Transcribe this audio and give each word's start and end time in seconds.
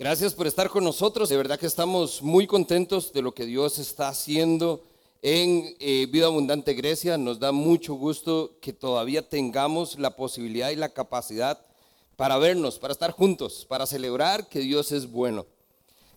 Gracias 0.00 0.32
por 0.32 0.46
estar 0.46 0.70
con 0.70 0.84
nosotros. 0.84 1.28
De 1.28 1.36
verdad 1.36 1.58
que 1.58 1.66
estamos 1.66 2.22
muy 2.22 2.46
contentos 2.46 3.12
de 3.12 3.20
lo 3.20 3.34
que 3.34 3.44
Dios 3.44 3.80
está 3.80 4.06
haciendo 4.06 4.84
en 5.22 5.74
eh, 5.80 6.06
Vida 6.08 6.26
Abundante 6.26 6.72
Grecia. 6.74 7.18
Nos 7.18 7.40
da 7.40 7.50
mucho 7.50 7.94
gusto 7.94 8.52
que 8.60 8.72
todavía 8.72 9.28
tengamos 9.28 9.98
la 9.98 10.14
posibilidad 10.14 10.70
y 10.70 10.76
la 10.76 10.90
capacidad 10.90 11.60
para 12.14 12.38
vernos, 12.38 12.78
para 12.78 12.92
estar 12.92 13.10
juntos, 13.10 13.66
para 13.68 13.86
celebrar 13.86 14.48
que 14.48 14.60
Dios 14.60 14.92
es 14.92 15.10
bueno. 15.10 15.46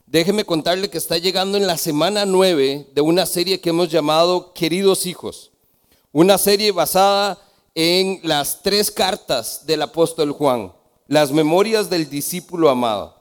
Déjeme 0.06 0.46
contarle 0.46 0.92
que 0.92 1.00
está 1.00 1.18
llegando 1.18 1.58
en 1.58 1.66
la 1.66 1.80
semana 1.80 2.24
9 2.28 2.90
de 2.94 3.02
una 3.02 3.26
serie 3.26 3.62
que 3.62 3.72
hemos 3.72 3.90
llamado 3.90 4.54
Queridos 4.54 5.08
Hijos. 5.08 5.50
Una 6.12 6.38
serie 6.38 6.72
basada 6.72 7.40
en 7.74 8.20
las 8.22 8.62
tres 8.62 8.92
cartas 8.92 9.66
del 9.66 9.82
apóstol 9.82 10.34
Juan, 10.34 10.72
las 11.08 11.32
memorias 11.32 11.90
del 11.90 12.08
discípulo 12.08 12.70
amado. 12.70 13.21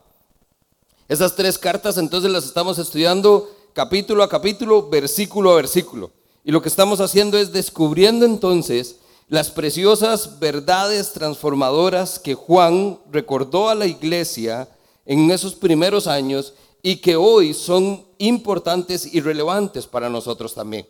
Esas 1.10 1.34
tres 1.34 1.58
cartas 1.58 1.98
entonces 1.98 2.30
las 2.30 2.44
estamos 2.44 2.78
estudiando 2.78 3.50
capítulo 3.72 4.22
a 4.22 4.28
capítulo, 4.28 4.88
versículo 4.88 5.50
a 5.50 5.56
versículo. 5.56 6.12
Y 6.44 6.52
lo 6.52 6.62
que 6.62 6.68
estamos 6.68 7.00
haciendo 7.00 7.36
es 7.36 7.50
descubriendo 7.50 8.24
entonces 8.24 8.94
las 9.26 9.50
preciosas 9.50 10.38
verdades 10.38 11.12
transformadoras 11.12 12.20
que 12.20 12.36
Juan 12.36 13.00
recordó 13.10 13.68
a 13.68 13.74
la 13.74 13.86
iglesia 13.86 14.68
en 15.04 15.32
esos 15.32 15.56
primeros 15.56 16.06
años 16.06 16.54
y 16.80 16.98
que 16.98 17.16
hoy 17.16 17.54
son 17.54 18.04
importantes 18.18 19.12
y 19.12 19.20
relevantes 19.20 19.88
para 19.88 20.08
nosotros 20.08 20.54
también. 20.54 20.86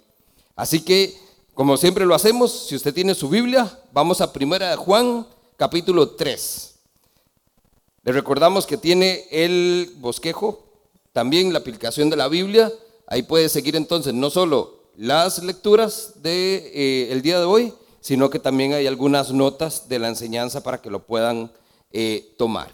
Así 0.55 0.83
que 0.83 1.17
como 1.55 1.79
siempre 1.79 2.05
lo 2.05 2.15
hacemos, 2.15 2.67
si 2.69 2.77
usted 2.77 2.93
tiene 2.93 3.15
su 3.15 3.31
Biblia, 3.31 3.75
vamos 3.91 4.21
a 4.21 4.31
Primera 4.31 4.77
Juan, 4.77 5.27
capítulo 5.57 6.11
3. 6.11 6.70
Le 8.03 8.13
recordamos 8.13 8.67
que 8.67 8.79
tiene 8.79 9.27
el 9.31 9.93
bosquejo, 9.97 10.65
también 11.13 11.53
la 11.53 11.59
aplicación 11.59 12.09
de 12.09 12.17
la 12.17 12.29
Biblia. 12.29 12.73
Ahí 13.07 13.23
puede 13.23 13.49
seguir 13.49 13.77
entonces 13.77 14.15
no 14.15 14.31
solo 14.31 14.81
las 14.97 15.43
lecturas 15.43 16.15
del 16.17 16.23
de, 16.23 17.13
eh, 17.13 17.21
día 17.23 17.39
de 17.39 17.45
hoy, 17.45 17.75
sino 18.01 18.31
que 18.31 18.39
también 18.39 18.73
hay 18.73 18.87
algunas 18.87 19.33
notas 19.33 19.89
de 19.89 19.99
la 19.99 20.09
enseñanza 20.09 20.63
para 20.63 20.81
que 20.81 20.91
lo 20.91 21.01
puedan 21.01 21.53
eh, 21.93 22.35
tomar. 22.39 22.71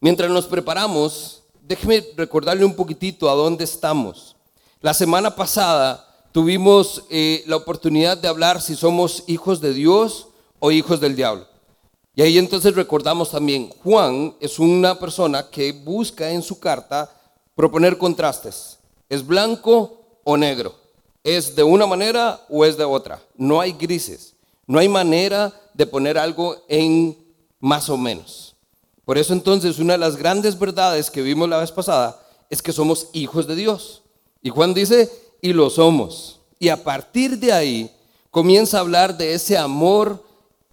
Mientras 0.00 0.30
nos 0.30 0.46
preparamos, 0.46 1.42
déjeme 1.62 2.04
recordarle 2.16 2.64
un 2.64 2.74
poquitito 2.74 3.30
a 3.30 3.34
dónde 3.34 3.64
estamos. 3.64 4.34
La 4.80 4.94
semana 4.94 5.36
pasada 5.36 6.26
tuvimos 6.32 7.04
eh, 7.10 7.44
la 7.46 7.56
oportunidad 7.56 8.16
de 8.18 8.28
hablar 8.28 8.60
si 8.60 8.74
somos 8.74 9.24
hijos 9.26 9.60
de 9.60 9.74
Dios 9.74 10.28
o 10.58 10.72
hijos 10.72 11.00
del 11.00 11.14
diablo. 11.14 11.49
Y 12.20 12.22
ahí 12.22 12.36
entonces 12.36 12.74
recordamos 12.74 13.30
también, 13.30 13.70
Juan 13.82 14.34
es 14.40 14.58
una 14.58 14.98
persona 14.98 15.48
que 15.48 15.72
busca 15.72 16.30
en 16.30 16.42
su 16.42 16.60
carta 16.60 17.10
proponer 17.54 17.96
contrastes. 17.96 18.78
¿Es 19.08 19.26
blanco 19.26 20.02
o 20.22 20.36
negro? 20.36 20.74
¿Es 21.24 21.56
de 21.56 21.62
una 21.62 21.86
manera 21.86 22.44
o 22.50 22.66
es 22.66 22.76
de 22.76 22.84
otra? 22.84 23.22
No 23.38 23.58
hay 23.58 23.72
grises. 23.72 24.34
No 24.66 24.78
hay 24.78 24.86
manera 24.86 25.50
de 25.72 25.86
poner 25.86 26.18
algo 26.18 26.58
en 26.68 27.16
más 27.58 27.88
o 27.88 27.96
menos. 27.96 28.54
Por 29.06 29.16
eso 29.16 29.32
entonces 29.32 29.78
una 29.78 29.94
de 29.94 30.00
las 30.00 30.16
grandes 30.16 30.58
verdades 30.58 31.10
que 31.10 31.22
vimos 31.22 31.48
la 31.48 31.60
vez 31.60 31.72
pasada 31.72 32.20
es 32.50 32.60
que 32.60 32.74
somos 32.74 33.08
hijos 33.14 33.46
de 33.46 33.56
Dios. 33.56 34.02
Y 34.42 34.50
Juan 34.50 34.74
dice, 34.74 35.10
y 35.40 35.54
lo 35.54 35.70
somos. 35.70 36.38
Y 36.58 36.68
a 36.68 36.84
partir 36.84 37.38
de 37.38 37.50
ahí 37.50 37.90
comienza 38.30 38.76
a 38.76 38.80
hablar 38.80 39.16
de 39.16 39.32
ese 39.32 39.56
amor 39.56 40.22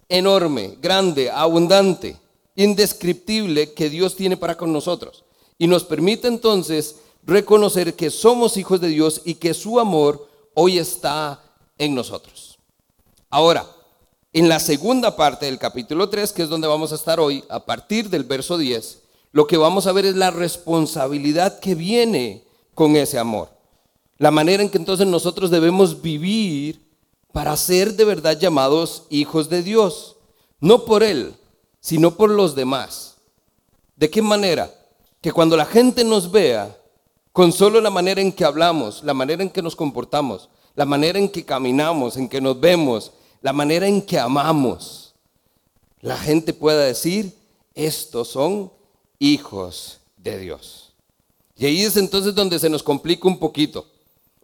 enorme, 0.08 0.78
grande, 0.80 1.30
abundante, 1.30 2.16
indescriptible 2.54 3.72
que 3.72 3.90
Dios 3.90 4.16
tiene 4.16 4.36
para 4.36 4.56
con 4.56 4.72
nosotros. 4.72 5.24
Y 5.58 5.66
nos 5.66 5.84
permite 5.84 6.28
entonces 6.28 6.96
reconocer 7.24 7.94
que 7.94 8.10
somos 8.10 8.56
hijos 8.56 8.80
de 8.80 8.88
Dios 8.88 9.22
y 9.24 9.34
que 9.34 9.54
su 9.54 9.78
amor 9.78 10.28
hoy 10.54 10.78
está 10.78 11.42
en 11.76 11.94
nosotros. 11.94 12.58
Ahora, 13.30 13.66
en 14.32 14.48
la 14.48 14.60
segunda 14.60 15.16
parte 15.16 15.46
del 15.46 15.58
capítulo 15.58 16.08
3, 16.08 16.32
que 16.32 16.42
es 16.42 16.48
donde 16.48 16.68
vamos 16.68 16.92
a 16.92 16.94
estar 16.94 17.20
hoy, 17.20 17.44
a 17.48 17.64
partir 17.64 18.08
del 18.08 18.24
verso 18.24 18.58
10, 18.58 19.02
lo 19.32 19.46
que 19.46 19.56
vamos 19.56 19.86
a 19.86 19.92
ver 19.92 20.06
es 20.06 20.16
la 20.16 20.30
responsabilidad 20.30 21.60
que 21.60 21.74
viene 21.74 22.44
con 22.74 22.96
ese 22.96 23.18
amor. 23.18 23.50
La 24.16 24.30
manera 24.30 24.62
en 24.62 24.70
que 24.70 24.78
entonces 24.78 25.06
nosotros 25.06 25.50
debemos 25.50 26.02
vivir 26.02 26.87
para 27.32 27.56
ser 27.56 27.94
de 27.94 28.04
verdad 28.04 28.38
llamados 28.38 29.04
hijos 29.10 29.48
de 29.48 29.62
Dios. 29.62 30.16
No 30.60 30.84
por 30.84 31.02
Él, 31.02 31.34
sino 31.80 32.16
por 32.16 32.30
los 32.30 32.54
demás. 32.54 33.16
¿De 33.96 34.10
qué 34.10 34.22
manera? 34.22 34.72
Que 35.20 35.32
cuando 35.32 35.56
la 35.56 35.66
gente 35.66 36.04
nos 36.04 36.30
vea, 36.30 36.76
con 37.32 37.52
solo 37.52 37.80
la 37.80 37.90
manera 37.90 38.20
en 38.20 38.32
que 38.32 38.44
hablamos, 38.44 39.02
la 39.04 39.14
manera 39.14 39.42
en 39.42 39.50
que 39.50 39.62
nos 39.62 39.76
comportamos, 39.76 40.48
la 40.74 40.84
manera 40.84 41.18
en 41.18 41.28
que 41.28 41.44
caminamos, 41.44 42.16
en 42.16 42.28
que 42.28 42.40
nos 42.40 42.58
vemos, 42.58 43.12
la 43.40 43.52
manera 43.52 43.86
en 43.86 44.02
que 44.02 44.18
amamos, 44.18 45.14
la 46.00 46.16
gente 46.16 46.52
pueda 46.52 46.84
decir, 46.84 47.36
estos 47.74 48.28
son 48.28 48.72
hijos 49.18 50.00
de 50.16 50.38
Dios. 50.38 50.92
Y 51.56 51.66
ahí 51.66 51.82
es 51.82 51.96
entonces 51.96 52.34
donde 52.34 52.58
se 52.58 52.70
nos 52.70 52.82
complica 52.82 53.26
un 53.26 53.38
poquito. 53.38 53.86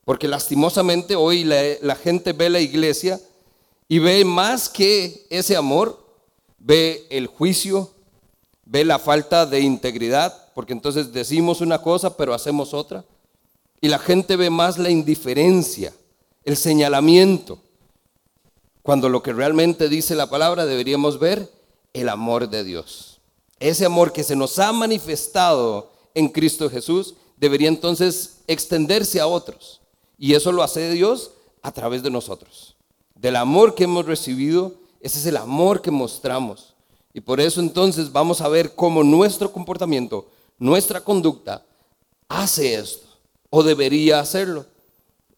Porque 0.04 0.28
lastimosamente 0.28 1.16
hoy 1.16 1.44
la, 1.44 1.94
gente 1.97 2.32
ve 2.32 2.50
la 2.50 2.60
iglesia 2.60 3.20
y 3.88 3.98
ve 3.98 4.25
más 4.25 4.69
que 4.69 5.26
ese 5.31 5.56
amor, 5.56 6.04
ve 6.59 7.06
el 7.10 7.26
juicio, 7.26 7.91
ve 8.66 8.84
la 8.84 8.98
falta 8.98 9.47
de 9.47 9.60
integridad, 9.60 10.53
porque 10.54 10.72
entonces 10.72 11.12
decimos 11.12 11.60
una 11.60 11.81
cosa 11.81 12.16
pero 12.16 12.34
hacemos 12.34 12.75
otra. 12.75 13.04
Y 13.81 13.88
la 13.88 13.98
gente 13.98 14.37
ve 14.37 14.50
más 14.50 14.78
la 14.78 14.91
indiferencia, 14.91 15.93
el 16.44 16.56
señalamiento, 16.56 17.59
cuando 18.82 19.09
lo 19.09 19.22
que 19.22 19.32
realmente 19.32 19.88
dice 19.88 20.14
la 20.14 20.28
palabra 20.28 20.66
deberíamos 20.66 21.19
ver 21.19 21.50
el 21.94 22.10
amor 22.10 22.50
de 22.50 22.64
Dios. 22.64 23.20
Ese 23.59 23.87
amor 23.87 24.12
que 24.12 24.25
se 24.25 24.37
nos 24.37 24.59
ha 24.59 24.72
manifestado 24.72 25.91
en 26.12 26.28
Cristo 26.28 26.69
Jesús 26.69 27.14
debería 27.38 27.69
entonces 27.69 28.41
extenderse 28.47 29.20
a 29.20 29.26
otros. 29.26 29.81
Y 30.19 30.34
eso 30.34 30.52
lo 30.52 30.62
hace 30.62 30.91
Dios 30.91 31.32
a 31.62 31.72
través 31.72 32.02
de 32.02 32.10
nosotros. 32.10 32.76
Del 33.14 33.36
amor 33.36 33.75
que 33.75 33.84
hemos 33.84 34.06
recibido, 34.06 34.75
ese 35.00 35.19
es 35.19 35.26
el 35.26 35.36
amor 35.36 35.80
que 35.80 35.91
mostramos. 35.91 36.75
Y 37.12 37.20
por 37.20 37.41
eso 37.41 37.60
entonces 37.60 38.12
vamos 38.12 38.41
a 38.41 38.48
ver 38.48 38.75
cómo 38.75 39.02
nuestro 39.02 39.50
comportamiento, 39.52 40.28
nuestra 40.58 41.00
conducta, 41.00 41.64
hace 42.28 42.75
esto 42.75 43.06
o 43.50 43.62
debería 43.62 44.20
hacerlo. 44.20 44.66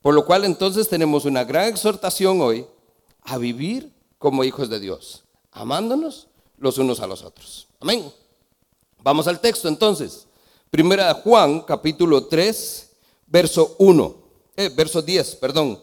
Por 0.02 0.14
lo 0.14 0.24
cual 0.24 0.44
entonces 0.44 0.88
tenemos 0.88 1.24
una 1.24 1.44
gran 1.44 1.68
exhortación 1.68 2.40
hoy 2.40 2.66
a 3.22 3.38
vivir 3.38 3.92
como 4.18 4.44
hijos 4.44 4.68
de 4.68 4.80
Dios, 4.80 5.24
amándonos 5.52 6.28
los 6.58 6.78
unos 6.78 7.00
a 7.00 7.06
los 7.06 7.22
otros. 7.22 7.68
Amén. 7.80 8.10
Vamos 9.02 9.26
al 9.26 9.40
texto 9.40 9.68
entonces. 9.68 10.26
Primera 10.70 11.12
Juan, 11.14 11.60
capítulo 11.60 12.24
3, 12.26 12.90
verso 13.26 13.74
1 13.78 14.25
eh, 14.56 14.70
verso 14.74 15.02
10, 15.02 15.36
perdón. 15.36 15.80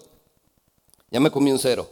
Ya 1.12 1.20
me 1.20 1.32
comí 1.32 1.52
un 1.52 1.60
cero. 1.60 1.90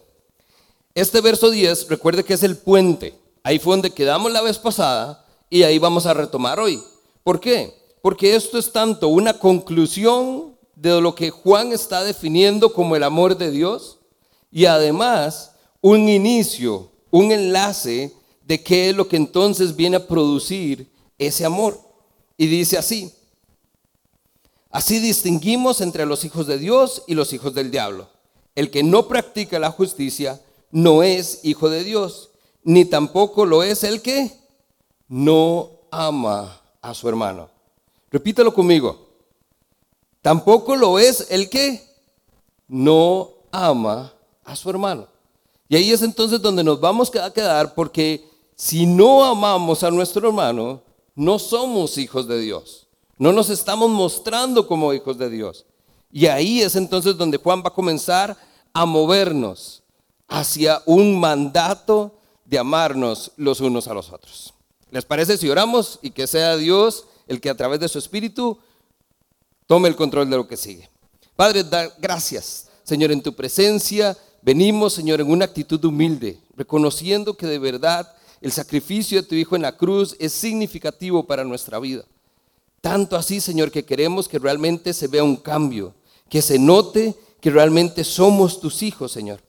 Este 0.94 1.22
verso 1.22 1.50
10, 1.50 1.88
recuerde 1.90 2.24
que 2.24 2.34
es 2.34 2.44
el 2.44 2.58
puente. 2.58 3.14
Ahí 3.44 3.60
fue 3.60 3.74
donde 3.74 3.92
quedamos 3.92 4.32
la 4.32 4.42
vez 4.42 4.58
pasada 4.58 5.26
y 5.50 5.64
ahí 5.64 5.80
vamos 5.80 6.06
a 6.06 6.14
retomar 6.14 6.60
hoy. 6.60 6.82
¿Por 7.24 7.40
qué? 7.40 7.74
Porque 8.02 8.36
esto 8.36 8.58
es 8.58 8.72
tanto 8.72 9.08
una 9.08 9.38
conclusión 9.38 10.58
de 10.76 11.00
lo 11.00 11.14
que 11.14 11.30
Juan 11.30 11.72
está 11.72 12.04
definiendo 12.04 12.74
como 12.74 12.96
el 12.96 13.04
amor 13.04 13.38
de 13.38 13.52
Dios 13.52 14.00
y 14.52 14.66
además 14.66 15.52
un 15.80 16.10
inicio, 16.10 16.90
un 17.12 17.32
enlace 17.32 18.14
de 18.44 18.64
qué 18.64 18.90
es 18.90 18.96
lo 18.96 19.08
que 19.08 19.18
entonces 19.18 19.76
viene 19.76 19.98
a 19.98 20.08
producir 20.08 20.92
ese 21.18 21.46
amor. 21.46 21.80
Y 22.38 22.48
dice 22.48 22.78
así, 22.78 23.14
Así 24.72 25.00
distinguimos 25.00 25.82
entre 25.82 26.06
los 26.06 26.24
hijos 26.24 26.48
de 26.48 26.58
Dios 26.58 27.04
y 27.08 27.16
los 27.16 27.34
hijos 27.34 27.54
del 27.54 27.72
diablo. 27.72 28.08
El 28.56 28.72
que 28.72 28.84
no 28.84 29.08
practica 29.08 29.60
la 29.60 29.72
justicia 29.72 30.42
no 30.72 31.04
es 31.04 31.42
hijo 31.44 31.70
de 31.70 31.84
Dios, 31.84 32.32
ni 32.64 32.86
tampoco 32.86 33.46
lo 33.46 33.64
es 33.64 33.84
el 33.84 34.02
que 34.02 34.32
no 35.08 35.70
ama 35.92 36.62
a 36.82 36.94
su 36.94 37.10
hermano. 37.10 37.50
Repítalo 38.10 38.54
conmigo. 38.54 39.10
Tampoco 40.22 40.76
lo 40.76 41.00
es 41.00 41.28
el 41.30 41.50
que 41.50 41.84
no 42.68 43.32
ama 43.52 44.14
a 44.46 44.56
su 44.56 44.70
hermano. 44.70 45.08
Y 45.68 45.76
ahí 45.76 45.92
es 45.92 46.02
entonces 46.02 46.42
donde 46.42 46.64
nos 46.64 46.80
vamos 46.80 47.14
a 47.16 47.32
quedar 47.34 47.74
porque 47.74 48.30
si 48.56 48.86
no 48.86 49.26
amamos 49.26 49.84
a 49.84 49.92
nuestro 49.92 50.28
hermano, 50.28 50.82
no 51.16 51.40
somos 51.40 51.98
hijos 51.98 52.28
de 52.28 52.40
Dios. 52.40 52.88
No 53.22 53.32
nos 53.32 53.52
estamos 53.52 53.88
mostrando 53.92 54.66
como 54.66 54.96
hijos 54.96 55.16
de 55.20 55.30
Dios. 55.30 55.68
Y 56.12 56.26
ahí 56.26 56.64
es 56.64 56.76
entonces 56.76 57.16
donde 57.16 57.38
Juan 57.38 57.60
va 57.60 57.68
a 57.68 57.74
comenzar 57.76 58.36
a 58.74 58.84
movernos 58.88 59.84
hacia 60.28 60.82
un 60.88 61.20
mandato 61.20 62.16
de 62.46 62.58
amarnos 62.58 63.32
los 63.38 63.62
unos 63.62 63.88
a 63.88 63.94
los 63.94 64.12
otros. 64.12 64.56
¿Les 64.90 65.06
parece 65.06 65.38
si 65.38 65.48
oramos 65.52 66.00
y 66.02 66.10
que 66.10 66.26
sea 66.26 66.58
Dios 66.58 67.06
el 67.28 67.40
que 67.40 67.52
a 67.52 67.56
través 67.56 67.80
de 67.80 67.90
su 67.90 68.00
espíritu 68.00 68.58
tome 69.68 69.88
el 69.88 69.96
control 69.96 70.28
de 70.28 70.38
lo 70.38 70.48
que 70.48 70.58
sigue. 70.58 70.90
Padre, 71.36 71.64
da 71.64 71.94
gracias, 72.00 72.70
Señor, 72.84 73.12
en 73.12 73.22
tu 73.22 73.36
presencia. 73.36 74.18
Venimos, 74.42 74.94
Señor, 74.94 75.22
en 75.22 75.30
una 75.30 75.46
actitud 75.46 75.86
humilde, 75.86 76.40
reconociendo 76.58 77.38
que 77.38 77.46
de 77.46 77.60
verdad 77.60 78.12
el 78.42 78.52
sacrificio 78.52 79.22
de 79.22 79.28
tu 79.28 79.36
Hijo 79.36 79.56
en 79.56 79.62
la 79.62 79.78
cruz 79.78 80.16
es 80.18 80.34
significativo 80.34 81.28
para 81.28 81.44
nuestra 81.44 81.78
vida. 81.78 82.04
Tanto 82.82 83.16
así, 83.16 83.40
Señor, 83.40 83.72
que 83.72 83.86
queremos 83.86 84.28
que 84.28 84.40
realmente 84.40 84.94
se 84.94 85.08
vea 85.08 85.24
un 85.24 85.36
cambio, 85.36 85.94
que 86.30 86.42
se 86.42 86.58
note 86.58 87.16
que 87.40 87.52
realmente 87.52 88.04
somos 88.04 88.60
tus 88.60 88.82
hijos, 88.82 89.12
Señor. 89.12 89.40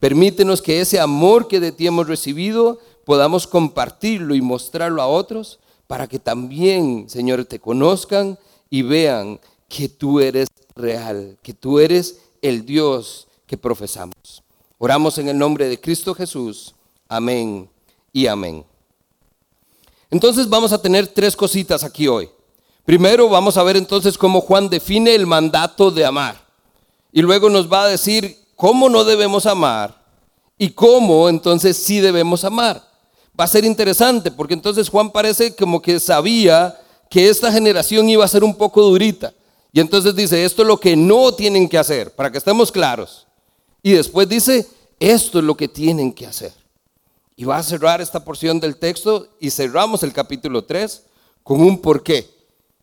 Permítenos 0.00 0.60
que 0.60 0.80
ese 0.80 0.98
amor 0.98 1.46
que 1.46 1.60
de 1.60 1.70
ti 1.70 1.86
hemos 1.86 2.08
recibido 2.08 2.80
podamos 3.04 3.46
compartirlo 3.46 4.34
y 4.34 4.40
mostrarlo 4.40 5.00
a 5.00 5.06
otros 5.06 5.60
para 5.86 6.08
que 6.08 6.18
también, 6.18 7.08
Señor, 7.08 7.44
te 7.44 7.60
conozcan 7.60 8.38
y 8.68 8.82
vean 8.82 9.38
que 9.68 9.88
tú 9.88 10.18
eres 10.18 10.48
real, 10.74 11.38
que 11.42 11.54
tú 11.54 11.78
eres 11.78 12.18
el 12.40 12.66
Dios 12.66 13.28
que 13.46 13.56
profesamos. 13.56 14.42
Oramos 14.78 15.18
en 15.18 15.28
el 15.28 15.38
nombre 15.38 15.68
de 15.68 15.80
Cristo 15.80 16.14
Jesús. 16.14 16.74
Amén 17.08 17.68
y 18.12 18.26
amén. 18.26 18.64
Entonces 20.10 20.48
vamos 20.48 20.72
a 20.72 20.82
tener 20.82 21.06
tres 21.06 21.36
cositas 21.36 21.84
aquí 21.84 22.08
hoy. 22.08 22.28
Primero 22.84 23.28
vamos 23.28 23.56
a 23.56 23.62
ver 23.62 23.76
entonces 23.76 24.18
cómo 24.18 24.40
Juan 24.40 24.68
define 24.68 25.14
el 25.14 25.26
mandato 25.26 25.90
de 25.90 26.04
amar. 26.04 26.42
Y 27.12 27.22
luego 27.22 27.48
nos 27.48 27.70
va 27.70 27.84
a 27.84 27.88
decir 27.88 28.38
cómo 28.56 28.88
no 28.88 29.04
debemos 29.04 29.46
amar 29.46 30.02
y 30.58 30.70
cómo 30.70 31.28
entonces 31.28 31.76
sí 31.76 32.00
debemos 32.00 32.44
amar. 32.44 32.82
Va 33.38 33.44
a 33.44 33.48
ser 33.48 33.64
interesante 33.64 34.30
porque 34.30 34.54
entonces 34.54 34.88
Juan 34.88 35.10
parece 35.10 35.54
como 35.54 35.80
que 35.80 36.00
sabía 36.00 36.78
que 37.08 37.28
esta 37.28 37.52
generación 37.52 38.08
iba 38.08 38.24
a 38.24 38.28
ser 38.28 38.42
un 38.42 38.54
poco 38.54 38.82
durita. 38.82 39.32
Y 39.72 39.80
entonces 39.80 40.14
dice, 40.14 40.44
esto 40.44 40.62
es 40.62 40.68
lo 40.68 40.78
que 40.78 40.96
no 40.96 41.32
tienen 41.34 41.68
que 41.68 41.78
hacer, 41.78 42.14
para 42.14 42.30
que 42.30 42.38
estemos 42.38 42.70
claros. 42.70 43.26
Y 43.82 43.92
después 43.92 44.28
dice, 44.28 44.66
esto 45.00 45.38
es 45.38 45.44
lo 45.44 45.56
que 45.56 45.68
tienen 45.68 46.12
que 46.12 46.26
hacer. 46.26 46.52
Y 47.36 47.44
va 47.44 47.56
a 47.56 47.62
cerrar 47.62 48.00
esta 48.00 48.24
porción 48.24 48.60
del 48.60 48.76
texto 48.76 49.28
y 49.40 49.50
cerramos 49.50 50.02
el 50.02 50.12
capítulo 50.12 50.64
3 50.64 51.02
con 51.42 51.60
un 51.60 51.80
porqué. 51.80 52.28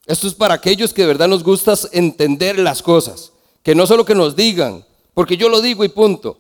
Esto 0.09 0.27
es 0.27 0.33
para 0.33 0.56
aquellos 0.56 0.91
que 0.91 1.03
de 1.03 1.07
verdad 1.07 1.27
nos 1.27 1.44
gusta 1.44 1.75
entender 1.91 2.57
las 2.57 2.81
cosas, 2.81 3.31
que 3.61 3.75
no 3.75 3.85
solo 3.85 4.06
que 4.06 4.15
nos 4.15 4.35
digan, 4.35 4.83
porque 5.13 5.38
yo 5.38 5.50
lo 5.50 5.61
digo 5.61 5.83
y 5.83 5.89
punto. 5.89 6.39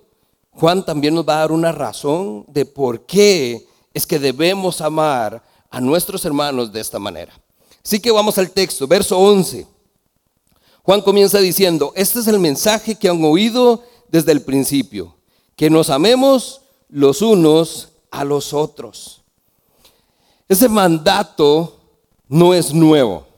Juan 0.49 0.83
también 0.83 1.13
nos 1.13 1.29
va 1.29 1.35
a 1.35 1.39
dar 1.41 1.51
una 1.51 1.71
razón 1.71 2.45
de 2.47 2.65
por 2.65 3.05
qué 3.05 3.67
es 3.93 4.07
que 4.07 4.17
debemos 4.17 4.81
amar 4.81 5.43
a 5.69 5.79
nuestros 5.79 6.25
hermanos 6.25 6.73
de 6.73 6.79
esta 6.79 6.97
manera. 6.97 7.31
Así 7.85 7.99
que 7.99 8.09
vamos 8.09 8.39
al 8.39 8.49
texto, 8.49 8.87
verso 8.87 9.19
11. 9.19 9.67
Juan 10.81 11.01
comienza 11.01 11.37
diciendo, 11.37 11.93
este 11.95 12.21
es 12.21 12.27
el 12.27 12.39
mensaje 12.39 12.95
que 12.95 13.07
han 13.07 13.23
oído 13.23 13.83
desde 14.07 14.31
el 14.31 14.41
principio, 14.41 15.13
que 15.55 15.69
nos 15.69 15.91
amemos 15.91 16.61
los 16.89 17.21
unos 17.21 17.89
a 18.09 18.23
los 18.23 18.51
otros. 18.51 19.21
Ese 20.47 20.67
mandato 20.67 21.77
no 22.27 22.55
es 22.55 22.73
nuevo, 22.73 23.28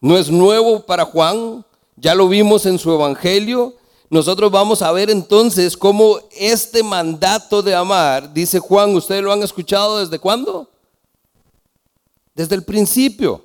no 0.00 0.16
es 0.16 0.30
nuevo 0.30 0.80
para 0.80 1.04
Juan, 1.04 1.64
ya 1.96 2.14
lo 2.14 2.28
vimos 2.28 2.66
en 2.66 2.78
su 2.78 2.92
evangelio, 2.92 3.74
nosotros 4.10 4.50
vamos 4.50 4.80
a 4.80 4.90
ver 4.92 5.10
entonces 5.10 5.76
cómo 5.76 6.18
este 6.30 6.82
mandato 6.82 7.62
de 7.62 7.74
amar, 7.74 8.32
dice 8.32 8.58
Juan, 8.58 8.94
¿ustedes 8.94 9.22
lo 9.22 9.32
han 9.32 9.42
escuchado 9.42 9.98
desde 9.98 10.18
cuándo? 10.18 10.70
Desde 12.34 12.54
el 12.54 12.62
principio. 12.62 13.44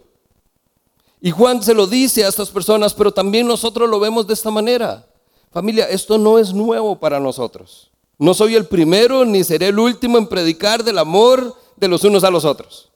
Y 1.19 1.31
Juan 1.31 1.61
se 1.63 1.73
lo 1.73 1.87
dice 1.87 2.23
a 2.23 2.29
estas 2.29 2.49
personas, 2.49 2.93
pero 2.93 3.11
también 3.11 3.47
nosotros 3.47 3.89
lo 3.89 3.99
vemos 3.99 4.27
de 4.27 4.33
esta 4.33 4.51
manera. 4.51 5.05
Familia, 5.51 5.85
esto 5.85 6.17
no 6.17 6.39
es 6.39 6.53
nuevo 6.53 6.97
para 6.97 7.19
nosotros. 7.19 7.91
No 8.17 8.33
soy 8.33 8.55
el 8.55 8.65
primero 8.65 9.25
ni 9.25 9.43
seré 9.43 9.67
el 9.67 9.79
último 9.79 10.17
en 10.17 10.27
predicar 10.27 10.83
del 10.83 10.97
amor 10.97 11.55
de 11.75 11.87
los 11.87 12.03
unos 12.03 12.23
a 12.23 12.29
los 12.29 12.45
otros. 12.45 12.89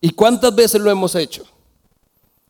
¿Y 0.00 0.10
cuántas 0.10 0.54
veces 0.54 0.80
lo 0.80 0.90
hemos 0.90 1.14
hecho? 1.14 1.44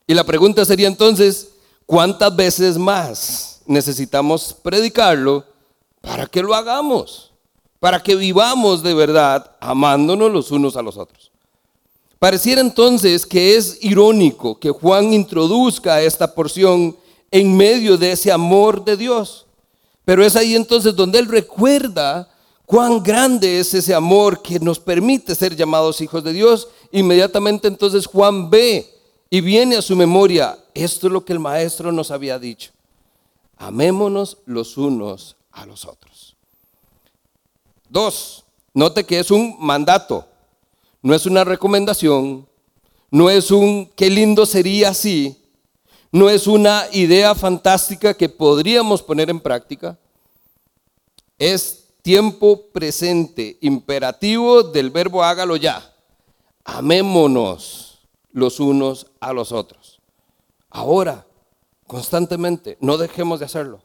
Y 0.09 0.15
la 0.15 0.25
pregunta 0.25 0.65
sería 0.65 0.89
entonces, 0.89 1.51
¿cuántas 1.87 2.35
veces 2.35 2.77
más? 2.77 3.49
necesitamos 3.69 4.57
predicarlo 4.63 5.45
para 6.01 6.27
que 6.27 6.43
lo 6.43 6.55
hagamos, 6.55 7.31
para 7.79 8.03
que 8.03 8.17
vivamos 8.17 8.83
de 8.83 8.95
verdad 8.95 9.53
amándonos 9.61 10.33
los 10.33 10.51
unos 10.51 10.77
a 10.77 10.83
los 10.83 10.97
otros. 10.97 11.31
Pareciera 12.19 12.61
entonces 12.61 13.25
que 13.25 13.55
es 13.55 13.79
irónico 13.83 14.59
que 14.59 14.71
Juan 14.71 15.13
introduzca 15.13 16.01
esta 16.03 16.35
porción 16.35 16.97
en 17.31 17.57
medio 17.57 17.97
de 17.97 18.13
ese 18.13 18.33
amor 18.33 18.85
de 18.85 18.97
Dios. 18.97 19.47
Pero 20.05 20.25
es 20.25 20.35
ahí 20.35 20.57
entonces 20.57 20.97
donde 20.97 21.19
él 21.19 21.27
recuerda 21.27 22.29
cuán 22.65 23.03
grande 23.03 23.61
es 23.61 23.73
ese 23.75 23.95
amor 23.95 24.43
que 24.43 24.59
nos 24.59 24.81
permite 24.81 25.35
ser 25.35 25.55
llamados 25.55 26.01
hijos 26.01 26.25
de 26.25 26.33
Dios. 26.33 26.69
Inmediatamente 26.91 27.69
entonces 27.69 28.07
Juan 28.07 28.51
ve 28.51 28.98
y 29.31 29.41
viene 29.41 29.77
a 29.77 29.83
su 29.83 29.95
memoria, 29.95 30.59
esto 30.75 31.07
es 31.07 31.13
lo 31.13 31.25
que 31.25 31.33
el 31.33 31.39
maestro 31.39 31.93
nos 31.93 32.11
había 32.11 32.39
dicho 32.39 32.73
amémonos 33.59 34.39
los 34.47 34.77
unos 34.77 35.37
a 35.53 35.67
los 35.67 35.85
otros. 35.85 36.37
Dos, 37.89 38.45
note 38.73 39.05
que 39.05 39.19
es 39.19 39.31
un 39.31 39.57
mandato, 39.59 40.27
no 41.03 41.15
es 41.15 41.27
una 41.27 41.45
recomendación, 41.45 42.47
no 43.11 43.31
es 43.31 43.51
un 43.51 43.87
qué 43.97 44.11
lindo 44.11 44.47
sería 44.47 44.91
así, 44.91 45.37
no 46.13 46.31
es 46.31 46.47
una 46.47 46.85
idea 46.93 47.35
fantástica 47.35 48.15
que 48.15 48.29
podríamos 48.29 49.03
poner 49.03 49.31
en 49.31 49.41
práctica, 49.41 49.99
es 51.39 51.85
tiempo 52.03 52.67
presente, 52.73 53.59
imperativo 53.61 54.63
del 54.63 54.91
verbo 54.91 55.23
hágalo 55.23 55.57
ya. 55.57 55.95
Amémonos 56.65 57.88
los 58.39 58.61
unos 58.61 59.07
a 59.21 59.33
los 59.33 59.53
otros. 59.53 60.01
Ahora, 60.71 61.27
constantemente. 61.89 62.79
No 62.81 62.97
dejemos 62.97 63.41
de 63.41 63.47
hacerlo. 63.47 63.81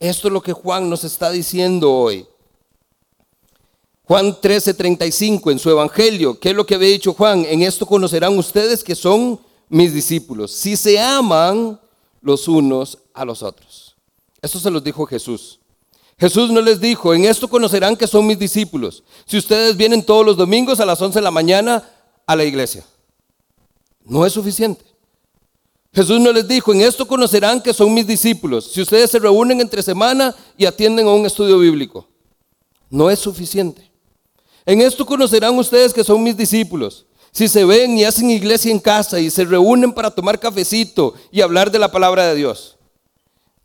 Esto 0.00 0.26
es 0.26 0.32
lo 0.34 0.42
que 0.42 0.52
Juan 0.52 0.90
nos 0.90 1.04
está 1.04 1.30
diciendo 1.30 1.92
hoy. 1.92 2.26
Juan 4.02 4.34
13:35 4.40 5.52
en 5.52 5.58
su 5.58 5.70
evangelio, 5.70 6.38
¿qué 6.38 6.50
es 6.50 6.56
lo 6.56 6.66
que 6.66 6.74
había 6.74 6.88
dicho 6.88 7.14
Juan? 7.14 7.46
En 7.46 7.62
esto 7.62 7.86
conocerán 7.86 8.36
ustedes 8.36 8.82
que 8.82 8.94
son 8.94 9.40
mis 9.68 9.94
discípulos, 9.94 10.50
si 10.50 10.76
se 10.76 11.00
aman 11.00 11.80
los 12.20 12.48
unos 12.48 12.98
a 13.14 13.24
los 13.24 13.42
otros. 13.42 13.96
Esto 14.42 14.58
se 14.58 14.70
los 14.70 14.84
dijo 14.84 15.06
Jesús. 15.06 15.60
Jesús 16.18 16.50
no 16.50 16.60
les 16.60 16.80
dijo, 16.80 17.14
en 17.14 17.24
esto 17.24 17.48
conocerán 17.48 17.96
que 17.96 18.06
son 18.06 18.26
mis 18.26 18.38
discípulos, 18.38 19.02
si 19.24 19.38
ustedes 19.38 19.76
vienen 19.76 20.04
todos 20.04 20.24
los 20.24 20.36
domingos 20.36 20.80
a 20.80 20.86
las 20.86 21.00
11 21.00 21.18
de 21.18 21.22
la 21.22 21.30
mañana 21.30 21.88
a 22.26 22.36
la 22.36 22.44
iglesia. 22.44 22.84
No 24.04 24.24
es 24.24 24.32
suficiente. 24.32 24.84
Jesús 25.92 26.20
no 26.20 26.32
les 26.32 26.46
dijo, 26.46 26.72
en 26.72 26.80
esto 26.80 27.06
conocerán 27.06 27.62
que 27.62 27.72
son 27.72 27.94
mis 27.94 28.06
discípulos, 28.06 28.72
si 28.72 28.82
ustedes 28.82 29.10
se 29.10 29.20
reúnen 29.20 29.60
entre 29.60 29.80
semana 29.80 30.34
y 30.58 30.66
atienden 30.66 31.06
a 31.06 31.12
un 31.12 31.24
estudio 31.24 31.58
bíblico. 31.58 32.08
No 32.90 33.10
es 33.10 33.20
suficiente. 33.20 33.90
En 34.66 34.80
esto 34.80 35.06
conocerán 35.06 35.56
ustedes 35.56 35.94
que 35.94 36.02
son 36.02 36.22
mis 36.22 36.36
discípulos, 36.36 37.06
si 37.30 37.46
se 37.46 37.64
ven 37.64 37.96
y 37.96 38.04
hacen 38.04 38.30
iglesia 38.30 38.72
en 38.72 38.80
casa 38.80 39.20
y 39.20 39.30
se 39.30 39.44
reúnen 39.44 39.92
para 39.92 40.10
tomar 40.10 40.40
cafecito 40.40 41.14
y 41.30 41.40
hablar 41.40 41.70
de 41.70 41.78
la 41.78 41.90
palabra 41.90 42.26
de 42.26 42.34
Dios. 42.34 42.76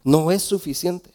No 0.04 0.32
es 0.32 0.44
suficiente. 0.44 1.12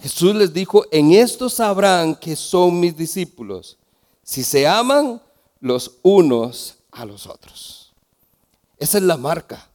Jesús 0.00 0.34
les 0.34 0.52
dijo, 0.52 0.84
en 0.92 1.12
esto 1.12 1.48
sabrán 1.48 2.14
que 2.14 2.36
son 2.36 2.78
mis 2.78 2.96
discípulos, 2.96 3.78
si 4.22 4.44
se 4.44 4.66
aman 4.66 5.20
los 5.60 5.98
unos 6.02 6.76
a 6.94 7.04
los 7.04 7.26
otros. 7.26 7.92
Esa 8.78 8.98
es 8.98 9.04
la 9.04 9.16
marca. 9.16 9.68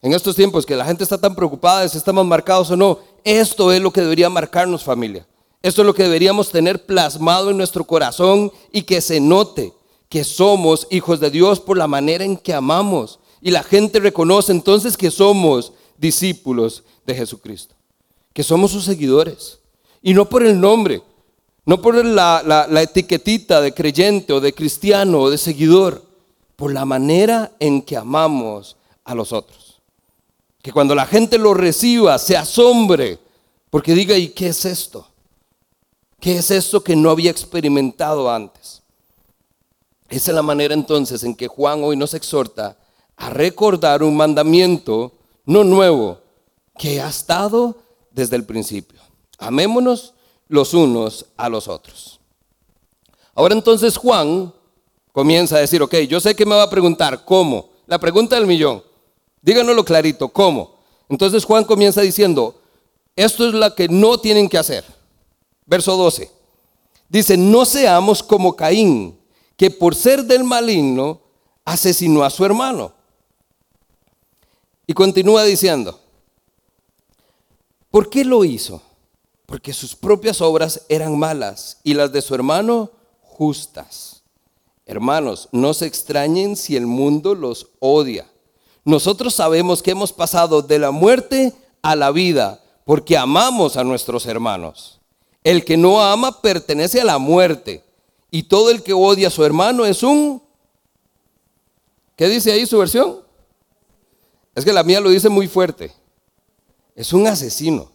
En 0.00 0.12
estos 0.12 0.36
tiempos 0.36 0.66
que 0.66 0.76
la 0.76 0.84
gente 0.84 1.02
está 1.02 1.18
tan 1.18 1.34
preocupada 1.34 1.80
de 1.80 1.88
si 1.88 1.96
estamos 1.96 2.26
marcados 2.26 2.70
o 2.70 2.76
no, 2.76 2.98
esto 3.24 3.72
es 3.72 3.80
lo 3.80 3.90
que 3.90 4.02
debería 4.02 4.28
marcarnos 4.28 4.84
familia. 4.84 5.26
Esto 5.62 5.80
es 5.80 5.86
lo 5.86 5.94
que 5.94 6.02
deberíamos 6.02 6.50
tener 6.50 6.84
plasmado 6.84 7.50
en 7.50 7.56
nuestro 7.56 7.84
corazón 7.84 8.52
y 8.70 8.82
que 8.82 9.00
se 9.00 9.18
note 9.18 9.72
que 10.10 10.22
somos 10.22 10.86
hijos 10.90 11.20
de 11.20 11.30
Dios 11.30 11.58
por 11.58 11.78
la 11.78 11.86
manera 11.86 12.22
en 12.22 12.36
que 12.36 12.52
amamos. 12.52 13.18
Y 13.40 13.50
la 13.50 13.62
gente 13.62 13.98
reconoce 13.98 14.52
entonces 14.52 14.96
que 14.96 15.10
somos 15.10 15.72
discípulos 15.96 16.84
de 17.06 17.14
Jesucristo, 17.14 17.74
que 18.34 18.42
somos 18.42 18.72
sus 18.72 18.84
seguidores. 18.84 19.60
Y 20.02 20.12
no 20.12 20.28
por 20.28 20.44
el 20.44 20.60
nombre, 20.60 21.02
no 21.64 21.80
por 21.80 22.04
la, 22.04 22.42
la 22.44 22.82
etiquetita 22.82 23.62
de 23.62 23.72
creyente 23.72 24.34
o 24.34 24.40
de 24.40 24.52
cristiano 24.52 25.20
o 25.20 25.30
de 25.30 25.38
seguidor, 25.38 26.03
por 26.56 26.72
la 26.72 26.84
manera 26.84 27.52
en 27.58 27.82
que 27.82 27.96
amamos 27.96 28.76
a 29.04 29.14
los 29.14 29.32
otros. 29.32 29.80
Que 30.62 30.72
cuando 30.72 30.94
la 30.94 31.06
gente 31.06 31.38
lo 31.38 31.54
reciba, 31.54 32.18
se 32.18 32.36
asombre, 32.36 33.18
porque 33.70 33.94
diga, 33.94 34.16
¿y 34.16 34.28
qué 34.28 34.48
es 34.48 34.64
esto? 34.64 35.06
¿Qué 36.20 36.36
es 36.38 36.50
esto 36.50 36.82
que 36.82 36.96
no 36.96 37.10
había 37.10 37.30
experimentado 37.30 38.30
antes? 38.30 38.82
Esa 40.08 40.30
es 40.30 40.34
la 40.34 40.42
manera 40.42 40.74
entonces 40.74 41.22
en 41.24 41.34
que 41.34 41.48
Juan 41.48 41.82
hoy 41.82 41.96
nos 41.96 42.14
exhorta 42.14 42.76
a 43.16 43.30
recordar 43.30 44.02
un 44.02 44.16
mandamiento 44.16 45.12
no 45.44 45.64
nuevo, 45.64 46.20
que 46.78 47.00
ha 47.00 47.08
estado 47.08 47.76
desde 48.10 48.36
el 48.36 48.44
principio. 48.44 49.00
Amémonos 49.38 50.14
los 50.48 50.74
unos 50.74 51.26
a 51.36 51.48
los 51.48 51.68
otros. 51.68 52.20
Ahora 53.34 53.54
entonces 53.54 53.96
Juan 53.96 54.52
comienza 55.14 55.54
a 55.54 55.60
decir, 55.60 55.80
ok, 55.80 55.94
yo 56.08 56.18
sé 56.18 56.34
que 56.34 56.44
me 56.44 56.56
va 56.56 56.64
a 56.64 56.70
preguntar, 56.70 57.24
¿cómo? 57.24 57.70
La 57.86 58.00
pregunta 58.00 58.34
del 58.34 58.48
millón. 58.48 58.82
Díganoslo 59.40 59.84
clarito, 59.84 60.28
¿cómo? 60.28 60.74
Entonces 61.08 61.44
Juan 61.44 61.62
comienza 61.62 62.00
diciendo, 62.00 62.60
esto 63.14 63.46
es 63.46 63.54
lo 63.54 63.74
que 63.76 63.88
no 63.88 64.18
tienen 64.18 64.48
que 64.48 64.58
hacer. 64.58 64.84
Verso 65.66 65.96
12. 65.96 66.32
Dice, 67.08 67.36
no 67.36 67.64
seamos 67.64 68.24
como 68.24 68.56
Caín, 68.56 69.16
que 69.56 69.70
por 69.70 69.94
ser 69.94 70.24
del 70.24 70.42
maligno 70.42 71.20
asesinó 71.64 72.24
a 72.24 72.30
su 72.30 72.44
hermano. 72.44 72.92
Y 74.84 74.94
continúa 74.94 75.44
diciendo, 75.44 76.00
¿por 77.88 78.10
qué 78.10 78.24
lo 78.24 78.44
hizo? 78.44 78.82
Porque 79.46 79.72
sus 79.72 79.94
propias 79.94 80.40
obras 80.40 80.82
eran 80.88 81.16
malas 81.16 81.78
y 81.84 81.94
las 81.94 82.10
de 82.10 82.20
su 82.20 82.34
hermano 82.34 82.90
justas. 83.22 84.13
Hermanos, 84.86 85.48
no 85.52 85.72
se 85.72 85.86
extrañen 85.86 86.56
si 86.56 86.76
el 86.76 86.86
mundo 86.86 87.34
los 87.34 87.68
odia. 87.80 88.30
Nosotros 88.84 89.34
sabemos 89.34 89.82
que 89.82 89.92
hemos 89.92 90.12
pasado 90.12 90.60
de 90.60 90.78
la 90.78 90.90
muerte 90.90 91.54
a 91.80 91.96
la 91.96 92.10
vida 92.10 92.62
porque 92.84 93.16
amamos 93.16 93.76
a 93.76 93.84
nuestros 93.84 94.26
hermanos. 94.26 95.00
El 95.42 95.64
que 95.64 95.76
no 95.76 96.02
ama 96.02 96.40
pertenece 96.42 97.00
a 97.00 97.04
la 97.04 97.18
muerte 97.18 97.82
y 98.30 98.42
todo 98.42 98.70
el 98.70 98.82
que 98.82 98.92
odia 98.92 99.28
a 99.28 99.30
su 99.30 99.44
hermano 99.44 99.86
es 99.86 100.02
un... 100.02 100.42
¿Qué 102.16 102.28
dice 102.28 102.52
ahí 102.52 102.66
su 102.66 102.78
versión? 102.78 103.20
Es 104.54 104.64
que 104.64 104.72
la 104.72 104.82
mía 104.82 105.00
lo 105.00 105.10
dice 105.10 105.28
muy 105.28 105.48
fuerte. 105.48 105.92
Es 106.94 107.12
un 107.12 107.26
asesino. 107.26 107.90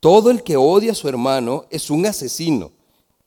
Todo 0.00 0.30
el 0.30 0.42
que 0.42 0.56
odia 0.56 0.92
a 0.92 0.96
su 0.96 1.08
hermano 1.08 1.64
es 1.70 1.88
un 1.88 2.04
asesino. 2.04 2.72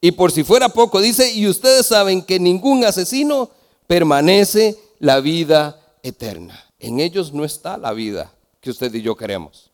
Y 0.02 0.12
por 0.12 0.32
si 0.32 0.44
fuera 0.44 0.70
poco, 0.70 1.02
dice, 1.02 1.34
y 1.34 1.48
ustedes 1.48 1.86
saben 1.86 2.22
que 2.22 2.40
ningún 2.40 2.84
asesino 2.86 3.50
permanece 3.88 4.78
la 5.00 5.20
vida 5.20 5.80
eterna. 6.04 6.64
En 6.80 7.00
ellos 7.00 7.34
no 7.34 7.46
está 7.46 7.78
la 7.78 7.94
vida 7.94 8.32
que 8.62 8.70
usted 8.70 8.94
y 8.94 9.02
yo 9.02 9.16
queremos. 9.16 9.72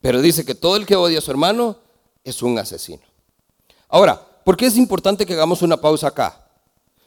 Pero 0.00 0.20
dice 0.20 0.44
que 0.44 0.54
todo 0.54 0.76
el 0.76 0.86
que 0.86 0.96
odia 0.96 1.18
a 1.18 1.22
su 1.22 1.30
hermano 1.30 1.76
es 2.24 2.42
un 2.42 2.58
asesino. 2.58 3.02
Ahora, 3.88 4.20
¿por 4.44 4.56
qué 4.56 4.66
es 4.66 4.76
importante 4.76 5.26
que 5.26 5.32
hagamos 5.32 5.62
una 5.62 5.80
pausa 5.80 6.08
acá? 6.08 6.46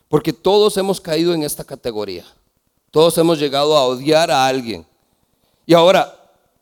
Porque 0.10 0.34
todos 0.34 0.76
hemos 0.78 1.00
caído 1.00 1.34
en 1.34 1.44
esta 1.44 1.64
categoría. 1.64 2.26
Todos 2.90 3.18
hemos 3.18 3.40
llegado 3.40 3.78
a 3.78 3.86
odiar 3.86 4.30
a 4.30 4.46
alguien. 4.46 4.86
Y 5.66 5.74
ahora, 5.74 6.18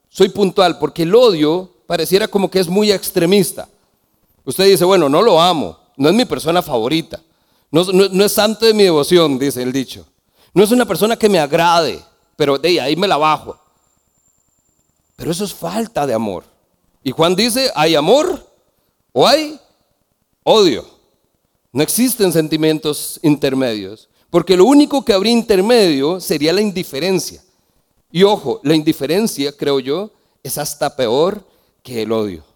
soy 0.10 0.30
puntual 0.30 0.78
porque 0.78 1.04
el 1.04 1.16
odio 1.16 1.72
pareciera 1.88 2.28
como 2.28 2.52
que 2.52 2.60
es 2.60 2.68
muy 2.68 2.92
extremista. 2.92 3.68
Usted 4.50 4.66
dice, 4.66 4.84
bueno, 4.84 5.08
no 5.08 5.22
lo 5.22 5.40
amo, 5.40 5.78
no 5.96 6.10
es 6.10 6.16
mi 6.16 6.26
persona 6.26 6.64
favorita, 6.64 7.22
no, 7.70 7.84
es 8.26 8.32
santo 8.32 8.66
de 8.66 8.74
mi 8.74 8.82
devoción, 8.82 9.38
dice 9.38 9.62
el 9.62 9.72
dicho. 9.72 10.08
No 10.56 10.64
es 10.64 10.72
una 10.72 10.88
persona 10.88 11.16
que 11.16 11.30
me 11.30 11.38
agrade, 11.38 12.04
pero 12.36 12.58
de 12.58 12.82
ahí 12.82 12.96
me 12.96 13.08
la 13.08 13.18
bajo. 13.18 13.60
Pero 15.16 15.30
eso 15.30 15.46
es 15.46 15.54
falta 15.54 16.08
de 16.08 16.16
amor. 16.16 16.46
Y 17.04 17.12
Juan 17.12 17.36
dice, 17.36 17.72
¿hay 17.76 17.94
amor 17.94 18.44
o 19.14 19.28
hay 19.28 19.60
odio? 20.42 20.84
No 21.72 21.84
existen 21.84 22.34
sentimientos 22.34 23.20
intermedios. 23.22 24.10
Porque 24.32 24.58
lo 24.58 24.66
único 24.66 25.06
que 25.06 25.14
habría 25.14 25.32
intermedio 25.32 26.20
sería 26.20 26.54
la 26.54 26.62
indiferencia. 26.62 27.44
Y 28.12 28.24
ojo, 28.24 28.62
la 28.64 28.74
indiferencia, 28.74 29.56
creo 29.56 29.80
yo, 29.80 30.10
es 30.42 30.58
hasta 30.58 30.96
peor 30.96 31.46
que 31.84 32.02
el 32.02 32.12
odio. 32.12 32.49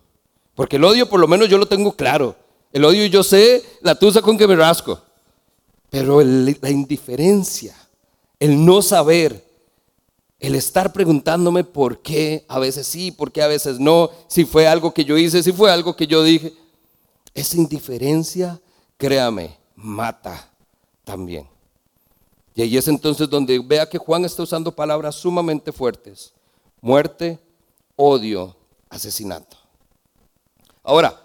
Porque 0.56 0.76
el 0.76 0.84
odio 0.84 1.10
por 1.10 1.20
lo 1.20 1.28
menos 1.28 1.50
yo 1.50 1.58
lo 1.58 1.66
tengo 1.66 1.96
claro. 1.96 2.36
El 2.72 2.86
odio 2.86 3.06
yo 3.06 3.24
sé 3.24 3.64
la 3.82 3.96
tusa 3.96 4.22
con 4.22 4.38
que 4.38 4.48
me 4.48 4.56
rasco. 4.56 5.00
Pero 5.90 6.22
la 6.22 6.70
indiferencia, 6.70 7.76
el 8.40 8.66
no 8.66 8.82
saber, 8.82 9.46
el 10.40 10.56
estar 10.56 10.92
preguntándome 10.92 11.64
por 11.64 12.02
qué, 12.02 12.46
a 12.48 12.60
veces 12.60 12.88
sí, 12.88 13.12
por 13.12 13.32
qué 13.32 13.44
a 13.44 13.48
veces 13.48 13.80
no, 13.80 14.10
si 14.28 14.44
fue 14.44 14.68
algo 14.68 14.94
que 14.94 15.06
yo 15.06 15.18
hice, 15.18 15.44
si 15.44 15.52
fue 15.52 15.72
algo 15.72 15.96
que 15.96 16.08
yo 16.08 16.24
dije, 16.24 16.54
esa 17.34 17.58
indiferencia, 17.58 18.60
créame, 18.98 19.56
mata 19.76 20.50
también. 21.04 21.48
Y 22.56 22.62
ahí 22.62 22.78
es 22.78 22.88
entonces 22.88 23.30
donde 23.30 23.60
vea 23.60 23.88
que 23.88 23.98
Juan 23.98 24.26
está 24.26 24.44
usando 24.44 24.72
palabras 24.72 25.16
sumamente 25.16 25.72
fuertes. 25.72 26.34
Muerte, 26.82 27.40
odio, 27.96 28.56
asesinato. 28.90 29.63
Ahora, 30.84 31.20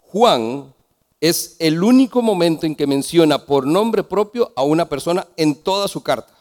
Juan 0.00 0.74
es 1.20 1.56
el 1.58 1.82
único 1.82 2.22
momento 2.22 2.66
en 2.66 2.74
que 2.74 2.86
menciona 2.86 3.44
por 3.44 3.66
nombre 3.66 4.02
propio 4.02 4.52
a 4.56 4.62
una 4.62 4.88
persona 4.88 5.26
en 5.36 5.54
toda 5.54 5.86
su 5.86 6.02
carta, 6.02 6.32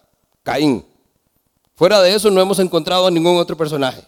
Caín. 0.42 0.86
Fuera 1.76 2.02
de 2.02 2.14
eso 2.14 2.32
no 2.32 2.42
hemos 2.42 2.60
encontrado 2.60 3.08
a 3.08 3.12
ningún 3.12 3.38
otro 3.38 3.58
personaje. 3.58 4.04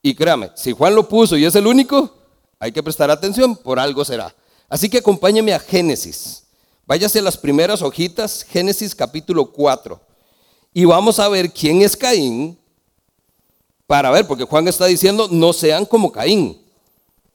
Y 0.00 0.14
créame, 0.14 0.50
si 0.54 0.72
Juan 0.72 0.94
lo 0.94 1.08
puso 1.08 1.36
y 1.36 1.44
es 1.44 1.54
el 1.54 1.66
único, 1.66 2.14
hay 2.58 2.72
que 2.72 2.82
prestar 2.82 3.10
atención, 3.10 3.56
por 3.56 3.78
algo 3.78 4.04
será. 4.04 4.34
Así 4.68 4.88
que 4.88 4.98
acompáñeme 4.98 5.52
a 5.52 5.58
Génesis. 5.58 6.44
Váyase 6.86 7.18
a 7.18 7.22
las 7.22 7.36
primeras 7.36 7.82
hojitas, 7.82 8.44
Génesis 8.44 8.94
capítulo 8.94 9.46
4. 9.52 10.00
Y 10.72 10.84
vamos 10.84 11.18
a 11.18 11.28
ver 11.28 11.52
quién 11.52 11.82
es 11.82 11.96
Caín 11.96 12.58
para 13.92 14.10
ver, 14.10 14.26
porque 14.26 14.44
Juan 14.44 14.66
está 14.68 14.86
diciendo, 14.86 15.28
no 15.30 15.52
sean 15.52 15.84
como 15.84 16.10
Caín. 16.10 16.58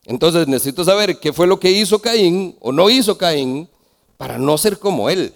Entonces 0.05 0.47
necesito 0.47 0.83
saber 0.83 1.19
qué 1.19 1.31
fue 1.31 1.45
lo 1.45 1.59
que 1.59 1.69
hizo 1.69 1.99
Caín 1.99 2.57
o 2.59 2.71
no 2.71 2.89
hizo 2.89 3.15
Caín 3.15 3.69
para 4.17 4.39
no 4.39 4.57
ser 4.57 4.79
como 4.79 5.07
él. 5.07 5.35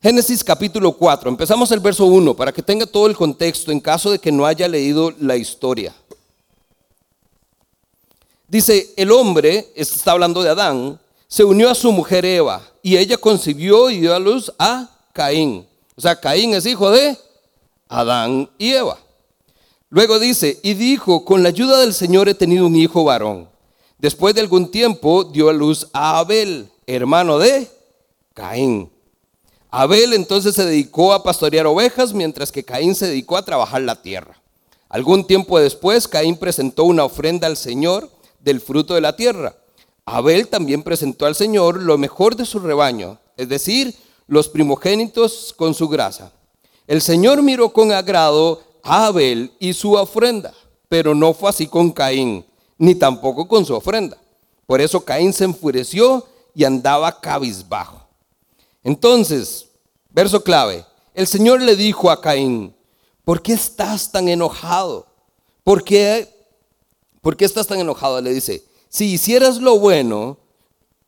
Génesis 0.00 0.44
capítulo 0.44 0.92
4, 0.92 1.28
empezamos 1.30 1.72
el 1.72 1.80
verso 1.80 2.04
1 2.04 2.36
para 2.36 2.52
que 2.52 2.62
tenga 2.62 2.86
todo 2.86 3.08
el 3.08 3.16
contexto 3.16 3.72
en 3.72 3.80
caso 3.80 4.12
de 4.12 4.20
que 4.20 4.30
no 4.30 4.46
haya 4.46 4.68
leído 4.68 5.12
la 5.18 5.36
historia. 5.36 5.92
Dice, 8.46 8.94
el 8.96 9.10
hombre, 9.10 9.72
está 9.74 10.12
hablando 10.12 10.44
de 10.44 10.50
Adán, 10.50 11.00
se 11.26 11.42
unió 11.42 11.70
a 11.70 11.74
su 11.74 11.90
mujer 11.90 12.24
Eva 12.24 12.62
y 12.84 12.96
ella 12.96 13.16
concibió 13.16 13.90
y 13.90 13.98
dio 13.98 14.14
a 14.14 14.20
luz 14.20 14.52
a 14.60 14.88
Caín. 15.12 15.66
O 15.96 16.00
sea, 16.00 16.14
Caín 16.14 16.54
es 16.54 16.66
hijo 16.66 16.88
de 16.92 17.18
Adán 17.90 18.48
y 18.56 18.70
Eva. 18.70 18.96
Luego 19.90 20.20
dice, 20.20 20.60
y 20.62 20.74
dijo, 20.74 21.24
con 21.24 21.42
la 21.42 21.48
ayuda 21.48 21.80
del 21.80 21.92
Señor 21.92 22.28
he 22.28 22.34
tenido 22.34 22.64
un 22.66 22.76
hijo 22.76 23.02
varón. 23.02 23.48
Después 23.98 24.34
de 24.34 24.40
algún 24.40 24.70
tiempo 24.70 25.24
dio 25.24 25.50
a 25.50 25.52
luz 25.52 25.88
a 25.92 26.20
Abel, 26.20 26.70
hermano 26.86 27.38
de 27.38 27.68
Caín. 28.32 28.90
Abel 29.70 30.12
entonces 30.12 30.54
se 30.54 30.64
dedicó 30.64 31.12
a 31.12 31.24
pastorear 31.24 31.66
ovejas, 31.66 32.14
mientras 32.14 32.52
que 32.52 32.64
Caín 32.64 32.94
se 32.94 33.08
dedicó 33.08 33.36
a 33.36 33.44
trabajar 33.44 33.82
la 33.82 34.00
tierra. 34.00 34.40
Algún 34.88 35.26
tiempo 35.26 35.58
después, 35.58 36.06
Caín 36.06 36.36
presentó 36.36 36.84
una 36.84 37.04
ofrenda 37.04 37.48
al 37.48 37.56
Señor 37.56 38.08
del 38.38 38.60
fruto 38.60 38.94
de 38.94 39.00
la 39.00 39.16
tierra. 39.16 39.56
Abel 40.04 40.46
también 40.46 40.84
presentó 40.84 41.26
al 41.26 41.34
Señor 41.34 41.82
lo 41.82 41.98
mejor 41.98 42.36
de 42.36 42.46
su 42.46 42.60
rebaño, 42.60 43.18
es 43.36 43.48
decir, 43.48 43.96
los 44.28 44.48
primogénitos 44.48 45.52
con 45.56 45.74
su 45.74 45.88
grasa. 45.88 46.32
El 46.90 47.00
Señor 47.00 47.40
miró 47.40 47.72
con 47.72 47.92
agrado 47.92 48.64
a 48.82 49.06
Abel 49.06 49.52
y 49.60 49.74
su 49.74 49.92
ofrenda, 49.92 50.52
pero 50.88 51.14
no 51.14 51.32
fue 51.32 51.48
así 51.48 51.68
con 51.68 51.92
Caín, 51.92 52.44
ni 52.78 52.96
tampoco 52.96 53.46
con 53.46 53.64
su 53.64 53.76
ofrenda. 53.76 54.18
Por 54.66 54.80
eso 54.80 55.04
Caín 55.04 55.32
se 55.32 55.44
enfureció 55.44 56.26
y 56.52 56.64
andaba 56.64 57.20
cabizbajo. 57.20 58.08
Entonces, 58.82 59.68
verso 60.10 60.42
clave, 60.42 60.84
el 61.14 61.28
Señor 61.28 61.62
le 61.62 61.76
dijo 61.76 62.10
a 62.10 62.20
Caín, 62.20 62.74
¿por 63.24 63.40
qué 63.40 63.52
estás 63.52 64.10
tan 64.10 64.28
enojado? 64.28 65.06
¿Por 65.62 65.84
qué, 65.84 66.28
¿Por 67.20 67.36
qué 67.36 67.44
estás 67.44 67.68
tan 67.68 67.78
enojado? 67.78 68.20
Le 68.20 68.34
dice, 68.34 68.64
si 68.88 69.12
hicieras 69.12 69.58
lo 69.58 69.78
bueno, 69.78 70.38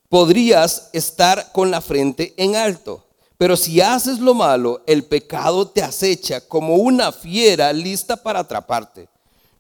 podrías 0.09 0.91
estar 0.93 1.51
con 1.51 1.73
la 1.73 1.81
frente 1.81 2.35
en 2.37 2.55
alto. 2.55 3.05
Pero 3.43 3.57
si 3.57 3.81
haces 3.81 4.21
lo 4.21 4.35
malo, 4.35 4.83
el 4.87 5.03
pecado 5.03 5.67
te 5.67 5.83
acecha 5.83 6.41
como 6.47 6.77
una 6.77 7.11
fiera 7.11 7.73
lista 7.73 8.17
para 8.17 8.39
atraparte. 8.39 9.09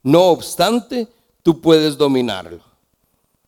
No 0.05 0.27
obstante, 0.27 1.09
tú 1.43 1.61
puedes 1.61 1.99
dominarlo. 1.99 2.61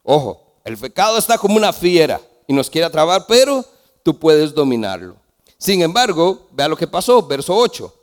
Ojo, 0.02 0.56
el 0.64 0.76
pecado 0.76 1.18
está 1.18 1.38
como 1.38 1.54
una 1.54 1.72
fiera 1.72 2.20
y 2.48 2.52
nos 2.52 2.68
quiere 2.68 2.86
atrapar, 2.86 3.26
pero 3.28 3.64
tú 4.02 4.18
puedes 4.18 4.52
dominarlo. 4.52 5.14
Sin 5.56 5.82
embargo, 5.82 6.48
vea 6.50 6.66
lo 6.66 6.76
que 6.76 6.88
pasó, 6.88 7.24
verso 7.24 7.54
8. 7.54 7.94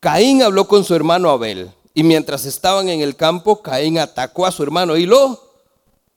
Caín 0.00 0.42
habló 0.42 0.68
con 0.68 0.84
su 0.84 0.94
hermano 0.94 1.30
Abel 1.30 1.72
y 1.94 2.02
mientras 2.02 2.44
estaban 2.44 2.90
en 2.90 3.00
el 3.00 3.16
campo, 3.16 3.62
Caín 3.62 3.98
atacó 3.98 4.44
a 4.44 4.52
su 4.52 4.62
hermano 4.62 4.98
y 4.98 5.06
lo 5.06 5.50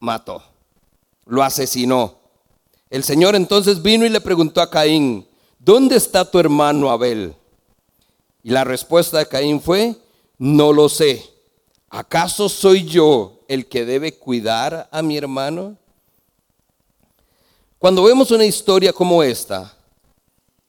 mató, 0.01 0.43
lo 1.25 1.41
asesinó. 1.41 2.15
El 2.89 3.05
Señor 3.05 3.34
entonces 3.34 3.82
vino 3.82 4.05
y 4.05 4.10
le 4.10 4.20
preguntó 4.20 4.60
a 4.60 4.70
Caín, 4.70 5.25
¿dónde 5.63 5.96
está 5.96 6.29
tu 6.29 6.39
hermano 6.39 6.89
Abel? 6.89 7.36
Y 8.43 8.50
la 8.51 8.63
respuesta 8.63 9.20
de 9.20 9.27
Caín 9.27 9.62
fue, 9.62 9.96
no 10.38 10.74
lo 10.74 10.89
sé. 10.89 11.24
¿Acaso 11.89 12.50
soy 12.50 12.86
yo 12.86 13.39
el 13.48 13.67
que 13.67 13.86
debe 13.86 14.17
cuidar 14.17 14.89
a 14.91 15.01
mi 15.01 15.17
hermano? 15.17 15.77
Cuando 17.79 18.03
vemos 18.03 18.32
una 18.32 18.46
historia 18.46 18.91
como 18.91 19.24
esta, 19.24 19.75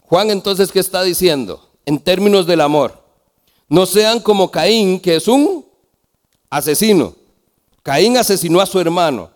Juan 0.01 0.31
entonces, 0.31 0.71
¿qué 0.71 0.81
está 0.81 1.03
diciendo? 1.03 1.69
En 1.87 1.99
términos 1.99 2.47
del 2.47 2.61
amor. 2.61 3.03
No 3.69 3.87
sean 3.87 4.21
como 4.21 4.51
Caín, 4.51 5.01
que 5.01 5.17
es 5.17 5.27
un 5.27 5.65
asesino. 6.51 7.15
Caín 7.83 8.17
asesinó 8.17 8.61
a 8.61 8.67
su 8.67 8.79
hermano. 8.79 9.31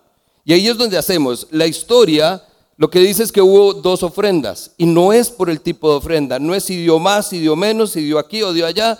Y 0.45 0.53
ahí 0.53 0.67
es 0.67 0.77
donde 0.77 0.97
hacemos 0.97 1.47
la 1.51 1.67
historia 1.67 2.43
lo 2.79 2.89
que 2.89 2.99
dice 2.99 3.23
es 3.23 3.33
que 3.33 3.41
hubo 3.41 3.73
dos 3.73 4.03
ofrendas 4.03 4.71
y 4.77 4.85
no 4.85 5.11
es 5.11 5.29
por 5.29 5.49
el 5.49 5.59
tipo 5.59 5.89
de 5.89 5.97
ofrenda, 5.97 6.39
no 6.39 6.55
es 6.55 6.63
si 6.63 6.77
dio 6.77 6.97
más, 6.97 7.27
si 7.27 7.37
dio 7.37 7.53
menos, 7.57 7.91
si 7.91 8.01
dio 8.05 8.17
aquí 8.17 8.41
o 8.41 8.53
dio 8.53 8.65
allá. 8.65 8.97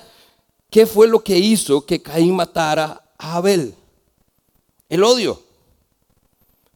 ¿Qué 0.69 0.86
fue 0.86 1.07
lo 1.07 1.24
que 1.24 1.38
hizo 1.38 1.86
que 1.86 2.01
Caín 2.01 2.36
matara 2.36 3.01
a 3.17 3.38
Abel? 3.38 3.74
El 4.89 5.01
odio. 5.01 5.41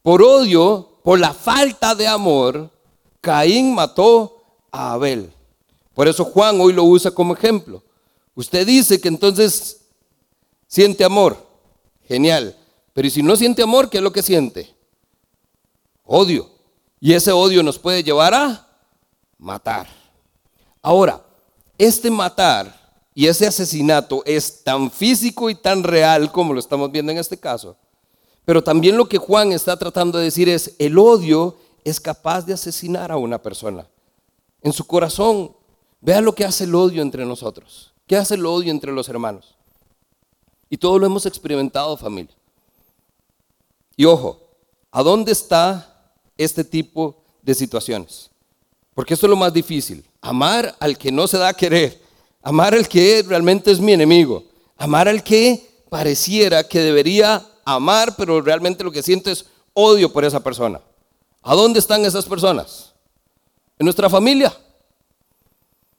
Por 0.01 0.24
odio, 0.24 0.91
por 1.03 1.19
la 1.19 1.33
falta 1.33 1.93
de 1.93 2.07
amor, 2.07 2.69
Caín 3.19 3.75
mató 3.75 4.41
a 4.72 4.93
Abel. 4.93 5.29
Por 5.93 6.07
eso 6.07 6.24
Juan 6.24 6.62
hoy 6.62 6.72
lo 6.72 6.86
usa 6.86 7.12
como 7.12 7.33
ejemplo. 7.33 7.83
Usted 8.33 8.65
dice 8.65 9.01
que 9.01 9.10
entonces 9.10 9.81
siente 10.67 11.03
amor. 11.03 11.36
Genial. 12.07 12.57
Pero 12.93 13.10
si 13.10 13.22
no 13.22 13.36
siente 13.36 13.62
amor, 13.62 13.89
qué 13.89 13.98
es 13.98 14.03
lo 14.03 14.13
que 14.13 14.22
siente? 14.24 14.74
Odio. 16.05 16.52
Y 17.03 17.13
ese 17.13 17.33
odio 17.33 17.62
nos 17.63 17.77
puede 17.77 18.01
llevar 18.01 18.33
a 18.33 18.65
matar. 19.38 19.89
Ahora, 20.81 21.22
este 21.77 22.10
matar 22.10 22.74
y 23.13 23.27
ese 23.27 23.45
asesinato 23.45 24.24
es 24.25 24.63
tan 24.63 24.89
físico 24.89 25.50
y 25.50 25.55
tan 25.55 25.83
real 25.83 26.31
como 26.31 26.53
lo 26.53 26.62
estamos 26.62 26.89
viendo 26.93 27.12
en 27.12 27.17
este 27.17 27.38
caso. 27.38 27.75
Pero 28.45 28.63
también 28.63 28.95
lo 28.95 29.10
que 29.10 29.17
Juan 29.17 29.51
está 29.51 29.75
tratando 29.75 30.17
de 30.17 30.24
decir 30.24 30.48
es, 30.48 30.75
el 30.79 30.98
odio 30.98 31.57
es 31.83 32.00
capaz 32.00 32.45
de 32.45 32.53
asesinar 32.53 33.12
a 33.12 33.17
una 33.17 33.38
persona. 33.38 33.86
En 34.62 34.72
su 34.72 34.88
corazón, 34.88 35.53
vea 36.00 36.22
lo 36.22 36.33
que 36.33 36.45
hace 36.45 36.63
el 36.63 36.74
odio 36.74 37.01
entre 37.01 37.25
nosotros. 37.25 37.91
¿Qué 38.07 38.15
hace 38.15 38.36
el 38.36 38.45
odio 38.45 38.72
entre 38.72 38.93
los 38.93 39.10
hermanos? 39.10 39.57
Y 40.69 40.77
todo 40.77 40.98
lo 40.98 41.05
hemos 41.05 41.25
experimentado, 41.25 41.98
familia. 41.98 42.38
Y 43.98 44.05
ojo, 44.05 44.39
¿a 44.89 45.03
dónde 45.03 45.33
está 45.33 45.92
este 46.38 46.63
tipo 46.63 47.24
de 47.42 47.54
situaciones. 47.54 48.30
Porque 48.94 49.13
esto 49.13 49.25
es 49.25 49.30
lo 49.30 49.36
más 49.36 49.54
difícil. 49.54 50.04
Amar 50.22 50.75
al 50.80 50.98
que 50.98 51.12
no 51.12 51.28
se 51.28 51.38
da 51.38 51.50
a 51.50 51.54
querer. 51.54 52.02
Amar 52.42 52.74
al 52.74 52.88
que 52.88 53.24
realmente 53.28 53.72
es 53.72 53.80
mi 53.80 53.94
enemigo. 53.94 54.44
Amar 54.78 55.08
al 55.08 55.24
que 55.24 55.70
pareciera 55.90 56.68
que 56.68 56.80
debería 56.80 57.46
amar, 57.66 58.16
pero 58.16 58.42
realmente 58.42 58.84
lo 58.84 58.92
que 58.92 59.04
siento 59.04 59.32
es 59.32 59.46
odio 59.74 60.12
por 60.12 60.25
esa 60.25 60.42
persona. 60.42 60.82
¿A 61.42 61.56
dónde 61.56 61.80
están 61.80 62.06
esas 62.06 62.25
personas? 62.25 62.94
En 63.78 63.86
nuestra 63.86 64.10
familia. 64.10 64.56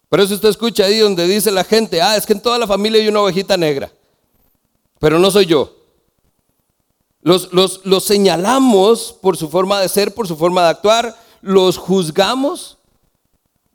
Por 0.08 0.20
eso 0.20 0.34
usted 0.34 0.48
escucha 0.48 0.84
ahí 0.84 0.98
donde 0.98 1.26
dice 1.26 1.50
la 1.50 1.64
gente, 1.64 2.00
ah, 2.00 2.16
es 2.16 2.24
que 2.24 2.32
en 2.32 2.40
toda 2.40 2.58
la 2.58 2.66
familia 2.66 3.00
hay 3.00 3.08
una 3.08 3.20
ovejita 3.20 3.56
negra, 3.56 3.90
pero 5.00 5.18
no 5.18 5.30
soy 5.30 5.46
yo. 5.46 5.74
Los, 7.24 8.04
señalamos 8.04 9.16
por 9.18 9.38
su 9.38 9.48
forma 9.48 9.80
de 9.80 9.88
ser, 9.88 10.12
por 10.12 10.28
su 10.28 10.36
forma 10.36 10.62
de 10.62 10.68
actuar, 10.68 11.18
los 11.40 11.78
juzgamos, 11.78 12.76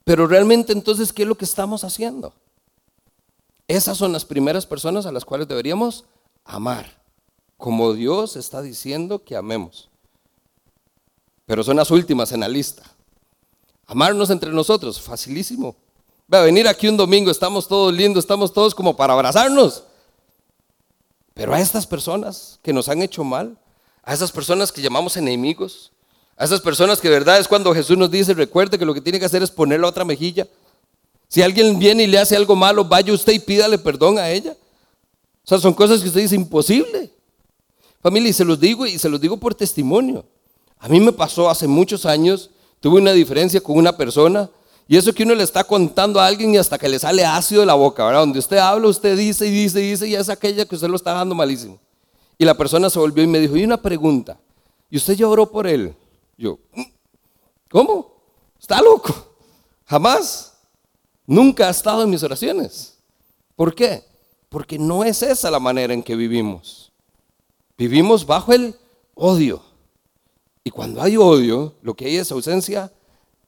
pero 0.04 0.28
realmente 0.28 0.72
entonces, 0.72 1.12
¿qué 1.12 1.24
es 1.24 1.28
lo 1.28 1.34
que 1.34 1.46
estamos 1.46 1.84
haciendo? 1.84 2.32
Esas 3.68 3.98
son 3.98 4.14
las 4.14 4.24
primeras 4.24 4.68
personas 4.68 5.08
a 5.08 5.12
las 5.12 5.26
cuales 5.26 5.48
deberíamos 5.48 6.06
amar, 6.46 7.02
como 7.58 7.94
Dios 7.94 8.36
está 8.36 8.62
diciendo 8.62 9.24
que 9.24 9.36
amemos. 9.36 9.90
Pero 11.48 11.64
son 11.64 11.78
las 11.78 11.90
últimas 11.90 12.32
en 12.32 12.42
la 12.42 12.48
lista. 12.48 12.84
Amarnos 13.88 14.30
entre 14.30 14.52
nosotros, 14.52 15.02
facilísimo. 15.02 15.76
Va 16.32 16.42
a 16.42 16.44
venir 16.44 16.68
aquí 16.68 16.88
un 16.88 16.98
domingo, 16.98 17.32
estamos 17.32 17.68
todos 17.68 17.92
lindos, 17.92 18.26
estamos 18.26 18.54
todos 18.54 18.76
como 18.76 18.96
para 18.96 19.14
abrazarnos. 19.14 19.86
Pero 21.40 21.54
a 21.54 21.62
estas 21.62 21.88
personas 21.88 22.60
que 22.62 22.74
nos 22.74 22.90
han 22.90 23.02
hecho 23.02 23.24
mal, 23.24 23.58
a 24.04 24.14
esas 24.14 24.30
personas 24.30 24.74
que 24.74 24.82
llamamos 24.82 25.16
enemigos, 25.16 25.94
a 26.36 26.44
esas 26.44 26.60
personas 26.60 27.00
que 27.00 27.08
verdad 27.08 27.40
es 27.40 27.48
cuando 27.48 27.74
Jesús 27.74 27.98
nos 27.98 28.12
dice, 28.12 28.34
recuerde 28.34 28.78
que 28.78 28.84
lo 28.84 28.94
que 28.94 29.00
tiene 29.00 29.22
que 29.22 29.26
hacer 29.26 29.42
es 29.42 29.50
poner 29.50 29.80
la 29.80 29.88
otra 29.88 30.04
mejilla. 30.04 30.46
Si 31.30 31.42
alguien 31.42 31.80
viene 31.80 32.04
y 32.04 32.08
le 32.08 32.20
hace 32.20 32.36
algo 32.36 32.58
malo, 32.58 32.84
vaya 32.84 33.14
usted 33.14 33.32
y 33.32 33.40
pídale 33.40 33.78
perdón 33.78 34.20
a 34.20 34.30
ella. 34.30 34.52
O 34.52 35.48
sea, 35.48 35.60
son 35.60 35.74
cosas 35.74 36.02
que 36.02 36.10
usted 36.10 36.20
dice 36.20 36.36
imposible. 36.36 37.10
Familia, 38.04 38.32
y 38.32 38.34
se 38.34 38.44
los 38.44 38.60
digo 38.60 38.86
y 38.86 39.00
se 39.00 39.08
los 39.08 39.22
digo 39.22 39.38
por 39.38 39.56
testimonio. 39.56 40.26
A 40.78 40.90
mí 40.90 41.00
me 41.00 41.14
pasó 41.14 41.50
hace 41.50 41.70
muchos 41.70 42.06
años, 42.06 42.50
tuve 42.82 43.00
una 43.00 43.14
diferencia 43.14 43.62
con 43.62 43.78
una 43.78 43.96
persona 43.96 44.50
y 44.92 44.98
eso 44.98 45.14
que 45.14 45.22
uno 45.22 45.36
le 45.36 45.44
está 45.44 45.64
contando 45.64 46.20
a 46.20 46.26
alguien 46.26 46.52
y 46.52 46.58
hasta 46.58 46.80
que 46.80 46.90
le 46.90 46.98
sale 46.98 47.24
ácido 47.24 47.62
de 47.62 47.68
la 47.68 47.76
boca, 47.76 48.04
¿verdad? 48.04 48.22
Donde 48.22 48.40
usted 48.40 48.58
habla, 48.58 48.88
usted 48.88 49.16
dice 49.16 49.46
y 49.46 49.52
dice 49.52 49.80
y 49.80 49.92
dice 49.92 50.08
y 50.08 50.16
es 50.16 50.30
aquella 50.30 50.66
que 50.66 50.74
usted 50.74 50.88
lo 50.88 50.96
está 50.96 51.14
dando 51.14 51.36
malísimo. 51.36 51.80
Y 52.40 52.44
la 52.44 52.56
persona 52.56 52.90
se 52.90 52.98
volvió 52.98 53.24
y 53.24 53.28
me 53.28 53.38
dijo, 53.38 53.56
y 53.56 53.64
una 53.64 53.80
pregunta, 53.80 54.40
¿y 54.90 54.98
usted 54.98 55.14
ya 55.14 55.28
oró 55.28 55.52
por 55.52 55.68
él? 55.68 55.96
Yo, 56.40 56.58
mm, 56.74 56.82
¿cómo? 57.70 58.16
¿Está 58.60 58.82
loco? 58.82 59.14
Jamás. 59.86 60.54
Nunca 61.28 61.68
ha 61.68 61.70
estado 61.70 62.02
en 62.02 62.10
mis 62.10 62.24
oraciones. 62.24 62.98
¿Por 63.56 63.76
qué? 63.76 64.04
Porque 64.50 64.80
no 64.80 65.04
es 65.04 65.22
esa 65.22 65.52
la 65.52 65.60
manera 65.60 65.94
en 65.94 66.02
que 66.02 66.16
vivimos. 66.16 66.92
Vivimos 67.78 68.26
bajo 68.26 68.54
el 68.54 68.76
odio. 69.14 69.62
Y 70.64 70.72
cuando 70.72 71.00
hay 71.00 71.16
odio, 71.16 71.76
lo 71.84 71.94
que 71.94 72.06
hay 72.06 72.16
es 72.16 72.32
ausencia 72.32 72.92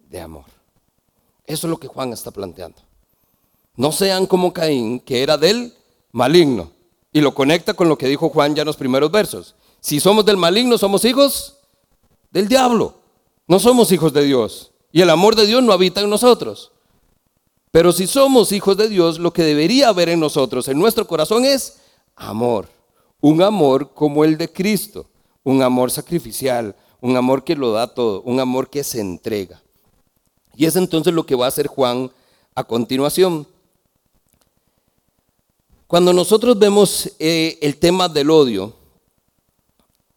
de 0.08 0.22
amor. 0.22 0.61
Eso 1.52 1.68
es 1.68 1.72
lo 1.72 1.78
que 1.78 1.90
Juan 1.90 2.14
está 2.14 2.32
planteando. 2.32 2.78
No 3.76 3.92
sean 3.92 4.26
como 4.26 4.54
Caín, 4.54 5.02
que 5.02 5.22
era 5.22 5.38
del 5.38 5.74
maligno. 6.14 6.72
Y 7.12 7.20
lo 7.20 7.34
conecta 7.36 7.74
con 7.74 7.90
lo 7.90 7.98
que 7.98 8.08
dijo 8.08 8.30
Juan 8.30 8.56
ya 8.56 8.62
en 8.62 8.68
los 8.68 8.78
primeros 8.78 9.12
versos. 9.12 9.54
Si 9.82 10.00
somos 10.00 10.24
del 10.24 10.38
maligno, 10.38 10.78
somos 10.78 11.04
hijos 11.04 11.58
del 12.32 12.48
diablo. 12.48 12.96
No 13.48 13.60
somos 13.60 13.92
hijos 13.92 14.14
de 14.14 14.24
Dios. 14.24 14.72
Y 14.94 15.02
el 15.02 15.10
amor 15.10 15.36
de 15.36 15.46
Dios 15.46 15.62
no 15.62 15.74
habita 15.74 16.00
en 16.00 16.10
nosotros. 16.10 16.72
Pero 17.70 17.92
si 17.92 18.08
somos 18.08 18.54
hijos 18.54 18.78
de 18.78 18.88
Dios, 18.88 19.20
lo 19.20 19.34
que 19.34 19.44
debería 19.44 19.90
haber 19.90 20.08
en 20.08 20.22
nosotros, 20.22 20.70
en 20.70 20.80
nuestro 20.80 21.06
corazón, 21.06 21.44
es 21.44 21.82
amor. 22.16 22.70
Un 23.20 23.42
amor 23.42 23.94
como 23.94 24.24
el 24.24 24.38
de 24.38 24.50
Cristo. 24.50 25.06
Un 25.44 25.62
amor 25.64 25.92
sacrificial. 25.92 26.78
Un 27.02 27.18
amor 27.18 27.44
que 27.44 27.58
lo 27.58 27.74
da 27.74 27.94
todo. 27.94 28.22
Un 28.22 28.40
amor 28.40 28.70
que 28.70 28.86
se 28.86 29.02
entrega. 29.02 29.61
Y 30.56 30.66
es 30.66 30.76
entonces 30.76 31.14
lo 31.14 31.26
que 31.26 31.36
va 31.36 31.46
a 31.46 31.50
hacer 31.50 31.68
Juan 31.68 32.12
a 32.56 32.64
continuación. 32.64 33.48
Cuando 35.88 36.14
nosotros 36.14 36.58
vemos 36.58 37.12
eh, 37.20 37.58
el 37.62 37.78
tema 37.78 38.08
del 38.08 38.30
odio, 38.30 38.74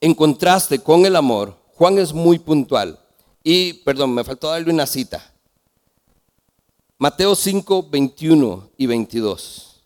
en 0.00 0.14
contraste 0.14 0.78
con 0.78 1.06
el 1.06 1.16
amor, 1.16 1.56
Juan 1.74 1.98
es 1.98 2.12
muy 2.12 2.38
puntual. 2.38 2.98
Y, 3.42 3.74
perdón, 3.74 4.14
me 4.14 4.24
faltó 4.24 4.48
darle 4.48 4.72
una 4.72 4.86
cita. 4.86 5.32
Mateo 6.98 7.34
5, 7.34 7.88
21 7.90 8.70
y 8.76 8.86
22. 8.86 9.82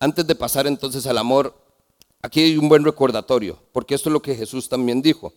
Antes 0.00 0.26
de 0.26 0.34
pasar 0.34 0.66
entonces 0.66 1.06
al 1.06 1.18
amor, 1.18 1.54
aquí 2.20 2.40
hay 2.40 2.58
un 2.58 2.68
buen 2.68 2.84
recordatorio, 2.84 3.58
porque 3.72 3.94
esto 3.94 4.08
es 4.08 4.12
lo 4.12 4.22
que 4.22 4.34
Jesús 4.34 4.68
también 4.68 5.00
dijo. 5.00 5.32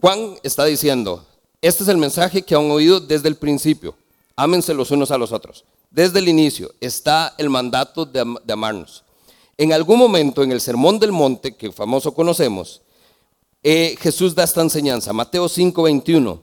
Juan 0.00 0.36
está 0.42 0.64
diciendo, 0.64 1.26
este 1.60 1.82
es 1.82 1.88
el 1.88 1.96
mensaje 1.96 2.42
que 2.42 2.54
han 2.54 2.70
oído 2.70 3.00
desde 3.00 3.28
el 3.28 3.36
principio. 3.36 3.94
Ámense 4.36 4.72
los 4.74 4.90
unos 4.90 5.10
a 5.10 5.18
los 5.18 5.32
otros. 5.32 5.64
Desde 5.90 6.20
el 6.20 6.28
inicio 6.28 6.72
está 6.80 7.34
el 7.38 7.50
mandato 7.50 8.04
de, 8.04 8.20
amarnos. 8.52 9.02
En 9.56 9.72
algún 9.72 9.98
momento 9.98 10.42
en 10.42 10.52
el 10.52 10.60
Sermón 10.60 10.98
del 10.98 11.10
Monte, 11.10 11.56
que 11.56 11.72
famoso 11.72 12.14
conocemos, 12.14 12.80
eh, 13.62 13.96
Jesús 13.98 14.34
da 14.34 14.44
esta 14.44 14.60
enseñanza, 14.60 15.12
Mateo 15.12 15.48
5, 15.48 15.82
21. 15.82 16.40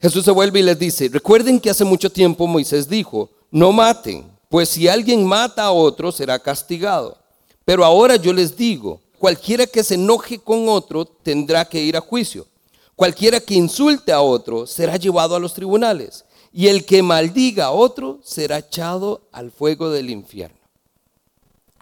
Jesús 0.00 0.24
se 0.24 0.30
vuelve 0.30 0.60
y 0.60 0.62
les 0.62 0.78
dice, 0.78 1.08
recuerden 1.12 1.58
que 1.58 1.70
hace 1.70 1.84
mucho 1.84 2.10
tiempo 2.10 2.46
Moisés 2.46 2.88
dijo, 2.88 3.30
no 3.50 3.72
maten, 3.72 4.30
pues 4.48 4.68
si 4.68 4.86
alguien 4.86 5.26
mata 5.26 5.64
a 5.64 5.72
otro 5.72 6.12
será 6.12 6.38
castigado. 6.38 7.18
Pero 7.64 7.84
ahora 7.84 8.16
yo 8.16 8.32
les 8.32 8.56
digo, 8.56 9.00
cualquiera 9.18 9.66
que 9.66 9.82
se 9.82 9.94
enoje 9.94 10.38
con 10.38 10.68
otro 10.68 11.04
tendrá 11.04 11.64
que 11.64 11.82
ir 11.82 11.96
a 11.96 12.00
juicio. 12.00 12.46
Cualquiera 13.00 13.40
que 13.40 13.54
insulte 13.54 14.12
a 14.12 14.20
otro 14.20 14.66
será 14.66 14.98
llevado 14.98 15.34
a 15.34 15.40
los 15.40 15.54
tribunales, 15.54 16.26
y 16.52 16.66
el 16.66 16.84
que 16.84 17.02
maldiga 17.02 17.64
a 17.64 17.70
otro 17.70 18.18
será 18.22 18.58
echado 18.58 19.22
al 19.32 19.50
fuego 19.50 19.88
del 19.88 20.10
infierno. 20.10 20.58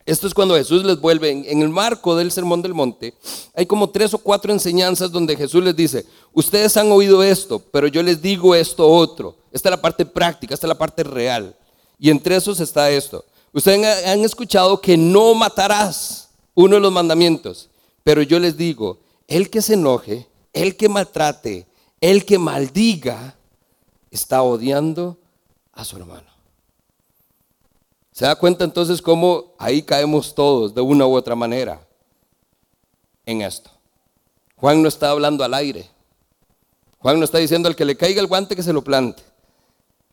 Esto 0.06 0.28
es 0.28 0.32
cuando 0.32 0.54
Jesús 0.54 0.84
les 0.84 1.00
vuelve, 1.00 1.30
en, 1.30 1.60
el 1.60 1.70
marco 1.70 2.14
del 2.14 2.30
Sermón 2.30 2.62
del 2.62 2.72
Monte, 2.72 3.14
hay 3.56 3.66
como 3.66 3.90
tres 3.90 4.14
o 4.14 4.18
cuatro 4.18 4.52
enseñanzas 4.52 5.10
donde 5.10 5.34
Jesús 5.34 5.64
les 5.64 5.74
dice, 5.74 6.06
ustedes 6.34 6.76
han 6.76 6.92
oído 6.92 7.20
esto, 7.24 7.58
pero 7.58 7.88
yo 7.88 8.00
les 8.00 8.22
digo 8.22 8.54
esto 8.54 8.88
otro. 8.88 9.34
Esta 9.50 9.70
es 9.70 9.72
la 9.72 9.82
parte 9.82 10.06
práctica, 10.06 10.54
esta 10.54 10.68
es 10.68 10.72
la 10.72 10.78
parte 10.78 11.02
real. 11.02 11.52
Y 11.98 12.10
entre 12.10 12.36
esos 12.36 12.60
está 12.60 12.90
esto. 12.92 13.24
Ustedes 13.52 14.06
han 14.06 14.20
escuchado 14.20 14.80
que 14.80 14.96
no 14.96 15.34
matarás, 15.34 16.28
uno 16.54 16.76
de 16.76 16.80
los 16.80 16.92
mandamientos, 16.92 17.70
pero 18.04 18.22
yo 18.22 18.38
les 18.38 18.56
digo, 18.56 19.00
el 19.26 19.50
que 19.50 19.60
se 19.60 19.74
enoje, 19.74 20.28
el 20.62 20.76
que 20.76 20.88
maltrate, 20.88 21.66
el 22.00 22.24
que 22.24 22.36
maldiga, 22.36 23.36
está 24.10 24.42
odiando 24.42 25.16
a 25.72 25.84
su 25.84 25.96
hermano. 25.96 26.26
¿Se 28.10 28.24
da 28.24 28.34
cuenta 28.34 28.64
entonces 28.64 29.00
cómo 29.00 29.54
ahí 29.58 29.82
caemos 29.82 30.34
todos 30.34 30.74
de 30.74 30.80
una 30.80 31.06
u 31.06 31.14
otra 31.14 31.36
manera 31.36 31.80
en 33.24 33.42
esto? 33.42 33.70
Juan 34.56 34.82
no 34.82 34.88
está 34.88 35.10
hablando 35.10 35.44
al 35.44 35.54
aire. 35.54 35.88
Juan 36.98 37.20
no 37.20 37.24
está 37.24 37.38
diciendo 37.38 37.68
al 37.68 37.76
que 37.76 37.84
le 37.84 37.96
caiga 37.96 38.20
el 38.20 38.26
guante 38.26 38.56
que 38.56 38.64
se 38.64 38.72
lo 38.72 38.82
plante. 38.82 39.22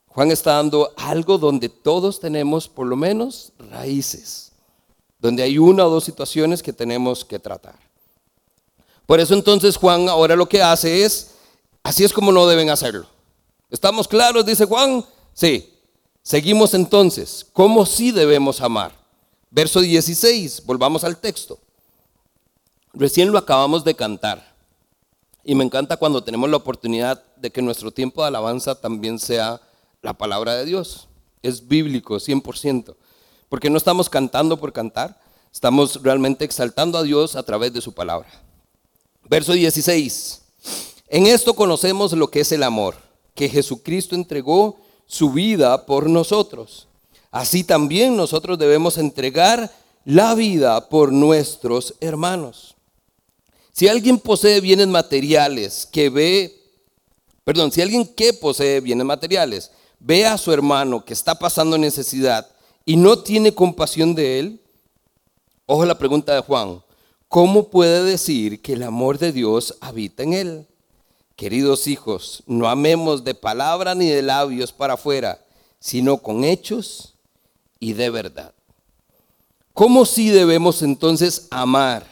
Juan 0.10 0.29
está 0.29 0.58
dando 0.58 0.93
algo 0.95 1.39
donde 1.39 1.69
todos 1.69 2.19
tenemos 2.19 2.69
por 2.69 2.86
lo 2.86 2.95
menos 2.95 3.51
raíces, 3.71 4.51
donde 5.19 5.41
hay 5.41 5.58
una 5.58 5.88
o 5.88 5.89
dos 5.89 6.03
situaciones 6.03 6.62
que 6.62 6.71
tenemos 6.71 7.25
que 7.25 7.39
tratar. 7.39 7.85
Por 9.05 9.19
eso 9.19 9.33
entonces 9.33 9.77
Juan 9.77 10.09
ahora 10.09 10.35
lo 10.35 10.47
que 10.47 10.61
hace 10.61 11.03
es, 11.03 11.31
así 11.83 12.03
es 12.03 12.13
como 12.13 12.31
no 12.31 12.47
deben 12.47 12.69
hacerlo. 12.69 13.05
¿Estamos 13.69 14.07
claros? 14.07 14.45
Dice 14.45 14.65
Juan. 14.65 15.05
Sí. 15.33 15.71
Seguimos 16.23 16.73
entonces, 16.73 17.45
¿cómo 17.53 17.85
sí 17.85 18.11
debemos 18.11 18.59
amar? 18.59 18.91
Verso 19.51 19.79
16, 19.79 20.63
volvamos 20.65 21.03
al 21.03 21.17
texto. 21.17 21.59
Recién 22.93 23.31
lo 23.31 23.37
acabamos 23.37 23.83
de 23.83 23.95
cantar. 23.95 24.55
Y 25.43 25.53
me 25.53 25.63
encanta 25.63 25.97
cuando 25.97 26.23
tenemos 26.23 26.49
la 26.49 26.57
oportunidad 26.57 27.23
de 27.35 27.51
que 27.51 27.61
nuestro 27.61 27.91
tiempo 27.91 28.21
de 28.21 28.29
alabanza 28.29 28.73
también 28.73 29.19
sea 29.19 29.61
la 30.01 30.13
palabra 30.13 30.55
de 30.55 30.65
Dios. 30.65 31.07
Es 31.43 31.67
bíblico, 31.67 32.15
100%. 32.15 32.95
Porque 33.47 33.69
no 33.69 33.77
estamos 33.77 34.09
cantando 34.09 34.57
por 34.57 34.73
cantar, 34.73 35.21
estamos 35.53 36.01
realmente 36.01 36.43
exaltando 36.43 36.97
a 36.97 37.03
Dios 37.03 37.35
a 37.35 37.43
través 37.43 37.71
de 37.71 37.81
su 37.81 37.93
palabra. 37.93 38.27
Verso 39.27 39.53
16. 39.53 40.41
En 41.09 41.27
esto 41.27 41.53
conocemos 41.55 42.13
lo 42.13 42.29
que 42.29 42.41
es 42.41 42.51
el 42.51 42.63
amor, 42.63 42.95
que 43.33 43.49
Jesucristo 43.49 44.15
entregó 44.15 44.77
su 45.07 45.31
vida 45.31 45.85
por 45.85 46.09
nosotros. 46.09 46.88
Así 47.31 47.63
también 47.63 48.15
nosotros 48.15 48.57
debemos 48.57 48.97
entregar 48.97 49.71
la 50.05 50.35
vida 50.35 50.89
por 50.89 51.11
nuestros 51.11 51.95
hermanos. 51.99 52.75
Si 53.71 53.88
alguien 53.88 54.19
posee 54.19 54.61
bienes 54.61 54.88
materiales 54.88 55.88
que 55.91 56.09
ve, 56.09 56.61
perdón, 57.43 57.71
si 57.71 57.81
alguien 57.81 58.05
que 58.05 58.31
posee 58.31 58.79
bienes 58.79 59.05
materiales 59.05 59.71
ve 59.99 60.25
a 60.25 60.38
su 60.38 60.53
hermano 60.53 61.03
que 61.03 61.13
está 61.13 61.38
pasando 61.38 61.77
necesidad 61.77 62.47
y 62.85 62.95
no 62.95 63.19
tiene 63.19 63.53
compasión 63.53 64.15
de 64.15 64.39
él, 64.39 64.61
ojo 65.65 65.83
la 65.85 65.97
pregunta 65.97 66.33
de 66.33 66.41
Juan, 66.41 66.81
¿cómo 67.36 67.67
puede 67.67 68.06
decir 68.06 68.62
que 68.62 68.71
el 68.71 68.84
amor 68.84 69.17
de 69.17 69.34
Dios 69.34 69.76
habita 69.82 70.24
en 70.24 70.32
él? 70.32 70.67
Queridos 71.36 71.86
hijos, 71.86 72.43
no 72.48 72.69
amemos 72.69 73.26
de 73.26 73.36
palabra 73.36 73.93
ni 73.93 74.08
de 74.08 74.21
labios 74.21 74.71
para 74.71 74.93
afuera, 74.93 75.41
sino 75.78 76.19
con 76.19 76.45
hechos 76.45 77.15
y 77.78 77.91
de 77.91 78.10
verdad. 78.10 78.54
¿Cómo 79.74 80.06
sí 80.06 80.30
debemos 80.30 80.82
entonces 80.82 81.50
amar? 81.52 82.08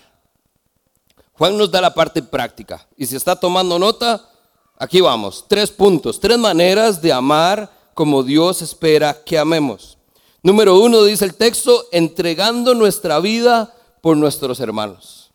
Juan 1.38 1.58
nos 1.58 1.72
da 1.72 1.80
la 1.80 1.94
parte 1.94 2.22
práctica. 2.22 2.86
Y 2.98 3.06
si 3.06 3.16
está 3.16 3.34
tomando 3.38 3.80
nota, 3.80 4.30
aquí 4.78 5.00
vamos. 5.00 5.46
Tres 5.48 5.72
puntos, 5.72 6.20
tres 6.20 6.38
maneras 6.38 7.02
de 7.02 7.14
amar 7.14 7.72
como 7.94 8.24
Dios 8.24 8.62
espera 8.62 9.24
que 9.24 9.38
amemos. 9.38 9.98
Número 10.42 10.78
uno, 10.78 11.02
dice 11.06 11.24
el 11.24 11.36
texto, 11.36 11.86
entregando 11.94 12.76
nuestra 12.76 13.22
vida 13.22 13.74
por 14.04 14.18
nuestros 14.18 14.60
hermanos. 14.60 15.32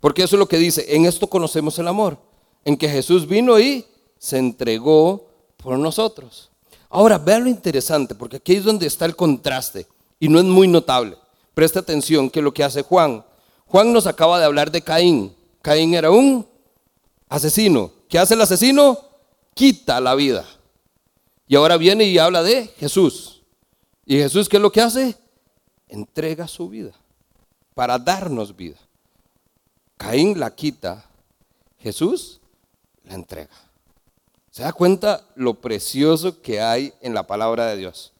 Porque 0.00 0.22
eso 0.22 0.36
es 0.36 0.40
lo 0.40 0.48
que 0.48 0.56
dice, 0.56 0.96
en 0.96 1.04
esto 1.04 1.26
conocemos 1.26 1.78
el 1.78 1.88
amor 1.88 2.16
en 2.64 2.74
que 2.74 2.88
Jesús 2.88 3.28
vino 3.28 3.60
y 3.60 3.84
se 4.18 4.38
entregó 4.38 5.28
por 5.58 5.78
nosotros. 5.78 6.50
Ahora, 6.88 7.18
vean 7.18 7.44
lo 7.44 7.50
interesante, 7.50 8.14
porque 8.14 8.38
aquí 8.38 8.54
es 8.54 8.64
donde 8.64 8.86
está 8.86 9.04
el 9.04 9.14
contraste 9.14 9.86
y 10.18 10.30
no 10.30 10.38
es 10.38 10.46
muy 10.46 10.66
notable. 10.68 11.18
Presta 11.52 11.80
atención 11.80 12.30
que 12.30 12.40
lo 12.40 12.54
que 12.54 12.64
hace 12.64 12.80
Juan. 12.80 13.22
Juan 13.66 13.92
nos 13.92 14.06
acaba 14.06 14.38
de 14.38 14.46
hablar 14.46 14.70
de 14.70 14.80
Caín. 14.80 15.36
Caín 15.60 15.92
era 15.92 16.10
un 16.10 16.46
asesino. 17.28 17.92
¿Qué 18.08 18.18
hace 18.18 18.32
el 18.32 18.40
asesino? 18.40 18.98
Quita 19.52 20.00
la 20.00 20.14
vida. 20.14 20.46
Y 21.46 21.56
ahora 21.56 21.76
viene 21.76 22.04
y 22.04 22.16
habla 22.16 22.42
de 22.42 22.68
Jesús. 22.78 23.42
¿Y 24.06 24.16
Jesús 24.16 24.48
qué 24.48 24.56
es 24.56 24.62
lo 24.62 24.72
que 24.72 24.80
hace? 24.80 25.14
Entrega 25.88 26.48
su 26.48 26.70
vida 26.70 26.94
para 27.78 27.96
darnos 27.96 28.56
vida. 28.56 28.74
Caín 29.96 30.40
la 30.40 30.52
quita. 30.52 31.04
Jesús 31.78 32.40
la 33.04 33.14
entrega. 33.14 33.54
¿Se 34.50 34.64
da 34.64 34.72
cuenta 34.72 35.24
lo 35.36 35.54
precioso 35.54 36.42
que 36.42 36.60
hay 36.60 36.92
en 37.00 37.14
la 37.14 37.28
palabra 37.28 37.66
de 37.66 37.76
Dios? 37.76 38.12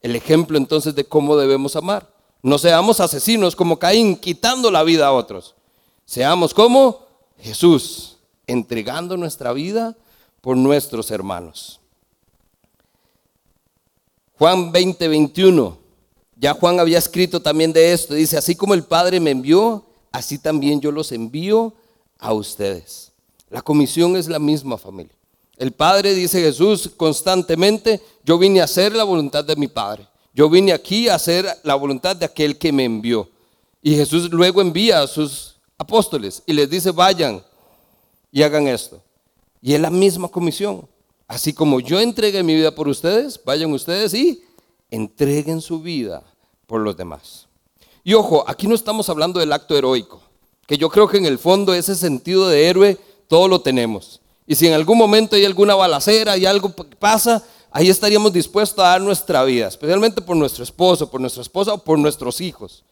El 0.00 0.14
ejemplo 0.14 0.56
entonces 0.58 0.94
de 0.94 1.02
cómo 1.02 1.36
debemos 1.36 1.74
amar. 1.74 2.08
No 2.40 2.56
seamos 2.56 3.00
asesinos 3.00 3.56
como 3.56 3.80
Caín, 3.80 4.14
quitando 4.14 4.70
la 4.70 4.84
vida 4.84 5.08
a 5.08 5.12
otros. 5.12 5.56
Seamos 6.04 6.54
como 6.54 7.04
Jesús, 7.40 8.18
entregando 8.46 9.16
nuestra 9.16 9.52
vida 9.52 9.96
por 10.40 10.56
nuestros 10.56 11.10
hermanos. 11.10 11.80
Juan 14.38 14.70
20, 14.70 15.08
21. 15.08 15.83
Ya 16.36 16.54
Juan 16.54 16.80
había 16.80 16.98
escrito 16.98 17.40
también 17.40 17.72
de 17.72 17.92
esto. 17.92 18.14
Dice, 18.14 18.36
así 18.36 18.54
como 18.54 18.74
el 18.74 18.84
Padre 18.84 19.20
me 19.20 19.30
envió, 19.30 19.84
así 20.10 20.38
también 20.38 20.80
yo 20.80 20.90
los 20.90 21.12
envío 21.12 21.74
a 22.18 22.32
ustedes. 22.32 23.12
La 23.50 23.62
comisión 23.62 24.16
es 24.16 24.28
la 24.28 24.38
misma 24.38 24.78
familia. 24.78 25.14
El 25.56 25.72
Padre, 25.72 26.14
dice 26.14 26.40
Jesús 26.40 26.90
constantemente, 26.96 28.00
yo 28.24 28.38
vine 28.38 28.60
a 28.60 28.64
hacer 28.64 28.94
la 28.94 29.04
voluntad 29.04 29.44
de 29.44 29.54
mi 29.54 29.68
Padre. 29.68 30.08
Yo 30.34 30.50
vine 30.50 30.72
aquí 30.72 31.08
a 31.08 31.14
hacer 31.14 31.46
la 31.62 31.76
voluntad 31.76 32.16
de 32.16 32.24
aquel 32.24 32.58
que 32.58 32.72
me 32.72 32.84
envió. 32.84 33.28
Y 33.80 33.94
Jesús 33.94 34.30
luego 34.32 34.60
envía 34.60 35.02
a 35.02 35.06
sus 35.06 35.54
apóstoles 35.78 36.42
y 36.46 36.52
les 36.52 36.68
dice, 36.68 36.90
vayan 36.90 37.42
y 38.32 38.42
hagan 38.42 38.66
esto. 38.66 39.00
Y 39.62 39.74
es 39.74 39.80
la 39.80 39.90
misma 39.90 40.28
comisión. 40.28 40.88
Así 41.28 41.52
como 41.52 41.80
yo 41.80 42.00
entregué 42.00 42.42
mi 42.42 42.54
vida 42.54 42.74
por 42.74 42.88
ustedes, 42.88 43.40
vayan 43.44 43.72
ustedes 43.72 44.12
y 44.12 44.42
entreguen 44.94 45.60
su 45.60 45.80
vida 45.80 46.22
por 46.66 46.80
los 46.80 46.96
demás. 46.96 47.48
Y 48.04 48.14
ojo, 48.14 48.44
aquí 48.46 48.66
no 48.66 48.74
estamos 48.74 49.08
hablando 49.08 49.40
del 49.40 49.52
acto 49.52 49.76
heroico, 49.76 50.22
que 50.66 50.78
yo 50.78 50.88
creo 50.88 51.08
que 51.08 51.18
en 51.18 51.26
el 51.26 51.38
fondo 51.38 51.74
ese 51.74 51.94
sentido 51.94 52.48
de 52.48 52.68
héroe 52.68 52.98
todo 53.26 53.48
lo 53.48 53.60
tenemos. 53.60 54.20
Y 54.46 54.54
si 54.54 54.66
en 54.66 54.74
algún 54.74 54.98
momento 54.98 55.36
hay 55.36 55.44
alguna 55.44 55.74
balacera 55.74 56.36
y 56.36 56.46
algo 56.46 56.70
pasa, 56.98 57.42
ahí 57.70 57.88
estaríamos 57.88 58.32
dispuestos 58.32 58.84
a 58.84 58.88
dar 58.88 59.00
nuestra 59.00 59.42
vida, 59.44 59.68
especialmente 59.68 60.20
por 60.20 60.36
nuestro 60.36 60.62
esposo, 60.62 61.10
por 61.10 61.20
nuestra 61.20 61.42
esposa 61.42 61.74
o 61.74 61.78
por 61.78 61.98
nuestros 61.98 62.40
hijos. 62.40 62.84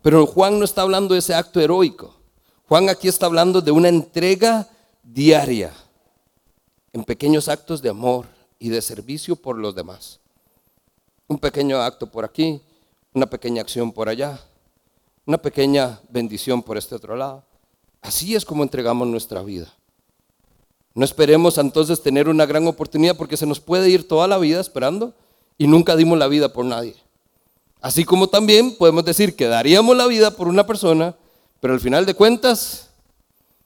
Pero 0.00 0.26
Juan 0.26 0.58
no 0.58 0.64
está 0.64 0.82
hablando 0.82 1.14
de 1.14 1.20
ese 1.20 1.34
acto 1.34 1.60
heroico. 1.60 2.16
Juan 2.68 2.88
aquí 2.88 3.06
está 3.06 3.26
hablando 3.26 3.60
de 3.60 3.70
una 3.70 3.88
entrega 3.88 4.68
diaria 5.02 5.72
en 6.92 7.04
pequeños 7.04 7.48
actos 7.48 7.80
de 7.80 7.90
amor 7.90 8.26
y 8.58 8.70
de 8.70 8.82
servicio 8.82 9.36
por 9.36 9.58
los 9.58 9.74
demás. 9.74 10.21
Un 11.32 11.38
pequeño 11.38 11.80
acto 11.80 12.06
por 12.06 12.26
aquí, 12.26 12.60
una 13.14 13.24
pequeña 13.24 13.62
acción 13.62 13.90
por 13.90 14.06
allá, 14.06 14.38
una 15.24 15.38
pequeña 15.38 15.98
bendición 16.10 16.62
por 16.62 16.76
este 16.76 16.94
otro 16.94 17.16
lado. 17.16 17.42
Así 18.02 18.34
es 18.34 18.44
como 18.44 18.62
entregamos 18.62 19.08
nuestra 19.08 19.40
vida. 19.40 19.72
No 20.92 21.06
esperemos 21.06 21.56
entonces 21.56 22.02
tener 22.02 22.28
una 22.28 22.44
gran 22.44 22.66
oportunidad 22.66 23.16
porque 23.16 23.38
se 23.38 23.46
nos 23.46 23.60
puede 23.60 23.88
ir 23.88 24.06
toda 24.06 24.28
la 24.28 24.36
vida 24.36 24.60
esperando 24.60 25.14
y 25.56 25.66
nunca 25.66 25.96
dimos 25.96 26.18
la 26.18 26.28
vida 26.28 26.52
por 26.52 26.66
nadie. 26.66 26.96
Así 27.80 28.04
como 28.04 28.26
también 28.26 28.76
podemos 28.76 29.02
decir 29.02 29.34
que 29.34 29.46
daríamos 29.46 29.96
la 29.96 30.08
vida 30.08 30.36
por 30.36 30.48
una 30.48 30.66
persona, 30.66 31.16
pero 31.60 31.72
al 31.72 31.80
final 31.80 32.04
de 32.04 32.12
cuentas 32.12 32.90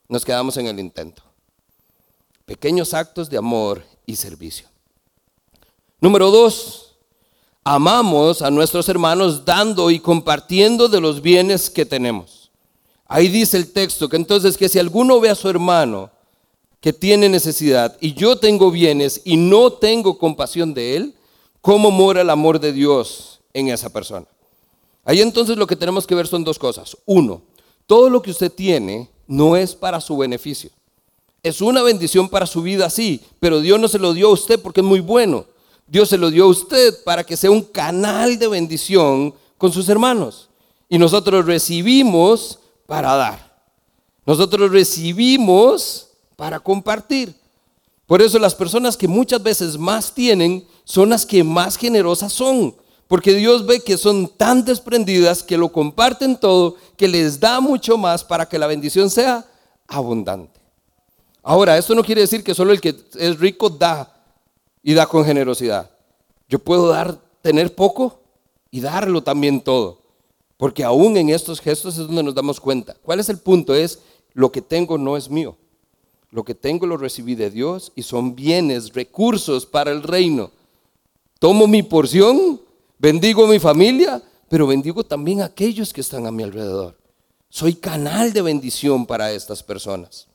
nos 0.08 0.24
quedamos 0.24 0.56
en 0.56 0.68
el 0.68 0.78
intento. 0.78 1.24
Pequeños 2.44 2.94
actos 2.94 3.28
de 3.28 3.38
amor 3.38 3.82
y 4.06 4.14
servicio. 4.14 4.68
Número 6.00 6.30
dos, 6.30 6.85
amamos 7.68 8.42
a 8.42 8.50
nuestros 8.52 8.88
hermanos 8.88 9.44
dando 9.44 9.90
y 9.90 9.98
compartiendo 9.98 10.86
de 10.86 11.00
los 11.00 11.20
bienes 11.20 11.68
que 11.68 11.84
tenemos. 11.84 12.52
Ahí 13.08 13.26
dice 13.26 13.56
el 13.56 13.72
texto 13.72 14.08
que 14.08 14.14
entonces 14.14 14.56
que 14.56 14.68
si 14.68 14.78
alguno 14.78 15.18
ve 15.18 15.30
a 15.30 15.34
su 15.34 15.48
hermano 15.48 16.08
que 16.80 16.92
tiene 16.92 17.28
necesidad 17.28 17.96
y 18.00 18.14
yo 18.14 18.38
tengo 18.38 18.70
bienes 18.70 19.20
y 19.24 19.36
no 19.36 19.72
tengo 19.72 20.16
compasión 20.16 20.74
de 20.74 20.94
él, 20.94 21.14
¿cómo 21.60 21.90
mora 21.90 22.20
el 22.20 22.30
amor 22.30 22.60
de 22.60 22.72
Dios 22.72 23.40
en 23.52 23.68
esa 23.68 23.92
persona? 23.92 24.26
Ahí 25.04 25.20
entonces 25.20 25.56
lo 25.56 25.66
que 25.66 25.74
tenemos 25.74 26.06
que 26.06 26.14
ver 26.14 26.28
son 26.28 26.44
dos 26.44 26.60
cosas. 26.60 26.96
Uno, 27.04 27.42
todo 27.88 28.08
lo 28.08 28.22
que 28.22 28.30
usted 28.30 28.52
tiene 28.52 29.10
no 29.26 29.56
es 29.56 29.74
para 29.74 30.00
su 30.00 30.16
beneficio. 30.16 30.70
Es 31.42 31.60
una 31.60 31.82
bendición 31.82 32.28
para 32.28 32.46
su 32.46 32.62
vida, 32.62 32.90
sí, 32.90 33.22
pero 33.40 33.58
Dios 33.58 33.80
no 33.80 33.88
se 33.88 33.98
lo 33.98 34.14
dio 34.14 34.28
a 34.28 34.34
usted 34.34 34.62
porque 34.62 34.82
es 34.82 34.86
muy 34.86 35.00
bueno. 35.00 35.46
Dios 35.86 36.08
se 36.08 36.18
lo 36.18 36.30
dio 36.30 36.44
a 36.44 36.48
usted 36.48 37.02
para 37.04 37.24
que 37.24 37.36
sea 37.36 37.50
un 37.50 37.62
canal 37.62 38.38
de 38.38 38.48
bendición 38.48 39.34
con 39.56 39.72
sus 39.72 39.88
hermanos. 39.88 40.48
Y 40.88 40.98
nosotros 40.98 41.46
recibimos 41.46 42.58
para 42.86 43.14
dar. 43.14 43.56
Nosotros 44.24 44.70
recibimos 44.70 46.08
para 46.36 46.58
compartir. 46.58 47.34
Por 48.06 48.22
eso 48.22 48.38
las 48.38 48.54
personas 48.54 48.96
que 48.96 49.08
muchas 49.08 49.42
veces 49.42 49.78
más 49.78 50.12
tienen 50.12 50.66
son 50.84 51.08
las 51.08 51.24
que 51.26 51.42
más 51.42 51.76
generosas 51.76 52.32
son. 52.32 52.74
Porque 53.08 53.34
Dios 53.34 53.66
ve 53.66 53.80
que 53.80 53.96
son 53.96 54.28
tan 54.28 54.64
desprendidas 54.64 55.42
que 55.42 55.56
lo 55.56 55.70
comparten 55.70 56.36
todo, 56.36 56.76
que 56.96 57.06
les 57.06 57.38
da 57.38 57.60
mucho 57.60 57.96
más 57.96 58.24
para 58.24 58.48
que 58.48 58.58
la 58.58 58.66
bendición 58.66 59.10
sea 59.10 59.44
abundante. 59.86 60.60
Ahora, 61.42 61.78
esto 61.78 61.94
no 61.94 62.02
quiere 62.02 62.22
decir 62.22 62.42
que 62.42 62.54
solo 62.54 62.72
el 62.72 62.80
que 62.80 62.96
es 63.14 63.38
rico 63.38 63.70
da 63.70 64.15
y 64.86 64.94
da 64.94 65.04
con 65.08 65.24
generosidad. 65.24 65.90
Yo 66.48 66.60
puedo 66.60 66.86
dar, 66.86 67.20
tener 67.42 67.74
poco 67.74 68.20
y 68.70 68.78
darlo 68.78 69.20
también 69.20 69.60
todo. 69.60 70.00
Porque 70.56 70.84
aún 70.84 71.16
en 71.16 71.28
estos 71.28 71.60
gestos 71.60 71.98
es 71.98 72.06
donde 72.06 72.22
nos 72.22 72.36
damos 72.36 72.60
cuenta. 72.60 72.94
¿Cuál 73.02 73.18
es 73.18 73.28
el 73.28 73.38
punto? 73.38 73.74
Es 73.74 73.98
lo 74.32 74.52
que 74.52 74.62
tengo 74.62 74.96
no 74.96 75.16
es 75.16 75.28
mío. 75.28 75.56
Lo 76.30 76.44
que 76.44 76.54
tengo 76.54 76.86
lo 76.86 76.96
recibí 76.96 77.34
de 77.34 77.50
Dios 77.50 77.90
y 77.96 78.04
son 78.04 78.36
bienes, 78.36 78.94
recursos 78.94 79.66
para 79.66 79.90
el 79.90 80.04
reino. 80.04 80.52
Tomo 81.40 81.66
mi 81.66 81.82
porción, 81.82 82.60
bendigo 82.96 83.44
a 83.44 83.48
mi 83.48 83.58
familia, 83.58 84.22
pero 84.48 84.68
bendigo 84.68 85.02
también 85.02 85.42
a 85.42 85.46
aquellos 85.46 85.92
que 85.92 86.00
están 86.00 86.28
a 86.28 86.30
mi 86.30 86.44
alrededor. 86.44 86.96
Soy 87.48 87.74
canal 87.74 88.32
de 88.32 88.40
bendición 88.40 89.04
para 89.04 89.32
estas 89.32 89.64
personas. 89.64 90.28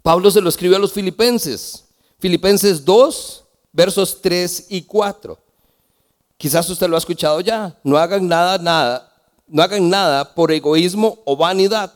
Pablo 0.00 0.30
se 0.30 0.40
lo 0.40 0.48
escribió 0.48 0.76
a 0.76 0.80
los 0.80 0.92
filipenses. 0.92 1.81
Filipenses 2.22 2.84
2, 2.84 3.44
versos 3.72 4.22
3 4.22 4.66
y 4.68 4.82
4. 4.82 5.36
Quizás 6.36 6.70
usted 6.70 6.88
lo 6.88 6.94
ha 6.94 6.98
escuchado 7.00 7.40
ya. 7.40 7.76
No 7.82 7.98
hagan 7.98 8.28
nada, 8.28 8.58
nada, 8.58 9.12
no 9.48 9.60
hagan 9.60 9.90
nada 9.90 10.32
por 10.32 10.52
egoísmo 10.52 11.18
o 11.24 11.36
vanidad. 11.36 11.92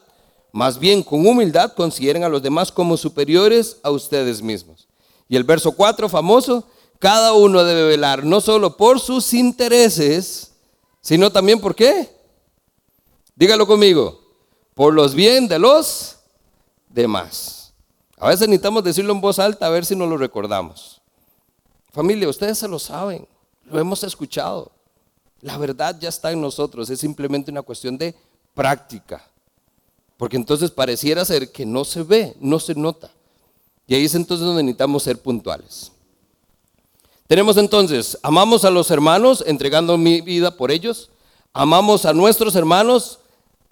Más 0.51 0.81
bien, 0.81 1.05
con 1.05 1.25
humildad, 1.25 1.75
consideren 1.75 2.25
a 2.25 2.29
los 2.29 2.43
demás 2.43 2.73
como 2.73 2.97
superiores 2.97 3.77
a 3.85 3.93
ustedes 3.93 4.43
mismos. 4.43 4.89
Y 5.29 5.37
el 5.37 5.45
verso 5.45 5.71
4, 5.71 6.09
famoso, 6.09 6.65
cada 6.99 7.33
uno 7.33 7.63
debe 7.63 7.85
velar 7.85 8.25
no 8.25 8.41
solo 8.41 8.77
por 8.77 8.99
sus 8.99 9.33
intereses, 9.33 10.51
sino 11.03 11.31
también 11.31 11.61
por 11.61 11.77
qué. 11.77 12.11
Dígalo 13.37 13.65
conmigo, 13.65 14.21
por 14.75 14.93
los 14.93 15.15
bien 15.15 15.47
de 15.47 15.61
los 15.61 16.17
demás. 16.89 17.66
A 18.19 18.29
veces 18.29 18.49
necesitamos 18.49 18.83
decirlo 18.83 19.13
en 19.13 19.21
voz 19.21 19.39
alta 19.39 19.67
a 19.67 19.71
ver 19.71 19.85
si 19.85 19.95
nos 19.95 20.09
lo 20.09 20.17
recordamos. 20.17 21.01
Familia, 21.93 22.29
ustedes 22.29 22.59
se 22.59 22.69
lo 22.69 22.79
saben. 22.79 23.27
Lo 23.65 23.79
hemos 23.79 24.03
escuchado. 24.05 24.71
La 25.43 25.59
verdad 25.59 25.97
ya 26.01 26.09
está 26.09 26.33
en 26.33 26.41
nosotros, 26.41 26.89
es 26.89 27.01
simplemente 27.01 27.51
una 27.51 27.63
cuestión 27.63 27.99
de 27.99 28.15
práctica. 28.55 29.25
Porque 30.17 30.37
entonces 30.37 30.71
pareciera 30.71 31.25
ser 31.25 31.53
que 31.53 31.67
no 31.67 31.85
se 31.85 32.03
ve, 32.03 32.35
no 32.41 32.59
se 32.59 32.75
nota. 32.75 33.11
Y 33.87 33.95
ahí 33.95 34.05
es 34.07 34.15
entonces 34.15 34.47
donde 34.47 34.63
necesitamos 34.63 35.03
ser 35.03 35.21
puntuales. 35.21 35.93
Tenemos 37.27 37.57
entonces, 37.57 38.19
amamos 38.23 38.65
a 38.65 38.71
los 38.71 38.91
hermanos 38.91 39.45
entregando 39.47 39.99
mi 39.99 40.21
vida 40.21 40.57
por 40.57 40.71
ellos, 40.71 41.11
amamos 41.53 42.07
a 42.07 42.13
nuestros 42.13 42.55
hermanos 42.55 43.19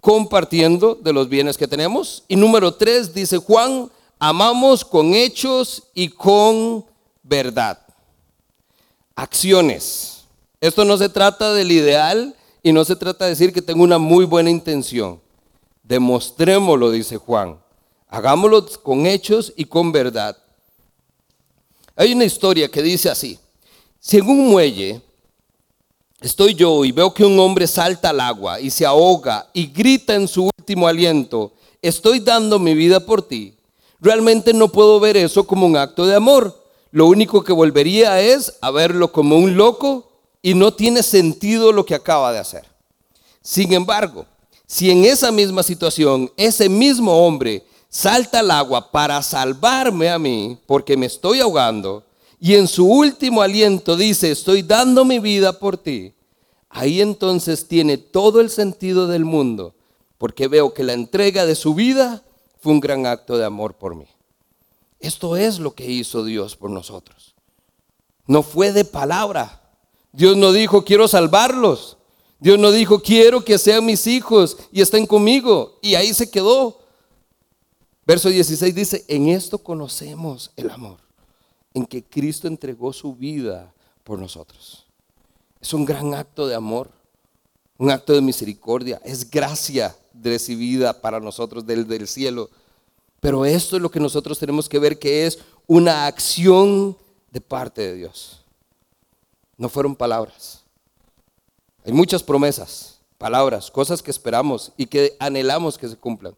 compartiendo 0.01 0.95
de 0.95 1.13
los 1.13 1.29
bienes 1.29 1.57
que 1.57 1.67
tenemos. 1.67 2.23
Y 2.27 2.35
número 2.35 2.73
tres, 2.73 3.13
dice 3.13 3.37
Juan, 3.37 3.89
amamos 4.19 4.83
con 4.85 5.13
hechos 5.13 5.83
y 5.93 6.09
con 6.09 6.85
verdad 7.23 7.85
acciones. 9.15 10.25
Esto 10.59 10.85
no 10.85 10.97
se 10.97 11.09
trata 11.09 11.53
del 11.53 11.71
ideal 11.71 12.35
y 12.61 12.71
no 12.71 12.83
se 12.85 12.95
trata 12.95 13.25
de 13.25 13.31
decir 13.31 13.53
que 13.53 13.61
tengo 13.61 13.83
una 13.83 13.97
muy 13.97 14.25
buena 14.25 14.49
intención. 14.49 15.21
Demostrémoslo, 15.83 16.91
dice 16.91 17.17
Juan. 17.17 17.59
Hagámoslo 18.09 18.65
con 18.83 19.05
hechos 19.05 19.53
y 19.55 19.65
con 19.65 19.91
verdad. 19.91 20.37
Hay 21.95 22.13
una 22.13 22.25
historia 22.25 22.69
que 22.69 22.81
dice 22.81 23.09
así. 23.09 23.39
Si 23.99 24.17
en 24.17 24.27
un 24.27 24.47
muelle 24.47 25.01
estoy 26.21 26.53
yo 26.53 26.83
y 26.83 26.91
veo 26.91 27.13
que 27.13 27.25
un 27.25 27.39
hombre 27.39 27.67
salta 27.67 28.09
al 28.09 28.19
agua 28.19 28.59
y 28.59 28.69
se 28.69 28.85
ahoga 28.85 29.49
y 29.53 29.67
grita 29.67 30.15
en 30.15 30.27
su 30.27 30.49
último 30.57 30.87
aliento, 30.87 31.53
estoy 31.81 32.19
dando 32.19 32.59
mi 32.59 32.73
vida 32.73 32.99
por 32.99 33.21
ti, 33.21 33.54
realmente 34.05 34.53
no 34.53 34.69
puedo 34.69 35.01
ver 35.01 35.17
eso 35.17 35.45
como 35.45 35.65
un 35.65 35.75
acto 35.75 36.05
de 36.05 36.15
amor 36.15 36.65
lo 36.95 37.07
único 37.07 37.43
que 37.43 37.51
volvería 37.51 38.21
es 38.21 38.53
a 38.61 38.71
verlo 38.71 39.11
como 39.11 39.35
un 39.35 39.57
loco 39.57 40.09
y 40.41 40.53
no 40.53 40.73
tiene 40.73 41.03
sentido 41.03 41.73
lo 41.73 41.85
que 41.85 41.93
acaba 41.93 42.31
de 42.31 42.39
hacer. 42.39 42.63
Sin 43.41 43.73
embargo, 43.73 44.25
si 44.65 44.89
en 44.89 45.03
esa 45.03 45.29
misma 45.29 45.61
situación 45.61 46.31
ese 46.37 46.69
mismo 46.69 47.27
hombre 47.27 47.65
salta 47.89 48.39
al 48.39 48.49
agua 48.49 48.93
para 48.93 49.21
salvarme 49.23 50.09
a 50.09 50.17
mí 50.17 50.57
porque 50.65 50.95
me 50.95 51.07
estoy 51.07 51.41
ahogando 51.41 52.05
y 52.39 52.53
en 52.53 52.65
su 52.65 52.87
último 52.87 53.41
aliento 53.41 53.97
dice, 53.97 54.31
estoy 54.31 54.61
dando 54.61 55.03
mi 55.03 55.19
vida 55.19 55.59
por 55.59 55.75
ti, 55.77 56.13
ahí 56.69 57.01
entonces 57.01 57.67
tiene 57.67 57.97
todo 57.97 58.39
el 58.39 58.49
sentido 58.49 59.07
del 59.07 59.25
mundo 59.25 59.75
porque 60.17 60.47
veo 60.47 60.73
que 60.73 60.85
la 60.85 60.93
entrega 60.93 61.45
de 61.45 61.55
su 61.55 61.73
vida 61.73 62.23
fue 62.65 62.73
un 62.73 62.79
gran 62.79 63.05
acto 63.05 63.37
de 63.37 63.45
amor 63.45 63.75
por 63.75 63.93
mí. 63.93 64.07
Esto 64.99 65.37
es 65.37 65.59
lo 65.59 65.75
que 65.75 65.85
hizo 65.85 66.23
Dios 66.23 66.55
por 66.55 66.71
nosotros. 66.71 67.35
No 68.25 68.41
fue 68.41 68.71
de 68.71 68.83
palabra. 68.83 69.61
Dios 70.11 70.35
no 70.35 70.51
dijo, 70.51 70.83
quiero 70.83 71.07
salvarlos. 71.07 71.99
Dios 72.39 72.57
no 72.57 72.71
dijo, 72.71 73.03
quiero 73.03 73.45
que 73.45 73.59
sean 73.59 73.85
mis 73.85 74.07
hijos 74.07 74.57
y 74.71 74.81
estén 74.81 75.05
conmigo. 75.05 75.77
Y 75.83 75.93
ahí 75.93 76.11
se 76.11 76.31
quedó. 76.31 76.79
Verso 78.03 78.29
16 78.29 78.73
dice, 78.73 79.05
en 79.09 79.27
esto 79.27 79.59
conocemos 79.59 80.49
el 80.55 80.71
amor, 80.71 80.97
en 81.71 81.85
que 81.85 82.03
Cristo 82.03 82.47
entregó 82.47 82.93
su 82.93 83.13
vida 83.13 83.75
por 84.03 84.17
nosotros. 84.17 84.87
Es 85.61 85.71
un 85.71 85.85
gran 85.85 86.15
acto 86.15 86.47
de 86.47 86.55
amor, 86.55 86.89
un 87.77 87.91
acto 87.91 88.13
de 88.13 88.21
misericordia, 88.21 88.99
es 89.05 89.29
gracia 89.29 89.95
recibida 90.21 91.01
para 91.01 91.19
nosotros 91.19 91.65
del, 91.65 91.87
del 91.87 92.07
cielo 92.07 92.49
pero 93.25 93.43
esto 93.43 93.75
es 93.75 93.81
lo 93.81 93.89
que 93.89 93.99
nosotros 93.99 94.37
tenemos 94.37 94.69
que 94.69 94.77
ver 94.77 94.99
que 94.99 95.25
es 95.25 95.39
una 95.65 96.05
acción 96.05 96.95
de 97.31 97.41
parte 97.41 97.81
de 97.81 97.95
Dios. 97.95 98.45
No 99.57 99.67
fueron 99.67 99.95
palabras. 99.95 100.63
Hay 101.83 101.91
muchas 101.91 102.21
promesas, 102.21 102.99
palabras, 103.17 103.71
cosas 103.71 104.03
que 104.03 104.11
esperamos 104.11 104.71
y 104.77 104.85
que 104.85 105.15
anhelamos 105.17 105.75
que 105.79 105.87
se 105.87 105.97
cumplan. 105.97 106.35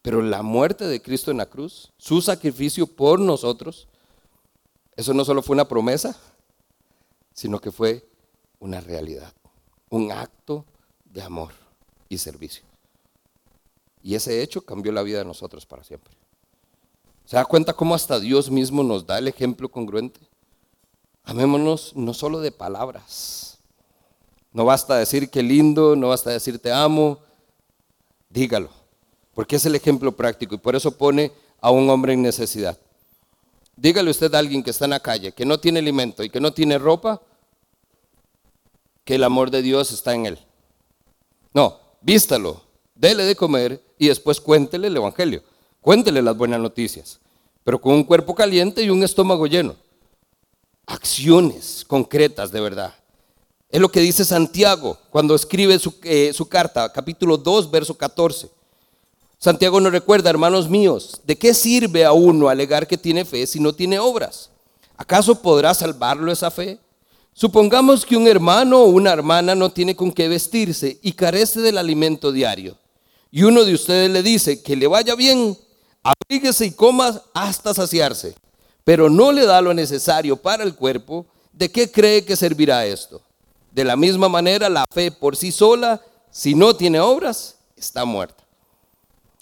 Pero 0.00 0.22
la 0.22 0.40
muerte 0.40 0.86
de 0.86 1.02
Cristo 1.02 1.30
en 1.30 1.36
la 1.36 1.44
cruz, 1.44 1.92
su 1.98 2.22
sacrificio 2.22 2.86
por 2.86 3.20
nosotros, 3.20 3.86
eso 4.96 5.12
no 5.12 5.26
solo 5.26 5.42
fue 5.42 5.52
una 5.52 5.68
promesa, 5.68 6.18
sino 7.34 7.60
que 7.60 7.70
fue 7.70 8.08
una 8.60 8.80
realidad, 8.80 9.34
un 9.90 10.10
acto 10.10 10.64
de 11.04 11.20
amor 11.20 11.52
y 12.08 12.16
servicio. 12.16 12.67
Y 14.08 14.14
ese 14.14 14.42
hecho 14.42 14.62
cambió 14.62 14.90
la 14.90 15.02
vida 15.02 15.18
de 15.18 15.26
nosotros 15.26 15.66
para 15.66 15.84
siempre. 15.84 16.14
¿Se 17.26 17.36
da 17.36 17.44
cuenta 17.44 17.74
cómo 17.74 17.94
hasta 17.94 18.18
Dios 18.18 18.50
mismo 18.50 18.82
nos 18.82 19.06
da 19.06 19.18
el 19.18 19.28
ejemplo 19.28 19.68
congruente? 19.68 20.18
Amémonos 21.24 21.94
no 21.94 22.14
solo 22.14 22.40
de 22.40 22.50
palabras. 22.50 23.58
No 24.50 24.64
basta 24.64 24.96
decir 24.96 25.28
que 25.28 25.42
lindo, 25.42 25.94
no 25.94 26.08
basta 26.08 26.30
decir 26.30 26.58
te 26.58 26.72
amo. 26.72 27.18
Dígalo, 28.30 28.70
porque 29.34 29.56
es 29.56 29.66
el 29.66 29.74
ejemplo 29.74 30.16
práctico 30.16 30.54
y 30.54 30.58
por 30.58 30.74
eso 30.74 30.96
pone 30.96 31.30
a 31.60 31.70
un 31.70 31.90
hombre 31.90 32.14
en 32.14 32.22
necesidad. 32.22 32.78
Dígale 33.76 34.10
usted 34.10 34.34
a 34.34 34.38
alguien 34.38 34.62
que 34.62 34.70
está 34.70 34.86
en 34.86 34.92
la 34.92 35.00
calle, 35.00 35.32
que 35.32 35.44
no 35.44 35.60
tiene 35.60 35.80
alimento 35.80 36.24
y 36.24 36.30
que 36.30 36.40
no 36.40 36.54
tiene 36.54 36.78
ropa, 36.78 37.20
que 39.04 39.16
el 39.16 39.24
amor 39.24 39.50
de 39.50 39.60
Dios 39.60 39.92
está 39.92 40.14
en 40.14 40.24
él. 40.24 40.38
No, 41.52 41.78
vístalo, 42.00 42.67
dele 42.98 43.24
de 43.24 43.36
comer 43.36 43.80
y 43.96 44.08
después 44.08 44.40
cuéntele 44.40 44.88
el 44.88 44.96
Evangelio, 44.96 45.42
cuéntele 45.80 46.20
las 46.20 46.36
buenas 46.36 46.60
noticias, 46.60 47.20
pero 47.64 47.80
con 47.80 47.94
un 47.94 48.04
cuerpo 48.04 48.34
caliente 48.34 48.82
y 48.82 48.90
un 48.90 49.02
estómago 49.02 49.46
lleno. 49.46 49.76
Acciones 50.86 51.84
concretas 51.86 52.50
de 52.50 52.60
verdad. 52.60 52.94
Es 53.70 53.80
lo 53.80 53.90
que 53.90 54.00
dice 54.00 54.24
Santiago 54.24 54.98
cuando 55.10 55.34
escribe 55.34 55.78
su, 55.78 55.94
eh, 56.02 56.32
carta, 56.48 56.90
capítulo 56.92 57.36
2, 57.36 57.70
verso 57.70 57.94
14. 57.96 58.50
Santiago 59.38 59.80
nos 59.80 59.92
recuerda, 59.92 60.30
hermanos 60.30 60.68
míos, 60.68 61.20
¿de 61.24 61.36
qué 61.36 61.54
sirve 61.54 62.04
a 62.04 62.12
uno 62.12 62.48
alegar 62.48 62.86
que 62.86 62.98
tiene 62.98 63.24
fe 63.24 63.46
si 63.46 63.60
no 63.60 63.72
tiene 63.72 63.98
obras? 63.98 64.50
¿Acaso 64.96 65.40
podrá 65.40 65.72
salvarlo 65.74 66.32
esa 66.32 66.50
fe? 66.50 66.80
Supongamos 67.34 68.04
que 68.04 68.16
un 68.16 68.26
hermano 68.26 68.80
o 68.80 68.88
una 68.88 69.12
hermana 69.12 69.54
no 69.54 69.70
tiene 69.70 69.94
con 69.94 70.10
qué 70.10 70.26
vestirse 70.26 70.98
y 71.02 71.12
carece 71.12 71.60
del 71.60 71.78
alimento 71.78 72.32
diario. 72.32 72.76
Y 73.30 73.42
uno 73.42 73.64
de 73.64 73.74
ustedes 73.74 74.10
le 74.10 74.22
dice 74.22 74.62
que 74.62 74.76
le 74.76 74.86
vaya 74.86 75.14
bien, 75.14 75.56
abríguese 76.02 76.66
y 76.66 76.70
coma 76.70 77.22
hasta 77.34 77.74
saciarse, 77.74 78.34
pero 78.84 79.10
no 79.10 79.32
le 79.32 79.44
da 79.44 79.60
lo 79.60 79.74
necesario 79.74 80.36
para 80.36 80.64
el 80.64 80.74
cuerpo, 80.74 81.26
¿de 81.52 81.70
qué 81.70 81.90
cree 81.90 82.24
que 82.24 82.36
servirá 82.36 82.86
esto? 82.86 83.20
De 83.72 83.84
la 83.84 83.96
misma 83.96 84.28
manera, 84.28 84.68
la 84.68 84.86
fe 84.90 85.10
por 85.10 85.36
sí 85.36 85.52
sola, 85.52 86.00
si 86.30 86.54
no 86.54 86.74
tiene 86.74 87.00
obras, 87.00 87.56
está 87.76 88.04
muerta. 88.04 88.44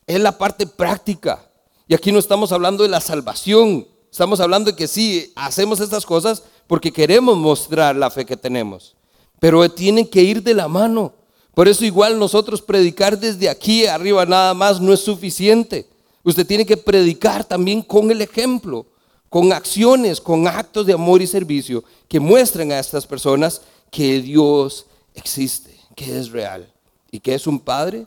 Es 0.07 0.20
la 0.20 0.37
parte 0.37 0.66
práctica. 0.66 1.44
Y 1.88 1.94
aquí 1.94 2.11
no 2.11 2.18
estamos 2.18 2.53
hablando 2.53 2.83
de 2.83 2.88
la 2.88 3.01
salvación, 3.01 3.87
estamos 4.11 4.40
hablando 4.40 4.72
de 4.72 4.77
que 4.77 4.88
sí, 4.88 5.33
hacemos 5.37 5.79
estas 5.79 6.05
cosas 6.05 6.42
porque 6.66 6.92
queremos 6.92 7.37
mostrar 7.37 7.94
la 7.94 8.11
fe 8.11 8.25
que 8.25 8.37
tenemos, 8.37 8.96
pero 9.38 9.70
tienen 9.70 10.09
que 10.09 10.22
ir 10.22 10.42
de 10.42 10.55
la 10.55 10.66
mano. 10.66 11.12
Por 11.56 11.68
eso 11.68 11.86
igual 11.86 12.18
nosotros 12.18 12.60
predicar 12.60 13.18
desde 13.18 13.48
aquí 13.48 13.86
arriba 13.86 14.26
nada 14.26 14.52
más 14.52 14.78
no 14.78 14.92
es 14.92 15.00
suficiente. 15.00 15.88
Usted 16.22 16.46
tiene 16.46 16.66
que 16.66 16.76
predicar 16.76 17.46
también 17.46 17.80
con 17.80 18.10
el 18.10 18.20
ejemplo, 18.20 18.84
con 19.30 19.54
acciones, 19.54 20.20
con 20.20 20.46
actos 20.46 20.84
de 20.84 20.92
amor 20.92 21.22
y 21.22 21.26
servicio 21.26 21.82
que 22.08 22.20
muestren 22.20 22.72
a 22.72 22.78
estas 22.78 23.06
personas 23.06 23.62
que 23.90 24.20
Dios 24.20 24.84
existe, 25.14 25.74
que 25.94 26.18
es 26.18 26.28
real 26.28 26.70
y 27.10 27.20
que 27.20 27.34
es 27.34 27.46
un 27.46 27.58
Padre 27.58 28.06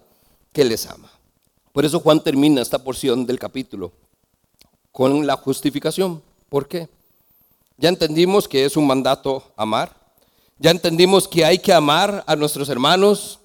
que 0.54 0.64
les 0.64 0.86
ama. 0.86 1.12
Por 1.72 1.86
eso 1.86 2.00
Juan 2.02 2.24
termina 2.24 2.62
esta 2.62 2.84
porción 2.84 3.26
del 3.26 3.40
capítulo 3.40 3.92
con 4.92 5.26
la 5.26 5.36
justificación. 5.36 6.22
¿Por 6.50 6.68
qué? 6.68 6.88
Ya 7.80 7.90
entendimos 7.90 8.48
que 8.48 8.66
es 8.66 8.78
un 8.78 8.86
mandato 8.86 9.42
amar. 9.58 9.98
Ya 10.60 10.70
entendimos 10.70 11.28
que 11.28 11.46
hay 11.46 11.58
que 11.58 11.74
amar 11.74 12.24
a 12.28 12.36
nuestros 12.36 12.70
hermanos 12.70 13.39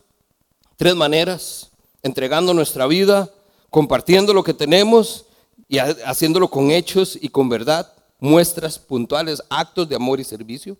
Tres 0.76 0.94
maneras, 0.94 1.70
entregando 2.02 2.52
nuestra 2.52 2.87
vida, 2.87 3.30
compartiendo 3.70 4.32
lo 4.34 4.42
que 4.42 4.54
tenemos 4.54 5.26
y 5.68 5.78
haciéndolo 5.78 6.48
con 6.48 6.70
hechos 6.70 7.18
y 7.20 7.28
con 7.28 7.48
verdad, 7.48 7.92
muestras 8.20 8.78
puntuales, 8.78 9.42
actos 9.48 9.88
de 9.88 9.96
amor 9.96 10.20
y 10.20 10.24
servicio. 10.24 10.76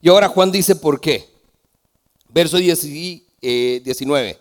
Y 0.00 0.08
ahora 0.08 0.28
Juan 0.28 0.52
dice 0.52 0.76
por 0.76 1.00
qué. 1.00 1.28
Verso 2.28 2.58
19. 2.58 3.24
Eh, 3.40 4.38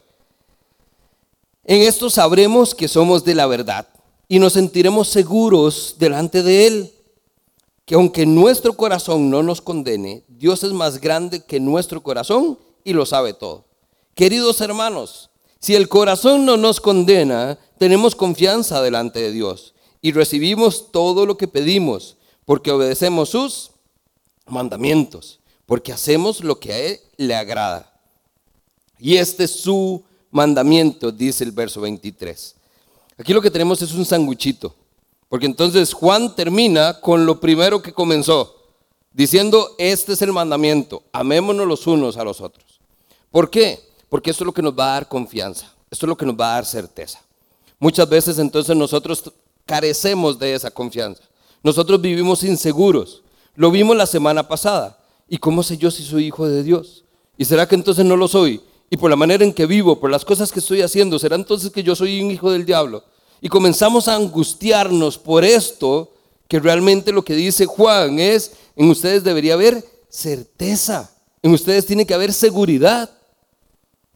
en 1.66 1.82
esto 1.82 2.10
sabremos 2.10 2.74
que 2.74 2.88
somos 2.88 3.24
de 3.24 3.36
la 3.36 3.46
verdad 3.46 3.88
y 4.28 4.40
nos 4.40 4.54
sentiremos 4.54 5.08
seguros 5.08 5.96
delante 6.00 6.42
de 6.44 6.68
Él, 6.68 6.94
que 7.86 7.96
aunque 7.96 8.26
nuestro 8.26 8.74
corazón 8.74 9.30
no 9.30 9.44
nos 9.44 9.62
condene, 9.62 10.24
Dios 10.28 10.64
es 10.64 10.72
más 10.72 11.00
grande 11.00 11.44
que 11.44 11.60
nuestro 11.60 12.02
corazón 12.02 12.58
y 12.84 12.94
lo 12.94 13.06
sabe 13.06 13.34
todo. 13.34 13.67
Queridos 14.18 14.62
hermanos, 14.62 15.30
si 15.60 15.76
el 15.76 15.88
corazón 15.88 16.44
no 16.44 16.58
nos 16.58 16.82
condena, 16.82 17.60
tenemos 17.78 18.16
confianza 18.16 18.82
delante 18.82 19.20
de 19.20 19.32
Dios 19.32 19.76
y 20.02 20.12
recibimos 20.12 20.92
todo 20.92 21.28
lo 21.28 21.38
que 21.38 21.48
pedimos 21.48 22.18
porque 22.44 22.72
obedecemos 22.72 23.30
sus 23.30 23.70
mandamientos, 24.48 25.40
porque 25.68 25.94
hacemos 25.94 26.44
lo 26.44 26.60
que 26.60 26.74
a 26.74 26.80
Él 26.80 27.00
le 27.18 27.36
agrada. 27.36 27.94
Y 28.98 29.18
este 29.18 29.44
es 29.44 29.52
su 29.52 30.04
mandamiento, 30.32 31.12
dice 31.12 31.44
el 31.44 31.52
verso 31.52 31.80
23. 31.82 32.56
Aquí 33.20 33.34
lo 33.34 33.42
que 33.44 33.52
tenemos 33.52 33.84
es 33.84 33.94
un 33.94 34.04
sanguchito, 34.04 34.74
porque 35.30 35.46
entonces 35.46 35.94
Juan 35.94 36.36
termina 36.36 37.00
con 37.02 37.28
lo 37.28 37.40
primero 37.40 37.84
que 37.84 37.94
comenzó, 37.94 38.56
diciendo, 39.14 39.76
este 39.78 40.14
es 40.14 40.24
el 40.24 40.34
mandamiento, 40.34 41.04
amémonos 41.12 41.68
los 41.68 41.86
unos 41.86 42.18
a 42.18 42.24
los 42.24 42.42
otros. 42.42 42.80
¿Por 43.30 43.52
qué? 43.52 43.87
Porque 44.10 44.32
esto 44.32 44.44
es 44.44 44.46
lo 44.46 44.54
que 44.54 44.62
nos 44.62 44.78
va 44.78 44.90
a 44.90 44.94
dar 44.94 45.08
confianza, 45.08 45.74
esto 45.90 46.06
es 46.06 46.10
lo 46.10 46.18
que 46.18 46.26
nos 46.26 46.40
va 46.40 46.52
a 46.52 46.56
dar 46.56 46.66
certeza. 46.66 47.20
Muchas 47.80 48.10
veces 48.10 48.40
entonces 48.40 48.76
nosotros 48.76 49.32
carecemos 49.66 50.40
de 50.40 50.54
esa 50.54 50.72
confianza. 50.72 51.22
Nosotros 51.64 52.02
vivimos 52.02 52.44
inseguros. 52.44 53.24
Lo 53.56 53.72
vimos 53.72 53.96
la 53.96 54.06
semana 54.06 54.48
pasada. 54.48 54.98
¿Y 55.28 55.38
cómo 55.38 55.62
sé 55.62 55.78
yo 55.78 55.92
si 55.92 56.04
soy 56.04 56.28
hijo 56.28 56.48
de 56.48 56.64
Dios? 56.64 57.04
¿Y 57.38 57.46
será 57.46 57.68
que 57.68 57.76
entonces 57.76 58.06
no 58.06 58.16
lo 58.16 58.28
soy? 58.28 58.62
Y 58.90 58.98
por 58.98 59.10
la 59.10 59.16
manera 59.16 59.44
en 59.44 59.54
que 59.54 59.66
vivo, 59.66 60.00
por 60.00 60.10
las 60.10 60.24
cosas 60.24 60.52
que 60.52 60.60
estoy 60.60 60.82
haciendo, 60.82 61.20
¿será 61.20 61.36
entonces 61.36 61.72
que 61.72 61.84
yo 61.84 61.96
soy 61.96 62.22
un 62.22 62.32
hijo 62.32 62.52
del 62.52 62.66
diablo? 62.66 63.04
Y 63.42 63.50
comenzamos 63.50 64.08
a 64.08 64.16
angustiarnos 64.16 65.18
por 65.18 65.44
esto, 65.44 66.14
que 66.48 66.60
realmente 66.60 67.12
lo 67.12 67.24
que 67.24 67.36
dice 67.36 67.66
Juan 67.66 68.20
es, 68.20 68.54
en 68.76 68.90
ustedes 68.90 69.24
debería 69.24 69.56
haber 69.56 69.84
certeza, 70.10 71.12
en 71.44 71.52
ustedes 71.52 71.86
tiene 71.86 72.08
que 72.08 72.14
haber 72.14 72.32
seguridad. 72.32 73.10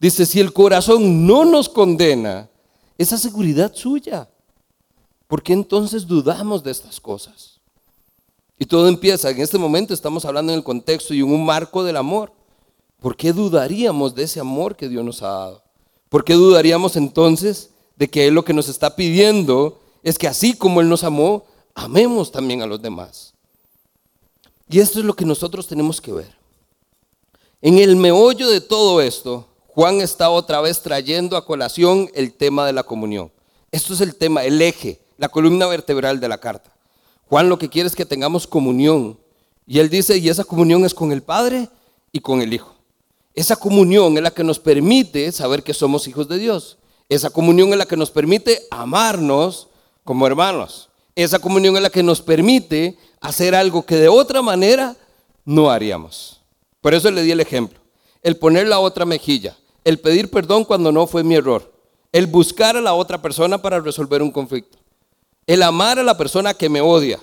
Dice, 0.02 0.26
si 0.26 0.40
el 0.40 0.52
corazón 0.52 1.28
no 1.28 1.44
nos 1.44 1.68
condena, 1.68 2.50
esa 2.98 3.16
seguridad 3.16 3.72
suya. 3.72 4.28
¿Por 5.28 5.44
qué 5.44 5.52
entonces 5.52 6.08
dudamos 6.08 6.64
de 6.64 6.72
estas 6.72 7.00
cosas? 7.00 7.60
Y 8.58 8.64
todo 8.64 8.88
empieza, 8.88 9.30
en 9.30 9.40
este 9.40 9.58
momento 9.58 9.94
estamos 9.94 10.24
hablando 10.24 10.52
en 10.52 10.58
el 10.58 10.64
contexto 10.64 11.14
y 11.14 11.20
en 11.20 11.30
un 11.32 11.44
marco 11.44 11.84
del 11.84 11.96
amor. 11.96 12.32
¿Por 13.00 13.16
qué 13.16 13.32
dudaríamos 13.32 14.12
de 14.12 14.24
ese 14.24 14.40
amor 14.40 14.74
que 14.74 14.88
Dios 14.88 15.04
nos 15.04 15.22
ha 15.22 15.28
dado? 15.28 15.62
¿Por 16.08 16.24
qué 16.24 16.34
dudaríamos 16.34 16.96
entonces 16.96 17.70
de 17.94 18.10
que 18.10 18.26
Él 18.26 18.34
lo 18.34 18.44
que 18.44 18.54
nos 18.54 18.68
está 18.68 18.96
pidiendo 18.96 19.80
es 20.02 20.18
que 20.18 20.26
así 20.26 20.54
como 20.54 20.80
Él 20.80 20.88
nos 20.88 21.04
amó, 21.04 21.44
amemos 21.76 22.32
también 22.32 22.60
a 22.60 22.66
los 22.66 22.82
demás? 22.82 23.34
Y 24.68 24.80
esto 24.80 24.98
es 24.98 25.04
lo 25.04 25.14
que 25.14 25.24
nosotros 25.24 25.68
tenemos 25.68 26.00
que 26.00 26.12
ver. 26.12 26.34
En 27.60 27.78
el 27.78 27.94
meollo 27.94 28.50
de 28.50 28.60
todo 28.60 29.00
esto 29.00 29.46
Juan 29.74 30.02
está 30.02 30.28
otra 30.28 30.60
vez 30.60 30.82
trayendo 30.82 31.34
a 31.34 31.46
colación 31.46 32.10
el 32.12 32.34
tema 32.34 32.66
de 32.66 32.74
la 32.74 32.82
comunión. 32.82 33.32
Esto 33.70 33.94
es 33.94 34.02
el 34.02 34.16
tema, 34.16 34.44
el 34.44 34.60
eje, 34.60 35.00
la 35.16 35.30
columna 35.30 35.66
vertebral 35.66 36.20
de 36.20 36.28
la 36.28 36.36
carta. 36.36 36.70
Juan 37.30 37.48
lo 37.48 37.58
que 37.58 37.70
quiere 37.70 37.86
es 37.86 37.96
que 37.96 38.04
tengamos 38.04 38.46
comunión. 38.46 39.18
Y 39.66 39.78
él 39.78 39.88
dice, 39.88 40.18
y 40.18 40.28
esa 40.28 40.44
comunión 40.44 40.84
es 40.84 40.92
con 40.92 41.10
el 41.10 41.22
Padre 41.22 41.70
y 42.12 42.20
con 42.20 42.42
el 42.42 42.52
Hijo. 42.52 42.74
Esa 43.34 43.56
comunión 43.56 44.14
es 44.18 44.22
la 44.22 44.30
que 44.30 44.44
nos 44.44 44.58
permite 44.58 45.32
saber 45.32 45.62
que 45.62 45.72
somos 45.72 46.06
hijos 46.06 46.28
de 46.28 46.36
Dios. 46.36 46.76
Esa 47.08 47.30
comunión 47.30 47.70
es 47.70 47.78
la 47.78 47.86
que 47.86 47.96
nos 47.96 48.10
permite 48.10 48.66
amarnos 48.70 49.68
como 50.04 50.26
hermanos. 50.26 50.90
Esa 51.14 51.38
comunión 51.38 51.76
es 51.76 51.82
la 51.82 51.88
que 51.88 52.02
nos 52.02 52.20
permite 52.20 52.98
hacer 53.22 53.54
algo 53.54 53.86
que 53.86 53.96
de 53.96 54.10
otra 54.10 54.42
manera 54.42 54.98
no 55.46 55.70
haríamos. 55.70 56.42
Por 56.82 56.92
eso 56.92 57.10
le 57.10 57.22
di 57.22 57.30
el 57.30 57.40
ejemplo. 57.40 57.80
El 58.22 58.36
poner 58.36 58.68
la 58.68 58.78
otra 58.78 59.06
mejilla 59.06 59.56
el 59.84 59.98
pedir 59.98 60.30
perdón 60.30 60.64
cuando 60.64 60.92
no 60.92 61.06
fue 61.06 61.24
mi 61.24 61.34
error, 61.34 61.72
el 62.12 62.26
buscar 62.26 62.76
a 62.76 62.80
la 62.80 62.94
otra 62.94 63.20
persona 63.20 63.60
para 63.60 63.80
resolver 63.80 64.22
un 64.22 64.30
conflicto, 64.30 64.78
el 65.46 65.62
amar 65.62 65.98
a 65.98 66.02
la 66.02 66.16
persona 66.16 66.54
que 66.54 66.68
me 66.68 66.80
odia, 66.80 67.18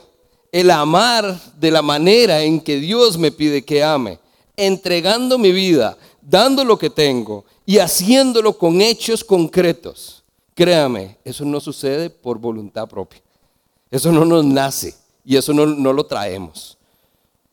el 0.51 0.71
amar 0.71 1.39
de 1.57 1.71
la 1.71 1.81
manera 1.81 2.41
en 2.41 2.59
que 2.59 2.77
Dios 2.77 3.17
me 3.17 3.31
pide 3.31 3.63
que 3.63 3.83
ame, 3.83 4.19
entregando 4.57 5.37
mi 5.37 5.51
vida, 5.51 5.97
dando 6.21 6.63
lo 6.63 6.77
que 6.77 6.89
tengo 6.89 7.45
y 7.65 7.77
haciéndolo 7.77 8.57
con 8.57 8.81
hechos 8.81 9.23
concretos. 9.23 10.23
Créame, 10.55 11.17
eso 11.23 11.45
no 11.45 11.59
sucede 11.59 12.09
por 12.09 12.37
voluntad 12.37 12.87
propia. 12.87 13.21
Eso 13.89 14.11
no 14.11 14.25
nos 14.25 14.43
nace 14.43 14.95
y 15.23 15.37
eso 15.37 15.53
no, 15.53 15.65
no 15.65 15.93
lo 15.93 16.05
traemos. 16.05 16.77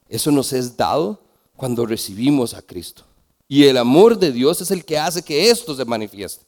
Eso 0.09 0.31
nos 0.31 0.53
es 0.53 0.77
dado 0.77 1.21
cuando 1.57 1.87
recibimos 1.87 2.55
a 2.55 2.63
Cristo. 2.63 3.05
Y 3.49 3.65
el 3.65 3.77
amor 3.77 4.19
de 4.19 4.33
Dios 4.33 4.61
es 4.61 4.71
el 4.71 4.85
que 4.85 4.99
hace 4.99 5.23
que 5.23 5.51
esto 5.51 5.75
se 5.75 5.85
manifieste. 5.85 6.45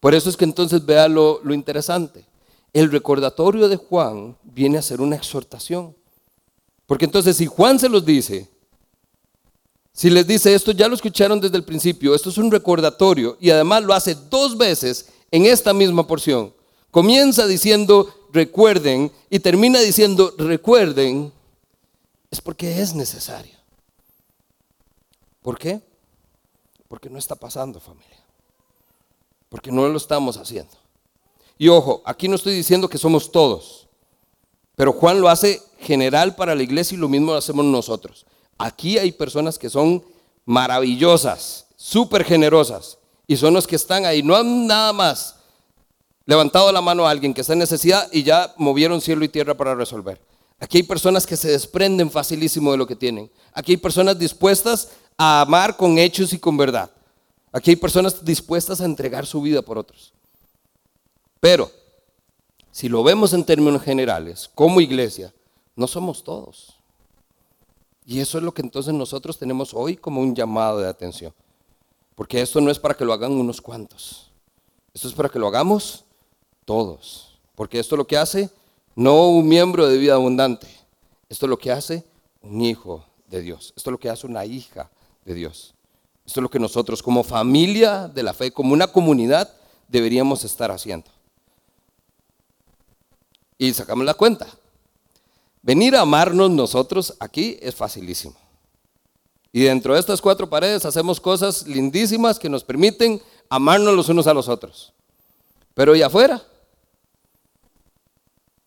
Por 0.00 0.14
eso 0.14 0.30
es 0.30 0.36
que 0.36 0.44
entonces 0.44 0.84
vea 0.84 1.08
lo, 1.08 1.40
lo 1.42 1.52
interesante. 1.52 2.24
El 2.72 2.90
recordatorio 2.90 3.68
de 3.68 3.76
Juan 3.76 4.36
viene 4.42 4.78
a 4.78 4.82
ser 4.82 5.00
una 5.00 5.16
exhortación. 5.16 5.94
Porque 6.86 7.04
entonces 7.04 7.36
si 7.36 7.46
Juan 7.46 7.78
se 7.78 7.88
los 7.88 8.04
dice, 8.04 8.48
si 9.92 10.10
les 10.10 10.26
dice 10.26 10.54
esto, 10.54 10.70
ya 10.70 10.86
lo 10.86 10.94
escucharon 10.94 11.40
desde 11.40 11.56
el 11.56 11.64
principio, 11.64 12.14
esto 12.14 12.30
es 12.30 12.38
un 12.38 12.52
recordatorio 12.52 13.36
y 13.40 13.50
además 13.50 13.82
lo 13.82 13.92
hace 13.92 14.16
dos 14.30 14.56
veces 14.56 15.06
en 15.32 15.44
esta 15.44 15.74
misma 15.74 16.06
porción. 16.06 16.54
Comienza 16.92 17.46
diciendo 17.46 18.08
recuerden 18.32 19.10
y 19.28 19.40
termina 19.40 19.80
diciendo 19.80 20.32
recuerden, 20.38 21.32
es 22.30 22.40
porque 22.40 22.80
es 22.80 22.94
necesario. 22.94 23.57
¿Por 25.48 25.58
qué? 25.58 25.80
Porque 26.88 27.08
no 27.08 27.18
está 27.18 27.34
pasando 27.34 27.80
familia. 27.80 28.22
Porque 29.48 29.72
no 29.72 29.88
lo 29.88 29.96
estamos 29.96 30.36
haciendo. 30.36 30.74
Y 31.56 31.68
ojo, 31.68 32.02
aquí 32.04 32.28
no 32.28 32.36
estoy 32.36 32.52
diciendo 32.54 32.86
que 32.86 32.98
somos 32.98 33.32
todos, 33.32 33.88
pero 34.76 34.92
Juan 34.92 35.22
lo 35.22 35.30
hace 35.30 35.62
general 35.80 36.36
para 36.36 36.54
la 36.54 36.62
iglesia 36.62 36.96
y 36.96 36.98
lo 36.98 37.08
mismo 37.08 37.32
lo 37.32 37.38
hacemos 37.38 37.64
nosotros. 37.64 38.26
Aquí 38.58 38.98
hay 38.98 39.10
personas 39.10 39.58
que 39.58 39.70
son 39.70 40.04
maravillosas, 40.44 41.64
súper 41.76 42.24
generosas, 42.24 42.98
y 43.26 43.38
son 43.38 43.54
los 43.54 43.66
que 43.66 43.76
están 43.76 44.04
ahí. 44.04 44.22
No 44.22 44.36
han 44.36 44.66
nada 44.66 44.92
más 44.92 45.36
levantado 46.26 46.70
la 46.72 46.82
mano 46.82 47.06
a 47.06 47.10
alguien 47.10 47.32
que 47.32 47.40
está 47.40 47.54
en 47.54 47.60
necesidad 47.60 48.06
y 48.12 48.22
ya 48.22 48.52
movieron 48.58 49.00
cielo 49.00 49.24
y 49.24 49.30
tierra 49.30 49.56
para 49.56 49.74
resolver. 49.74 50.20
Aquí 50.60 50.78
hay 50.78 50.82
personas 50.82 51.26
que 51.26 51.38
se 51.38 51.48
desprenden 51.48 52.10
facilísimo 52.10 52.72
de 52.72 52.76
lo 52.76 52.86
que 52.86 52.96
tienen. 52.96 53.30
Aquí 53.54 53.72
hay 53.72 53.76
personas 53.78 54.18
dispuestas 54.18 54.88
a 55.18 55.40
amar 55.40 55.76
con 55.76 55.98
hechos 55.98 56.32
y 56.32 56.38
con 56.38 56.56
verdad. 56.56 56.90
Aquí 57.52 57.70
hay 57.70 57.76
personas 57.76 58.24
dispuestas 58.24 58.80
a 58.80 58.84
entregar 58.84 59.26
su 59.26 59.42
vida 59.42 59.60
por 59.62 59.76
otros. 59.76 60.12
Pero, 61.40 61.70
si 62.70 62.88
lo 62.88 63.02
vemos 63.02 63.32
en 63.32 63.44
términos 63.44 63.82
generales, 63.82 64.48
como 64.54 64.80
iglesia, 64.80 65.34
no 65.74 65.88
somos 65.88 66.22
todos. 66.22 66.76
Y 68.06 68.20
eso 68.20 68.38
es 68.38 68.44
lo 68.44 68.54
que 68.54 68.62
entonces 68.62 68.94
nosotros 68.94 69.38
tenemos 69.38 69.74
hoy 69.74 69.96
como 69.96 70.20
un 70.20 70.34
llamado 70.34 70.78
de 70.78 70.88
atención. 70.88 71.34
Porque 72.14 72.40
esto 72.40 72.60
no 72.60 72.70
es 72.70 72.78
para 72.78 72.94
que 72.94 73.04
lo 73.04 73.12
hagan 73.12 73.32
unos 73.32 73.60
cuantos. 73.60 74.30
Esto 74.94 75.08
es 75.08 75.14
para 75.14 75.28
que 75.28 75.38
lo 75.38 75.48
hagamos 75.48 76.04
todos. 76.64 77.38
Porque 77.54 77.78
esto 77.78 77.96
es 77.96 77.98
lo 77.98 78.06
que 78.06 78.16
hace 78.16 78.50
no 78.94 79.28
un 79.28 79.46
miembro 79.46 79.86
de 79.88 79.98
vida 79.98 80.14
abundante. 80.14 80.68
Esto 81.28 81.46
es 81.46 81.50
lo 81.50 81.58
que 81.58 81.70
hace 81.70 82.04
un 82.40 82.60
hijo 82.62 83.04
de 83.28 83.42
Dios. 83.42 83.72
Esto 83.76 83.90
es 83.90 83.92
lo 83.92 83.98
que 83.98 84.10
hace 84.10 84.26
una 84.26 84.44
hija 84.44 84.90
de 85.28 85.34
Dios. 85.34 85.74
Esto 86.26 86.40
es 86.40 86.42
lo 86.42 86.50
que 86.50 86.58
nosotros 86.58 87.02
como 87.02 87.22
familia 87.22 88.08
de 88.08 88.22
la 88.22 88.32
fe, 88.32 88.50
como 88.50 88.72
una 88.72 88.88
comunidad, 88.88 89.52
deberíamos 89.86 90.42
estar 90.42 90.70
haciendo. 90.70 91.10
Y 93.58 93.72
sacamos 93.72 94.04
la 94.04 94.14
cuenta. 94.14 94.46
Venir 95.62 95.96
a 95.96 96.00
amarnos 96.00 96.50
nosotros 96.50 97.14
aquí 97.20 97.58
es 97.60 97.74
facilísimo. 97.74 98.36
Y 99.52 99.62
dentro 99.62 99.94
de 99.94 100.00
estas 100.00 100.20
cuatro 100.20 100.48
paredes 100.48 100.84
hacemos 100.84 101.20
cosas 101.20 101.66
lindísimas 101.66 102.38
que 102.38 102.48
nos 102.48 102.64
permiten 102.64 103.20
amarnos 103.48 103.94
los 103.94 104.08
unos 104.08 104.26
a 104.26 104.34
los 104.34 104.48
otros. 104.48 104.92
Pero 105.74 105.94
¿y 105.96 106.02
afuera? 106.02 106.42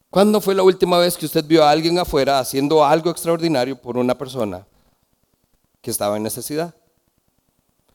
¿Cuándo 0.09 0.41
fue 0.41 0.55
la 0.55 0.63
última 0.63 0.97
vez 0.97 1.17
que 1.17 1.25
usted 1.25 1.45
vio 1.45 1.63
a 1.63 1.71
alguien 1.71 1.97
afuera 1.97 2.39
haciendo 2.39 2.83
algo 2.83 3.09
extraordinario 3.09 3.79
por 3.79 3.97
una 3.97 4.17
persona 4.17 4.65
que 5.81 5.91
estaba 5.91 6.17
en 6.17 6.23
necesidad? 6.23 6.73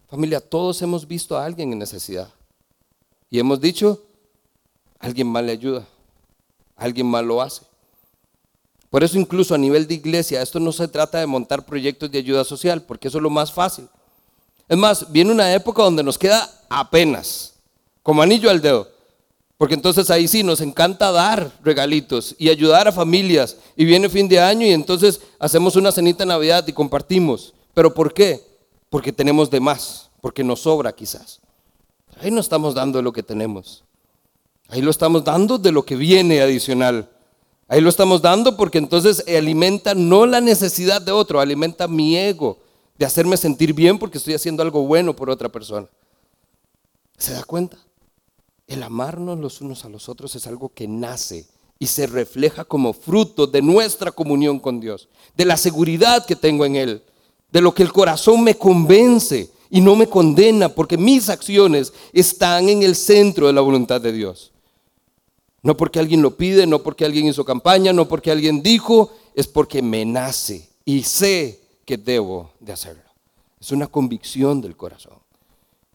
Familia, 0.08 0.40
todos 0.40 0.80
hemos 0.82 1.06
visto 1.06 1.36
a 1.36 1.44
alguien 1.44 1.72
en 1.72 1.78
necesidad. 1.78 2.28
Y 3.30 3.38
hemos 3.38 3.60
dicho, 3.60 4.02
alguien 4.98 5.26
mal 5.26 5.46
le 5.46 5.52
ayuda, 5.52 5.86
alguien 6.76 7.06
mal 7.06 7.26
lo 7.26 7.42
hace. 7.42 7.62
Por 8.90 9.02
eso 9.02 9.18
incluso 9.18 9.54
a 9.54 9.58
nivel 9.58 9.86
de 9.86 9.94
iglesia, 9.94 10.40
esto 10.40 10.60
no 10.60 10.72
se 10.72 10.88
trata 10.88 11.18
de 11.18 11.26
montar 11.26 11.66
proyectos 11.66 12.10
de 12.10 12.18
ayuda 12.18 12.44
social, 12.44 12.82
porque 12.82 13.08
eso 13.08 13.18
es 13.18 13.22
lo 13.22 13.30
más 13.30 13.52
fácil. 13.52 13.88
Es 14.68 14.76
más, 14.76 15.10
viene 15.10 15.32
una 15.32 15.52
época 15.52 15.82
donde 15.82 16.02
nos 16.02 16.18
queda 16.18 16.48
apenas, 16.68 17.54
como 18.02 18.22
anillo 18.22 18.48
al 18.48 18.60
dedo. 18.60 18.88
Porque 19.58 19.74
entonces 19.74 20.10
ahí 20.10 20.28
sí 20.28 20.42
nos 20.42 20.60
encanta 20.60 21.10
dar 21.10 21.50
regalitos 21.64 22.34
y 22.38 22.50
ayudar 22.50 22.86
a 22.86 22.92
familias. 22.92 23.56
Y 23.74 23.84
viene 23.84 24.08
fin 24.08 24.28
de 24.28 24.38
año 24.38 24.66
y 24.66 24.72
entonces 24.72 25.20
hacemos 25.38 25.76
una 25.76 25.92
cenita 25.92 26.24
de 26.24 26.28
Navidad 26.28 26.66
y 26.68 26.72
compartimos. 26.72 27.54
¿Pero 27.76 27.92
por 27.92 28.14
qué? 28.14 28.42
Porque 28.88 29.12
tenemos 29.12 29.50
de 29.50 29.60
más, 29.60 30.08
porque 30.22 30.42
nos 30.42 30.60
sobra 30.60 30.94
quizás. 30.94 31.40
Ahí 32.18 32.30
no 32.30 32.40
estamos 32.40 32.74
dando 32.74 33.02
lo 33.02 33.12
que 33.12 33.22
tenemos. 33.22 33.84
Ahí 34.68 34.80
lo 34.80 34.90
estamos 34.90 35.24
dando 35.24 35.58
de 35.58 35.72
lo 35.72 35.84
que 35.84 35.94
viene 35.94 36.40
adicional. 36.40 37.10
Ahí 37.68 37.82
lo 37.82 37.90
estamos 37.90 38.22
dando 38.22 38.56
porque 38.56 38.78
entonces 38.78 39.22
alimenta 39.28 39.94
no 39.94 40.24
la 40.24 40.40
necesidad 40.40 41.02
de 41.02 41.12
otro, 41.12 41.38
alimenta 41.38 41.86
mi 41.86 42.16
ego 42.16 42.56
de 42.96 43.04
hacerme 43.04 43.36
sentir 43.36 43.74
bien 43.74 43.98
porque 43.98 44.16
estoy 44.16 44.32
haciendo 44.32 44.62
algo 44.62 44.86
bueno 44.86 45.14
por 45.14 45.28
otra 45.28 45.50
persona. 45.50 45.86
¿Se 47.18 47.34
da 47.34 47.44
cuenta? 47.44 47.76
El 48.66 48.82
amarnos 48.84 49.38
los 49.38 49.60
unos 49.60 49.84
a 49.84 49.90
los 49.90 50.08
otros 50.08 50.34
es 50.34 50.46
algo 50.46 50.70
que 50.70 50.88
nace 50.88 51.46
y 51.78 51.88
se 51.88 52.06
refleja 52.06 52.64
como 52.64 52.94
fruto 52.94 53.46
de 53.46 53.60
nuestra 53.60 54.12
comunión 54.12 54.60
con 54.60 54.80
Dios, 54.80 55.10
de 55.36 55.44
la 55.44 55.58
seguridad 55.58 56.24
que 56.24 56.36
tengo 56.36 56.64
en 56.64 56.76
Él, 56.76 57.02
de 57.50 57.60
lo 57.60 57.74
que 57.74 57.82
el 57.82 57.92
corazón 57.92 58.42
me 58.44 58.56
convence 58.56 59.50
y 59.70 59.80
no 59.80 59.96
me 59.96 60.08
condena, 60.08 60.68
porque 60.68 60.96
mis 60.96 61.28
acciones 61.28 61.92
están 62.12 62.68
en 62.68 62.82
el 62.82 62.94
centro 62.94 63.46
de 63.46 63.52
la 63.52 63.60
voluntad 63.60 64.00
de 64.00 64.12
Dios. 64.12 64.52
No 65.62 65.76
porque 65.76 65.98
alguien 65.98 66.22
lo 66.22 66.36
pide, 66.36 66.66
no 66.66 66.82
porque 66.82 67.04
alguien 67.04 67.26
hizo 67.26 67.44
campaña, 67.44 67.92
no 67.92 68.06
porque 68.06 68.30
alguien 68.30 68.62
dijo, 68.62 69.12
es 69.34 69.46
porque 69.46 69.82
me 69.82 70.04
nace 70.04 70.68
y 70.84 71.02
sé 71.02 71.60
que 71.84 71.96
debo 71.96 72.52
de 72.60 72.72
hacerlo. 72.72 73.02
Es 73.60 73.72
una 73.72 73.88
convicción 73.88 74.60
del 74.60 74.76
corazón. 74.76 75.14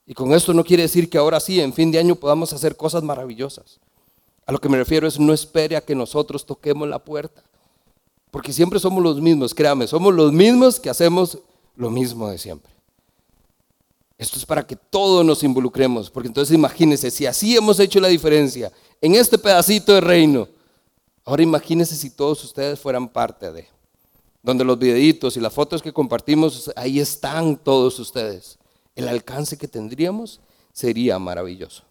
Y 0.05 0.13
con 0.13 0.33
esto 0.33 0.53
no 0.53 0.63
quiere 0.63 0.83
decir 0.83 1.09
que 1.09 1.17
ahora 1.17 1.39
sí, 1.39 1.61
en 1.61 1.71
fin 1.71 1.91
de 1.91 1.99
año, 1.99 2.15
podamos 2.15 2.51
hacer 2.51 2.75
cosas 2.75 3.01
maravillosas. 3.01 3.79
A 4.45 4.51
lo 4.51 4.59
que 4.59 4.67
me 4.67 4.77
refiero 4.77 5.07
es 5.07 5.19
no 5.19 5.31
espere 5.31 5.77
a 5.77 5.81
que 5.81 5.95
nosotros 5.95 6.45
toquemos 6.45 6.89
la 6.89 6.99
puerta. 6.99 7.43
Porque 8.31 8.53
siempre 8.53 8.79
somos 8.79 9.03
los 9.03 9.21
mismos, 9.21 9.53
créame, 9.53 9.87
somos 9.87 10.13
los 10.13 10.31
mismos 10.31 10.79
que 10.79 10.89
hacemos 10.89 11.37
lo 11.75 11.89
mismo 11.89 12.29
de 12.29 12.37
siempre. 12.37 12.71
Esto 14.17 14.37
es 14.37 14.45
para 14.45 14.65
que 14.65 14.75
todos 14.75 15.25
nos 15.25 15.43
involucremos, 15.43 16.09
porque 16.09 16.27
entonces 16.27 16.55
imagínense, 16.55 17.11
si 17.11 17.25
así 17.25 17.55
hemos 17.55 17.79
hecho 17.79 17.99
la 17.99 18.07
diferencia 18.07 18.71
en 19.01 19.15
este 19.15 19.37
pedacito 19.37 19.93
de 19.93 20.01
reino. 20.01 20.47
Ahora 21.25 21.43
imagínense 21.43 21.95
si 21.95 22.09
todos 22.09 22.43
ustedes 22.43 22.79
fueran 22.79 23.09
parte 23.09 23.51
de, 23.51 23.67
donde 24.43 24.63
los 24.63 24.77
videitos 24.77 25.37
y 25.37 25.39
las 25.39 25.53
fotos 25.53 25.81
que 25.81 25.91
compartimos, 25.91 26.71
ahí 26.75 26.99
están 26.99 27.57
todos 27.57 27.99
ustedes. 27.99 28.59
El 28.95 29.07
alcance 29.07 29.57
que 29.57 29.67
tendríamos 29.67 30.39
sería 30.71 31.17
maravilloso. 31.19 31.83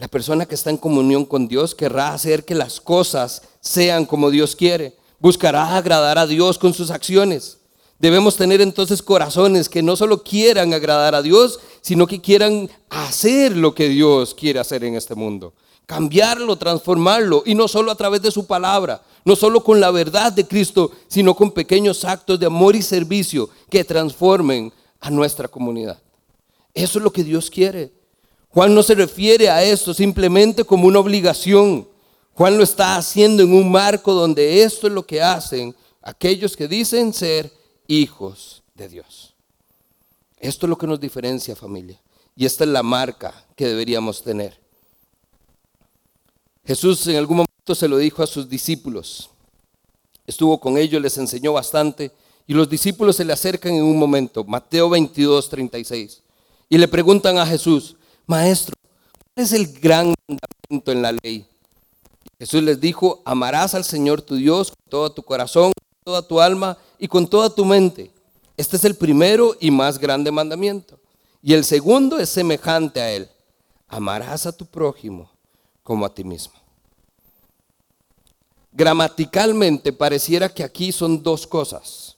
La 0.00 0.08
persona 0.08 0.46
que 0.46 0.54
está 0.54 0.70
en 0.70 0.78
comunión 0.78 1.26
con 1.26 1.46
Dios 1.46 1.74
querrá 1.74 2.14
hacer 2.14 2.46
que 2.46 2.54
las 2.54 2.80
cosas 2.80 3.42
sean 3.60 4.06
como 4.06 4.30
Dios 4.30 4.56
quiere. 4.56 4.96
Buscará 5.18 5.76
agradar 5.76 6.16
a 6.16 6.26
Dios 6.26 6.56
con 6.56 6.72
sus 6.72 6.90
acciones. 6.90 7.58
Debemos 7.98 8.34
tener 8.36 8.62
entonces 8.62 9.02
corazones 9.02 9.68
que 9.68 9.82
no 9.82 9.96
solo 9.96 10.22
quieran 10.22 10.72
agradar 10.72 11.14
a 11.14 11.20
Dios, 11.20 11.60
sino 11.82 12.06
que 12.06 12.18
quieran 12.18 12.70
hacer 12.88 13.54
lo 13.54 13.74
que 13.74 13.90
Dios 13.90 14.34
quiere 14.34 14.58
hacer 14.58 14.84
en 14.84 14.94
este 14.94 15.14
mundo. 15.14 15.52
Cambiarlo, 15.84 16.56
transformarlo, 16.56 17.42
y 17.44 17.54
no 17.54 17.68
solo 17.68 17.92
a 17.92 17.96
través 17.96 18.22
de 18.22 18.30
su 18.30 18.46
palabra, 18.46 19.02
no 19.26 19.36
solo 19.36 19.62
con 19.62 19.80
la 19.80 19.90
verdad 19.90 20.32
de 20.32 20.46
Cristo, 20.46 20.92
sino 21.08 21.36
con 21.36 21.50
pequeños 21.50 22.06
actos 22.06 22.40
de 22.40 22.46
amor 22.46 22.74
y 22.74 22.80
servicio 22.80 23.50
que 23.68 23.84
transformen 23.84 24.72
a 24.98 25.10
nuestra 25.10 25.46
comunidad. 25.46 26.00
Eso 26.72 26.98
es 27.00 27.04
lo 27.04 27.12
que 27.12 27.22
Dios 27.22 27.50
quiere. 27.50 27.99
Juan 28.52 28.74
no 28.74 28.82
se 28.82 28.94
refiere 28.94 29.48
a 29.48 29.62
esto 29.62 29.94
simplemente 29.94 30.64
como 30.64 30.86
una 30.86 30.98
obligación. 30.98 31.88
Juan 32.34 32.56
lo 32.56 32.64
está 32.64 32.96
haciendo 32.96 33.42
en 33.42 33.52
un 33.52 33.70
marco 33.70 34.12
donde 34.12 34.62
esto 34.62 34.86
es 34.86 34.92
lo 34.92 35.06
que 35.06 35.22
hacen 35.22 35.74
aquellos 36.02 36.56
que 36.56 36.66
dicen 36.66 37.12
ser 37.12 37.52
hijos 37.86 38.62
de 38.74 38.88
Dios. 38.88 39.34
Esto 40.38 40.66
es 40.66 40.70
lo 40.70 40.78
que 40.78 40.86
nos 40.86 40.98
diferencia 40.98 41.54
familia. 41.54 42.00
Y 42.34 42.46
esta 42.46 42.64
es 42.64 42.70
la 42.70 42.82
marca 42.82 43.46
que 43.54 43.66
deberíamos 43.66 44.22
tener. 44.22 44.58
Jesús 46.64 47.06
en 47.06 47.16
algún 47.16 47.38
momento 47.38 47.74
se 47.74 47.88
lo 47.88 47.98
dijo 47.98 48.22
a 48.22 48.26
sus 48.26 48.48
discípulos. 48.48 49.30
Estuvo 50.26 50.58
con 50.58 50.78
ellos, 50.78 51.02
les 51.02 51.18
enseñó 51.18 51.52
bastante. 51.52 52.10
Y 52.46 52.54
los 52.54 52.68
discípulos 52.68 53.16
se 53.16 53.24
le 53.24 53.32
acercan 53.32 53.74
en 53.74 53.84
un 53.84 53.98
momento, 53.98 54.44
Mateo 54.44 54.88
22, 54.88 55.48
36. 55.48 56.22
Y 56.68 56.78
le 56.78 56.88
preguntan 56.88 57.38
a 57.38 57.46
Jesús, 57.46 57.96
Maestro, 58.26 58.74
¿cuál 59.34 59.44
es 59.44 59.52
el 59.52 59.72
gran 59.80 60.14
mandamiento 60.28 60.92
en 60.92 61.02
la 61.02 61.12
ley? 61.12 61.46
Jesús 62.38 62.62
les 62.62 62.80
dijo, 62.80 63.20
amarás 63.24 63.74
al 63.74 63.84
Señor 63.84 64.22
tu 64.22 64.36
Dios 64.36 64.70
con 64.70 64.90
todo 64.90 65.12
tu 65.12 65.22
corazón, 65.22 65.72
con 65.74 66.04
toda 66.04 66.26
tu 66.26 66.40
alma 66.40 66.78
y 66.98 67.06
con 67.06 67.28
toda 67.28 67.54
tu 67.54 67.64
mente. 67.64 68.10
Este 68.56 68.76
es 68.76 68.84
el 68.84 68.94
primero 68.94 69.56
y 69.60 69.70
más 69.70 69.98
grande 69.98 70.30
mandamiento. 70.30 70.98
Y 71.42 71.54
el 71.54 71.64
segundo 71.64 72.18
es 72.18 72.28
semejante 72.28 73.00
a 73.00 73.10
él. 73.10 73.28
Amarás 73.88 74.46
a 74.46 74.52
tu 74.52 74.66
prójimo 74.66 75.30
como 75.82 76.04
a 76.04 76.14
ti 76.14 76.24
mismo. 76.24 76.54
Gramaticalmente 78.72 79.92
pareciera 79.92 80.48
que 80.48 80.62
aquí 80.62 80.92
son 80.92 81.22
dos 81.22 81.46
cosas. 81.46 82.16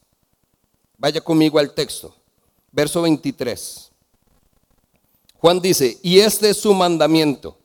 Vaya 0.99 1.21
conmigo 1.21 1.59
al 1.59 1.73
texto. 1.73 2.15
Verso 2.73 3.03
23. 3.03 3.92
Juan 5.43 5.61
dice, 5.61 5.99
y 6.05 6.21
este 6.21 6.51
es 6.51 6.59
su 6.59 6.73
mandamiento, 6.73 7.59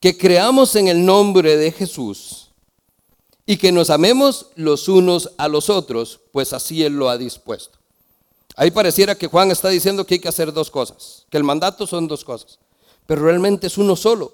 que 0.00 0.16
creamos 0.16 0.74
en 0.76 0.88
el 0.88 1.04
nombre 1.04 1.58
de 1.58 1.70
Jesús 1.70 2.48
y 3.44 3.58
que 3.58 3.70
nos 3.70 3.90
amemos 3.90 4.46
los 4.56 4.88
unos 4.88 5.30
a 5.36 5.46
los 5.46 5.68
otros, 5.68 6.20
pues 6.32 6.54
así 6.54 6.82
Él 6.82 6.94
lo 6.94 7.10
ha 7.10 7.18
dispuesto. 7.18 7.76
Ahí 8.56 8.70
pareciera 8.70 9.14
que 9.14 9.26
Juan 9.26 9.50
está 9.50 9.68
diciendo 9.68 10.06
que 10.06 10.14
hay 10.14 10.20
que 10.20 10.28
hacer 10.30 10.54
dos 10.54 10.70
cosas, 10.70 11.26
que 11.28 11.36
el 11.36 11.44
mandato 11.44 11.86
son 11.86 12.08
dos 12.08 12.24
cosas, 12.24 12.58
pero 13.06 13.22
realmente 13.24 13.66
es 13.66 13.76
uno 13.76 13.94
solo. 13.94 14.32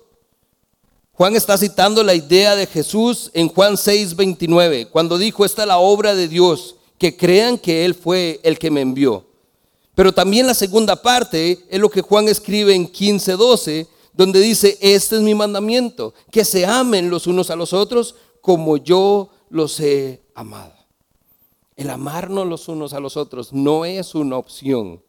Juan 1.14 1.34
está 1.34 1.58
citando 1.58 2.04
la 2.04 2.14
idea 2.14 2.54
de 2.54 2.68
Jesús 2.68 3.32
en 3.34 3.48
Juan 3.48 3.76
6, 3.76 4.14
29, 4.14 4.86
cuando 4.86 5.18
dijo, 5.18 5.44
esta 5.44 5.62
es 5.62 5.68
la 5.68 5.78
obra 5.78 6.14
de 6.14 6.28
Dios, 6.28 6.76
que 6.96 7.16
crean 7.16 7.58
que 7.58 7.84
Él 7.84 7.96
fue 7.96 8.38
el 8.44 8.56
que 8.56 8.70
me 8.70 8.82
envió. 8.82 9.27
Pero 9.98 10.12
también 10.12 10.46
la 10.46 10.54
segunda 10.54 10.94
parte 10.94 11.58
es 11.68 11.80
lo 11.80 11.90
que 11.90 12.02
Juan 12.02 12.28
escribe 12.28 12.72
en 12.72 12.86
15, 12.86 13.32
12, 13.32 13.88
donde 14.12 14.40
dice, 14.40 14.78
este 14.80 15.16
es 15.16 15.22
mi 15.22 15.34
mandamiento, 15.34 16.14
que 16.30 16.44
se 16.44 16.64
amen 16.64 17.10
los 17.10 17.26
unos 17.26 17.50
a 17.50 17.56
los 17.56 17.72
otros 17.72 18.14
como 18.40 18.76
yo 18.76 19.28
los 19.50 19.80
he 19.80 20.22
amado. 20.36 20.72
El 21.74 21.90
amarnos 21.90 22.46
los 22.46 22.68
unos 22.68 22.92
a 22.92 23.00
los 23.00 23.16
otros 23.16 23.52
no 23.52 23.84
es 23.84 24.14
una 24.14 24.36
opción. 24.36 25.02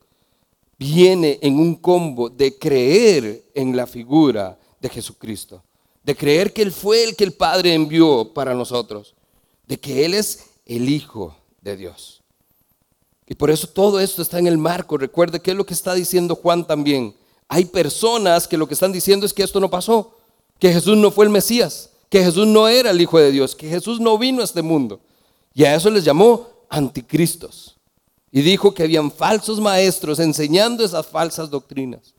Viene 0.80 1.38
en 1.44 1.60
un 1.60 1.76
combo 1.76 2.28
de 2.28 2.58
creer 2.58 3.44
en 3.54 3.78
la 3.78 3.86
figura 3.86 4.58
de 4.82 4.90
Jesucristo, 4.90 5.62
de 6.04 6.16
creer 6.16 6.52
que 6.52 6.64
Él 6.64 6.72
fue 6.72 7.04
el 7.04 7.16
que 7.16 7.26
el 7.26 7.34
Padre 7.34 7.76
envió 7.76 8.34
para 8.34 8.56
nosotros, 8.56 9.14
de 9.68 9.80
que 9.80 10.04
Él 10.04 10.16
es 10.16 10.50
el 10.66 10.90
Hijo 10.90 11.38
de 11.62 11.78
Dios. 11.78 12.18
Y 13.30 13.36
por 13.36 13.52
eso 13.52 13.68
todo 13.68 14.00
esto 14.00 14.24
está 14.24 14.40
en 14.40 14.48
el 14.48 14.58
marco. 14.58 14.98
Recuerde 14.98 15.40
qué 15.40 15.52
es 15.52 15.58
lo 15.58 15.66
que 15.66 15.76
está 15.76 15.94
diciendo 15.94 16.36
Juan 16.36 16.66
también. 16.66 17.16
Hay 17.48 17.66
personas 17.66 18.48
que 18.48 18.58
lo 18.58 18.68
que 18.68 18.74
están 18.74 18.92
diciendo 18.92 19.26
es 19.26 19.34
que 19.34 19.44
esto 19.44 19.60
no 19.60 19.70
pasó, 19.70 20.16
que 20.58 20.74
Jesús 20.74 20.98
no 20.98 21.12
fue 21.12 21.26
el 21.26 21.32
Mesías, 21.32 21.92
que 22.10 22.24
Jesús 22.24 22.48
no 22.48 22.68
era 22.68 22.90
el 22.90 23.00
Hijo 23.00 23.20
de 23.20 23.32
Dios, 23.32 23.56
que 23.56 23.70
Jesús 23.70 24.00
no 24.00 24.18
vino 24.18 24.42
a 24.42 24.46
este 24.46 24.64
mundo. 24.64 25.00
Y 25.54 25.64
a 25.64 25.76
eso 25.76 25.92
les 25.92 26.04
llamó 26.04 26.48
anticristos. 26.70 27.78
Y 28.32 28.42
dijo 28.42 28.74
que 28.74 28.84
habían 28.84 29.12
falsos 29.12 29.60
maestros 29.60 30.20
enseñando 30.20 30.84
esas 30.84 31.06
falsas 31.06 31.52
doctrinas. 31.52 32.14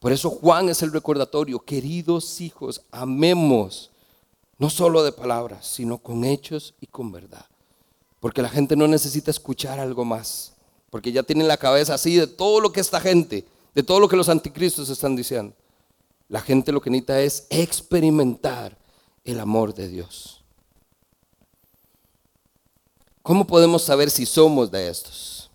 Por 0.00 0.10
eso 0.10 0.30
Juan 0.30 0.70
es 0.70 0.82
el 0.82 0.92
recordatorio, 0.92 1.60
queridos 1.60 2.40
hijos, 2.40 2.82
amemos, 2.90 3.90
no 4.58 4.68
solo 4.68 5.04
de 5.04 5.12
palabras, 5.12 5.66
sino 5.66 5.98
con 5.98 6.24
hechos 6.24 6.74
y 6.80 6.86
con 6.86 7.12
verdad. 7.12 7.46
Porque 8.22 8.40
la 8.40 8.48
gente 8.48 8.76
no 8.76 8.86
necesita 8.86 9.32
escuchar 9.32 9.80
algo 9.80 10.04
más, 10.04 10.52
porque 10.90 11.10
ya 11.10 11.24
tienen 11.24 11.48
la 11.48 11.56
cabeza 11.56 11.94
así 11.94 12.14
de 12.14 12.28
todo 12.28 12.60
lo 12.60 12.70
que 12.70 12.78
esta 12.78 13.00
gente, 13.00 13.44
de 13.74 13.82
todo 13.82 13.98
lo 13.98 14.08
que 14.08 14.14
los 14.14 14.28
anticristos 14.28 14.88
están 14.90 15.16
diciendo. 15.16 15.56
La 16.28 16.40
gente 16.40 16.70
lo 16.70 16.80
que 16.80 16.88
necesita 16.88 17.20
es 17.20 17.48
experimentar 17.50 18.78
el 19.24 19.40
amor 19.40 19.74
de 19.74 19.88
Dios. 19.88 20.40
¿Cómo 23.22 23.44
podemos 23.44 23.82
saber 23.82 24.08
si 24.08 24.24
somos 24.24 24.70
de 24.70 24.88
estos? 24.88 25.50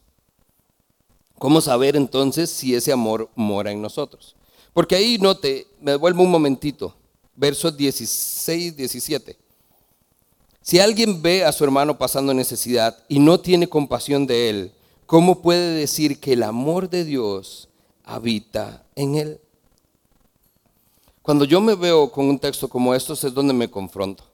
¿Cómo 1.39 1.61
saber 1.61 1.95
entonces 1.95 2.49
si 2.49 2.75
ese 2.75 2.91
amor 2.91 3.29
mora 3.33 3.71
en 3.71 3.81
nosotros? 3.81 4.35
Porque 4.73 4.95
ahí 4.95 5.17
note, 5.19 5.67
me 5.79 5.91
devuelvo 5.91 6.21
un 6.21 6.31
momentito, 6.31 6.93
versos 7.33 7.77
16, 7.77 8.75
17. 8.75 9.46
Si 10.67 10.81
alguien 10.81 11.21
ve 11.21 11.45
a 11.45 11.53
su 11.53 11.63
hermano 11.63 11.97
pasando 11.97 12.33
necesidad 12.33 13.01
y 13.07 13.19
no 13.19 13.39
tiene 13.39 13.69
compasión 13.69 14.27
de 14.27 14.49
él, 14.49 14.71
¿cómo 15.05 15.41
puede 15.41 15.71
decir 15.75 16.19
que 16.19 16.33
el 16.33 16.43
amor 16.43 16.89
de 16.89 17.05
Dios 17.05 17.69
habita 18.03 18.83
en 18.93 19.15
él? 19.15 19.39
Cuando 21.21 21.45
yo 21.45 21.61
me 21.61 21.73
veo 21.75 22.11
con 22.11 22.25
un 22.27 22.37
texto 22.37 22.67
como 22.67 22.93
estos 22.93 23.23
es 23.23 23.33
donde 23.33 23.53
me 23.53 23.71
confronto. 23.71 24.25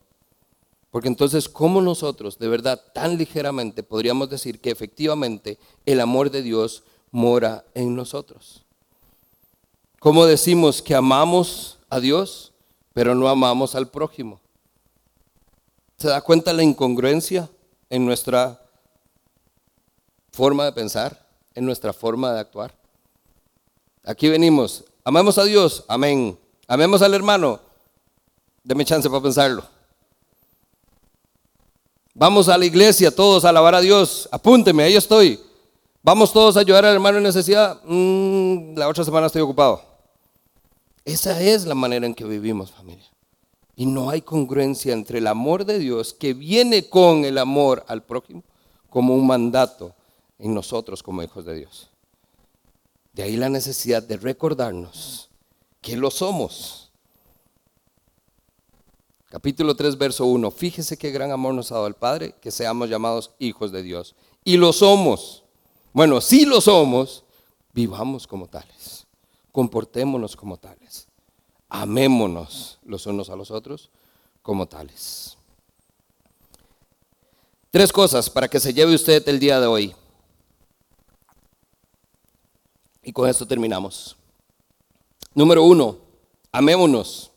Porque 0.89 1.07
entonces, 1.07 1.47
¿cómo 1.47 1.81
nosotros 1.81 2.39
de 2.39 2.47
verdad 2.47 2.81
tan 2.95 3.15
ligeramente 3.15 3.84
podríamos 3.84 4.27
decir 4.27 4.59
que 4.59 4.71
efectivamente 4.71 5.59
el 5.86 6.01
amor 6.01 6.31
de 6.31 6.41
Dios 6.41 6.81
mora 7.11 7.63
en 7.75 7.95
nosotros? 7.95 8.63
¿Cómo 9.99 10.25
decimos 10.25 10.81
que 10.81 10.95
amamos 10.95 11.77
a 11.91 11.99
Dios, 11.99 12.53
pero 12.91 13.13
no 13.13 13.29
amamos 13.29 13.75
al 13.75 13.88
prójimo? 13.88 14.41
¿Se 16.04 16.10
da 16.10 16.20
cuenta 16.20 16.51
la 16.51 16.64
incongruencia 16.64 17.49
en 17.89 18.06
nuestra 18.06 18.60
forma 20.34 20.66
de 20.66 20.74
pensar, 20.74 21.26
en 21.56 21.66
nuestra 21.66 21.93
forma 21.93 22.34
de 22.34 22.41
actuar? 22.41 22.76
Aquí 24.04 24.28
venimos, 24.28 24.84
amamos 25.06 25.38
a 25.38 25.45
Dios, 25.45 25.86
amén. 25.88 26.38
Amemos 26.68 27.01
al 27.01 27.14
hermano. 27.14 27.58
Deme 28.66 28.84
chance 28.84 29.10
para 29.10 29.24
pensarlo. 29.24 29.64
Vamos 32.14 32.49
a 32.49 32.58
la 32.58 32.66
iglesia 32.66 33.10
todos 33.10 33.45
a 33.45 33.49
alabar 33.49 33.76
a 33.76 33.80
Dios. 33.80 34.28
Apúnteme, 34.30 34.84
ahí 34.84 34.97
estoy. 34.97 35.39
Vamos 36.01 36.34
todos 36.34 36.58
a 36.58 36.60
ayudar 36.60 36.84
al 36.84 36.95
hermano 36.95 37.20
en 37.20 37.24
necesidad. 37.24 37.80
Mm, 37.86 38.78
la 38.78 38.89
otra 38.89 39.06
semana 39.06 39.28
estoy 39.28 39.41
ocupado. 39.41 39.82
Esa 41.06 41.41
es 41.41 41.66
la 41.66 41.76
manera 41.76 42.06
en 42.06 42.14
que 42.14 42.26
vivimos, 42.26 42.72
familia. 42.74 43.12
Y 43.76 43.86
no 43.86 44.09
hay 44.09 44.21
congruencia 44.21 44.93
entre 44.93 45.17
el 45.17 45.28
amor 45.28 45.65
de 45.65 45.80
Dios 45.80 46.13
que 46.13 46.34
viene 46.34 46.89
con 46.89 47.26
el 47.26 47.38
amor 47.38 47.84
al 47.88 48.03
prójimo 48.03 48.43
como 48.89 49.15
un 49.15 49.26
mandato 49.26 49.95
en 50.38 50.53
nosotros 50.53 51.01
como 51.01 51.24
hijos 51.24 51.45
de 51.45 51.55
Dios. 51.55 51.89
De 53.13 53.24
ahí 53.24 53.36
la 53.38 53.49
necesidad 53.49 54.03
de 54.03 54.17
recordarnos 54.17 55.30
que 55.82 55.97
lo 55.97 56.11
somos. 56.11 56.91
Capítulo 59.30 59.76
3, 59.76 59.97
verso 59.97 60.28
1. 60.28 60.51
Fíjese 60.51 60.95
qué 60.95 61.09
gran 61.09 61.32
amor 61.32 61.55
nos 61.55 61.71
ha 61.71 61.76
dado 61.76 61.88
el 61.88 61.95
Padre, 61.95 62.36
que 62.39 62.51
seamos 62.51 62.88
llamados 62.88 63.32
hijos 63.39 63.71
de 63.71 63.82
Dios. 63.82 64.15
Y 64.43 64.57
lo 64.57 64.71
somos. 64.74 65.43
Bueno, 65.91 66.21
si 66.21 66.45
lo 66.45 66.61
somos, 66.61 67.24
vivamos 67.74 68.28
como 68.28 68.47
tales. 68.47 69.07
Comportémonos 69.51 70.36
como 70.36 70.57
tales. 70.57 71.07
Amémonos 71.74 72.78
los 72.86 73.07
unos 73.07 73.32
a 73.32 73.36
los 73.36 73.49
otros 73.49 73.89
como 74.43 74.67
tales. 74.67 75.36
Tres 77.71 77.91
cosas 77.91 78.30
para 78.30 78.47
que 78.47 78.59
se 78.59 78.76
lleve 78.76 78.93
usted 78.93 79.28
el 79.28 79.39
día 79.39 79.59
de 79.59 79.65
hoy. 79.65 79.95
Y 83.01 83.11
con 83.11 83.28
esto 83.28 83.47
terminamos. 83.47 84.15
Número 85.34 85.63
uno, 85.63 85.97
amémonos. 86.51 87.32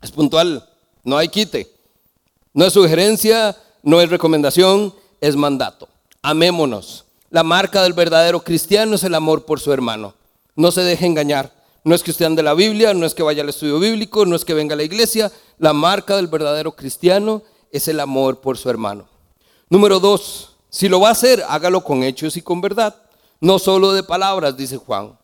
Es 0.00 0.12
puntual, 0.12 0.64
no 1.02 1.18
hay 1.18 1.28
quite. 1.28 1.68
No 2.54 2.66
es 2.66 2.72
sugerencia, 2.72 3.56
no 3.82 4.00
es 4.00 4.08
recomendación, 4.08 4.94
es 5.20 5.34
mandato. 5.34 5.88
Amémonos. 6.22 7.04
La 7.30 7.42
marca 7.42 7.82
del 7.82 7.94
verdadero 7.94 8.44
cristiano 8.44 8.94
es 8.94 9.02
el 9.02 9.16
amor 9.16 9.44
por 9.44 9.58
su 9.58 9.72
hermano. 9.72 10.14
No 10.54 10.70
se 10.70 10.82
deje 10.82 11.04
engañar. 11.04 11.55
No 11.86 11.94
es 11.94 12.02
que 12.02 12.10
usted 12.10 12.24
ande 12.24 12.42
la 12.42 12.54
Biblia, 12.54 12.92
no 12.94 13.06
es 13.06 13.14
que 13.14 13.22
vaya 13.22 13.44
al 13.44 13.48
estudio 13.48 13.78
bíblico, 13.78 14.26
no 14.26 14.34
es 14.34 14.44
que 14.44 14.54
venga 14.54 14.74
a 14.74 14.76
la 14.76 14.82
iglesia. 14.82 15.30
La 15.56 15.72
marca 15.72 16.16
del 16.16 16.26
verdadero 16.26 16.72
cristiano 16.74 17.44
es 17.70 17.86
el 17.86 18.00
amor 18.00 18.40
por 18.40 18.58
su 18.58 18.68
hermano. 18.68 19.06
Número 19.70 20.00
dos, 20.00 20.56
si 20.68 20.88
lo 20.88 20.98
va 20.98 21.10
a 21.10 21.12
hacer, 21.12 21.44
hágalo 21.48 21.84
con 21.84 22.02
hechos 22.02 22.36
y 22.36 22.42
con 22.42 22.60
verdad. 22.60 22.96
No 23.40 23.60
solo 23.60 23.92
de 23.92 24.02
palabras, 24.02 24.56
dice 24.56 24.78
Juan. 24.78 25.16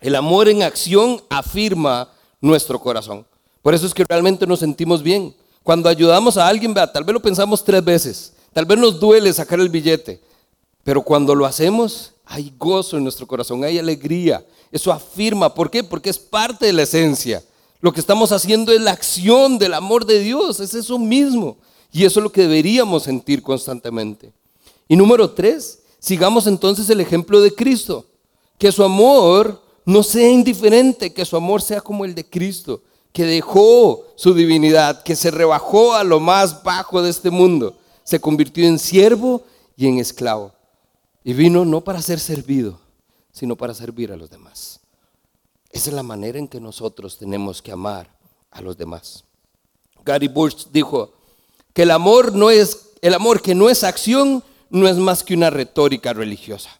El 0.00 0.14
amor 0.14 0.48
en 0.48 0.62
acción 0.62 1.20
afirma 1.28 2.08
nuestro 2.40 2.78
corazón. 2.78 3.26
Por 3.60 3.74
eso 3.74 3.84
es 3.84 3.92
que 3.92 4.04
realmente 4.08 4.46
nos 4.46 4.60
sentimos 4.60 5.02
bien. 5.02 5.34
Cuando 5.64 5.88
ayudamos 5.88 6.36
a 6.36 6.46
alguien, 6.46 6.74
tal 6.74 7.02
vez 7.02 7.12
lo 7.12 7.20
pensamos 7.20 7.64
tres 7.64 7.84
veces, 7.84 8.34
tal 8.52 8.66
vez 8.66 8.78
nos 8.78 9.00
duele 9.00 9.32
sacar 9.32 9.58
el 9.58 9.68
billete, 9.68 10.22
pero 10.84 11.02
cuando 11.02 11.34
lo 11.34 11.46
hacemos, 11.46 12.12
hay 12.24 12.52
gozo 12.58 12.96
en 12.96 13.04
nuestro 13.04 13.26
corazón, 13.26 13.62
hay 13.64 13.78
alegría. 13.78 14.44
Eso 14.70 14.92
afirma, 14.92 15.54
¿por 15.54 15.70
qué? 15.70 15.84
Porque 15.84 16.10
es 16.10 16.18
parte 16.18 16.66
de 16.66 16.72
la 16.72 16.82
esencia. 16.82 17.42
Lo 17.80 17.92
que 17.92 18.00
estamos 18.00 18.32
haciendo 18.32 18.72
es 18.72 18.80
la 18.80 18.92
acción 18.92 19.58
del 19.58 19.74
amor 19.74 20.06
de 20.06 20.20
Dios, 20.20 20.60
es 20.60 20.74
eso 20.74 20.98
mismo. 20.98 21.56
Y 21.92 22.04
eso 22.04 22.20
es 22.20 22.24
lo 22.24 22.32
que 22.32 22.42
deberíamos 22.42 23.02
sentir 23.02 23.42
constantemente. 23.42 24.32
Y 24.88 24.96
número 24.96 25.30
tres, 25.30 25.80
sigamos 25.98 26.46
entonces 26.46 26.88
el 26.90 27.00
ejemplo 27.00 27.40
de 27.40 27.54
Cristo, 27.54 28.06
que 28.58 28.72
su 28.72 28.82
amor 28.82 29.60
no 29.84 30.02
sea 30.02 30.30
indiferente, 30.30 31.12
que 31.12 31.24
su 31.24 31.36
amor 31.36 31.60
sea 31.60 31.80
como 31.80 32.04
el 32.04 32.14
de 32.14 32.24
Cristo, 32.24 32.82
que 33.12 33.24
dejó 33.24 34.04
su 34.16 34.32
divinidad, 34.32 35.02
que 35.02 35.16
se 35.16 35.30
rebajó 35.30 35.94
a 35.94 36.04
lo 36.04 36.18
más 36.18 36.62
bajo 36.62 37.02
de 37.02 37.10
este 37.10 37.30
mundo, 37.30 37.76
se 38.04 38.20
convirtió 38.20 38.66
en 38.66 38.78
siervo 38.78 39.42
y 39.76 39.86
en 39.86 39.98
esclavo. 39.98 40.52
Y 41.24 41.32
vino 41.32 41.64
no 41.64 41.82
para 41.82 42.02
ser 42.02 42.18
servido, 42.18 42.80
sino 43.32 43.56
para 43.56 43.74
servir 43.74 44.12
a 44.12 44.16
los 44.16 44.30
demás. 44.30 44.80
Esa 45.70 45.90
es 45.90 45.96
la 45.96 46.02
manera 46.02 46.38
en 46.38 46.48
que 46.48 46.60
nosotros 46.60 47.16
tenemos 47.18 47.62
que 47.62 47.72
amar 47.72 48.10
a 48.50 48.60
los 48.60 48.76
demás. 48.76 49.24
Gary 50.04 50.28
Bush 50.28 50.66
dijo 50.72 51.12
que 51.72 51.82
el 51.82 51.90
amor 51.90 52.34
no 52.34 52.50
es 52.50 52.88
el 53.00 53.14
amor 53.14 53.42
que 53.42 53.54
no 53.54 53.68
es 53.68 53.82
acción 53.82 54.44
no 54.70 54.88
es 54.88 54.96
más 54.96 55.22
que 55.22 55.34
una 55.34 55.50
retórica 55.50 56.14
religiosa. 56.14 56.70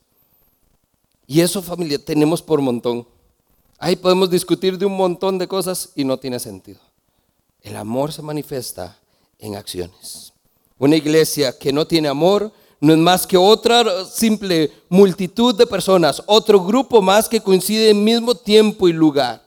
Y 1.26 1.40
eso 1.40 1.60
familia 1.62 2.02
tenemos 2.02 2.40
por 2.40 2.60
montón. 2.60 3.06
Ahí 3.78 3.96
podemos 3.96 4.30
discutir 4.30 4.78
de 4.78 4.86
un 4.86 4.96
montón 4.96 5.36
de 5.36 5.46
cosas 5.46 5.90
y 5.94 6.04
no 6.04 6.18
tiene 6.18 6.40
sentido. 6.40 6.80
El 7.60 7.76
amor 7.76 8.12
se 8.12 8.22
manifiesta 8.22 8.98
en 9.38 9.56
acciones. 9.56 10.32
Una 10.78 10.96
iglesia 10.96 11.58
que 11.58 11.72
no 11.72 11.86
tiene 11.86 12.08
amor 12.08 12.52
no 12.82 12.92
es 12.92 12.98
más 12.98 13.28
que 13.28 13.36
otra 13.36 14.04
simple 14.04 14.72
multitud 14.88 15.54
de 15.54 15.68
personas, 15.68 16.20
otro 16.26 16.64
grupo 16.64 17.00
más 17.00 17.28
que 17.28 17.40
coincide 17.40 17.90
en 17.90 18.02
mismo 18.02 18.34
tiempo 18.34 18.88
y 18.88 18.92
lugar. 18.92 19.40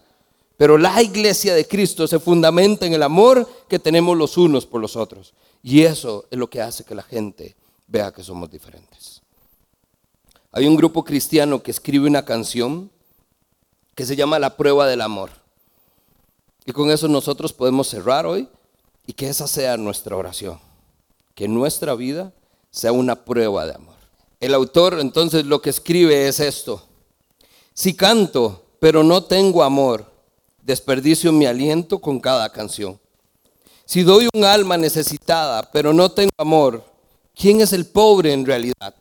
Pero 0.56 0.78
la 0.78 1.04
iglesia 1.04 1.54
de 1.54 1.68
Cristo 1.68 2.08
se 2.08 2.18
fundamenta 2.18 2.86
en 2.86 2.94
el 2.94 3.04
amor 3.04 3.46
que 3.68 3.78
tenemos 3.78 4.16
los 4.16 4.38
unos 4.38 4.66
por 4.66 4.80
los 4.80 4.96
otros. 4.96 5.34
Y 5.62 5.82
eso 5.82 6.24
es 6.32 6.40
lo 6.40 6.50
que 6.50 6.62
hace 6.62 6.86
que 6.86 6.96
la 6.96 7.04
gente 7.04 7.58
vea 7.88 8.14
que 8.14 8.24
somos 8.24 8.50
diferentes. 8.50 9.22
Hay 10.54 10.66
un 10.66 10.78
grupo 10.78 11.04
cristiano 11.04 11.62
que 11.62 11.72
escribe 11.72 12.08
una 12.08 12.24
canción 12.24 12.90
que 13.96 14.06
se 14.06 14.16
llama 14.16 14.40
La 14.40 14.56
prueba 14.56 14.88
del 14.88 15.02
amor. 15.02 15.32
Y 16.66 16.72
con 16.72 16.90
eso 16.90 17.10
nosotros 17.10 17.52
podemos 17.52 17.90
cerrar 17.90 18.26
hoy 18.26 18.48
Y 19.06 19.12
que 19.12 19.28
esa 19.28 19.46
sea 19.46 19.76
nuestra 19.76 20.16
oración. 20.16 20.58
Que 21.34 21.50
nuestra 21.50 21.96
vida 21.96 22.32
sea 22.76 22.92
una 22.92 23.24
prueba 23.24 23.66
de 23.66 23.74
amor. 23.74 23.96
El 24.42 24.54
autor 24.54 25.00
entonces 25.00 25.46
lo 25.46 25.62
que 25.62 25.70
escribe 25.70 26.28
es 26.28 26.42
esto. 26.42 26.84
Si 27.74 27.96
canto, 27.96 28.66
pero 28.80 29.02
no 29.02 29.24
tengo 29.24 29.64
amor, 29.64 30.12
desperdicio 30.62 31.32
mi 31.32 31.46
aliento 31.46 32.00
con 32.00 32.20
cada 32.20 32.52
canción. 32.52 33.00
Si 33.86 34.04
doy 34.04 34.28
un 34.34 34.44
alma 34.44 34.76
necesitada, 34.78 35.72
pero 35.72 35.94
no 35.94 36.12
tengo 36.12 36.32
amor, 36.38 36.84
¿quién 37.34 37.62
es 37.62 37.72
el 37.72 37.86
pobre 37.86 38.34
en 38.34 38.46
realidad? 38.46 38.94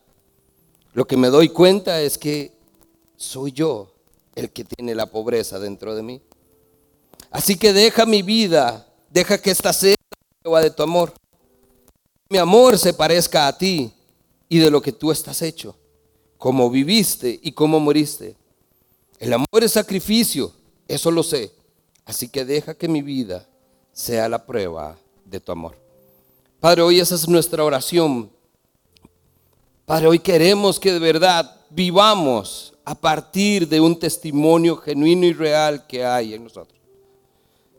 Lo 0.92 1.04
que 1.04 1.16
me 1.16 1.28
doy 1.28 1.48
cuenta 1.48 2.00
es 2.00 2.16
que 2.16 2.52
soy 3.16 3.50
yo 3.50 3.90
el 4.36 4.50
que 4.50 4.62
tiene 4.62 4.94
la 4.94 5.06
pobreza 5.06 5.58
dentro 5.58 5.96
de 5.96 6.02
mí. 6.04 6.22
Así 7.32 7.56
que 7.56 7.72
deja 7.72 8.06
mi 8.06 8.22
vida, 8.22 8.86
deja 9.10 9.38
que 9.38 9.50
esta 9.50 9.72
sea 9.72 9.96
la 9.98 10.42
prueba 10.42 10.60
de 10.60 10.70
tu 10.70 10.84
amor. 10.84 11.12
Mi 12.34 12.38
amor 12.38 12.76
se 12.76 12.92
parezca 12.92 13.46
a 13.46 13.56
ti 13.56 13.92
y 14.48 14.58
de 14.58 14.68
lo 14.68 14.82
que 14.82 14.90
tú 14.90 15.12
estás 15.12 15.40
hecho, 15.40 15.76
cómo 16.36 16.68
viviste 16.68 17.38
y 17.40 17.52
cómo 17.52 17.78
moriste. 17.78 18.34
El 19.20 19.34
amor 19.34 19.62
es 19.62 19.70
sacrificio, 19.70 20.52
eso 20.88 21.12
lo 21.12 21.22
sé. 21.22 21.52
Así 22.04 22.28
que 22.28 22.44
deja 22.44 22.74
que 22.74 22.88
mi 22.88 23.02
vida 23.02 23.46
sea 23.92 24.28
la 24.28 24.44
prueba 24.44 24.98
de 25.24 25.38
tu 25.38 25.52
amor. 25.52 25.78
Padre, 26.58 26.82
hoy 26.82 26.98
esa 26.98 27.14
es 27.14 27.28
nuestra 27.28 27.62
oración. 27.62 28.28
Padre, 29.86 30.08
hoy 30.08 30.18
queremos 30.18 30.80
que 30.80 30.92
de 30.92 30.98
verdad 30.98 31.60
vivamos 31.70 32.74
a 32.84 32.96
partir 32.96 33.68
de 33.68 33.80
un 33.80 33.96
testimonio 33.96 34.76
genuino 34.76 35.24
y 35.24 35.34
real 35.34 35.86
que 35.86 36.04
hay 36.04 36.34
en 36.34 36.42
nosotros. 36.42 36.80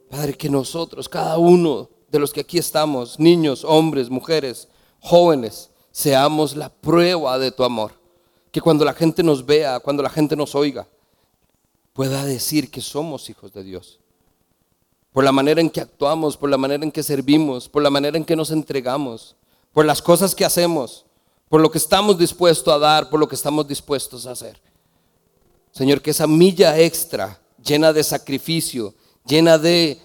Padre, 0.10 0.34
que 0.34 0.50
nosotros, 0.50 1.10
cada 1.10 1.38
uno 1.38 1.90
de 2.16 2.20
los 2.20 2.32
que 2.32 2.40
aquí 2.40 2.58
estamos, 2.58 3.20
niños, 3.20 3.66
hombres, 3.66 4.10
mujeres, 4.10 4.70
jóvenes, 5.02 5.70
seamos 5.92 6.56
la 6.56 6.70
prueba 6.70 7.38
de 7.38 7.52
tu 7.52 7.66
amor. 7.66 7.92
Que 8.54 8.62
cuando 8.62 8.86
la 8.86 8.94
gente 8.94 9.22
nos 9.22 9.46
vea, 9.46 9.82
cuando 9.82 10.02
la 10.02 10.10
gente 10.10 10.34
nos 10.38 10.56
oiga, 10.56 10.88
pueda 11.92 12.24
decir 12.24 12.72
que 12.72 12.80
somos 12.80 13.30
hijos 13.30 13.52
de 13.52 13.66
Dios. 13.66 14.00
Por 15.12 15.26
la 15.26 15.34
manera 15.34 15.60
en 15.60 15.70
que 15.70 15.82
actuamos, 15.82 16.38
por 16.38 16.50
la 16.50 16.58
manera 16.58 16.86
en 16.86 16.92
que 16.92 17.04
servimos, 17.04 17.68
por 17.68 17.84
la 17.84 17.90
manera 17.90 18.18
en 18.18 18.24
que 18.24 18.38
nos 18.38 18.50
entregamos, 18.50 19.36
por 19.74 19.86
las 19.86 20.02
cosas 20.02 20.34
que 20.34 20.46
hacemos, 20.46 21.06
por 21.50 21.60
lo 21.60 21.70
que 21.70 21.80
estamos 21.80 22.18
dispuestos 22.18 22.74
a 22.74 22.80
dar, 22.80 23.10
por 23.10 23.20
lo 23.20 23.28
que 23.28 23.36
estamos 23.36 23.68
dispuestos 23.68 24.26
a 24.26 24.32
hacer. 24.32 24.62
Señor, 25.74 26.02
que 26.02 26.12
esa 26.12 26.28
milla 26.28 26.80
extra, 26.80 27.42
llena 27.62 27.92
de 27.92 28.06
sacrificio, 28.06 28.94
llena 29.26 29.58
de 29.58 30.00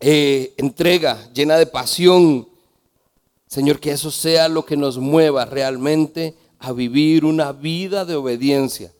eh, 0.00 0.54
entrega, 0.56 1.30
llena 1.32 1.56
de 1.56 1.66
pasión, 1.66 2.48
Señor, 3.46 3.80
que 3.80 3.92
eso 3.92 4.10
sea 4.10 4.48
lo 4.48 4.64
que 4.64 4.76
nos 4.76 4.98
mueva 4.98 5.44
realmente 5.44 6.34
a 6.58 6.72
vivir 6.72 7.24
una 7.24 7.52
vida 7.52 8.04
de 8.04 8.16
obediencia, 8.16 8.92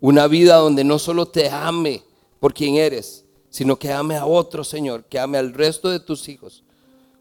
una 0.00 0.26
vida 0.26 0.56
donde 0.56 0.84
no 0.84 0.98
solo 0.98 1.26
te 1.26 1.48
ame 1.48 2.02
por 2.40 2.54
quien 2.54 2.76
eres, 2.76 3.24
sino 3.50 3.76
que 3.76 3.92
ame 3.92 4.16
a 4.16 4.26
otro, 4.26 4.64
Señor, 4.64 5.04
que 5.04 5.18
ame 5.18 5.38
al 5.38 5.52
resto 5.52 5.90
de 5.90 6.00
tus 6.00 6.28
hijos, 6.28 6.64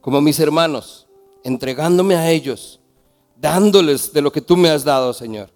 como 0.02 0.22
mis 0.22 0.40
hermanos, 0.40 1.08
entregándome 1.44 2.16
a 2.16 2.32
ellos, 2.32 2.80
dándoles 3.40 4.12
de 4.14 4.22
lo 4.22 4.32
que 4.32 4.42
tú 4.42 4.58
me 4.58 4.70
has 4.70 4.84
dado, 4.84 5.14
Señor 5.14 5.50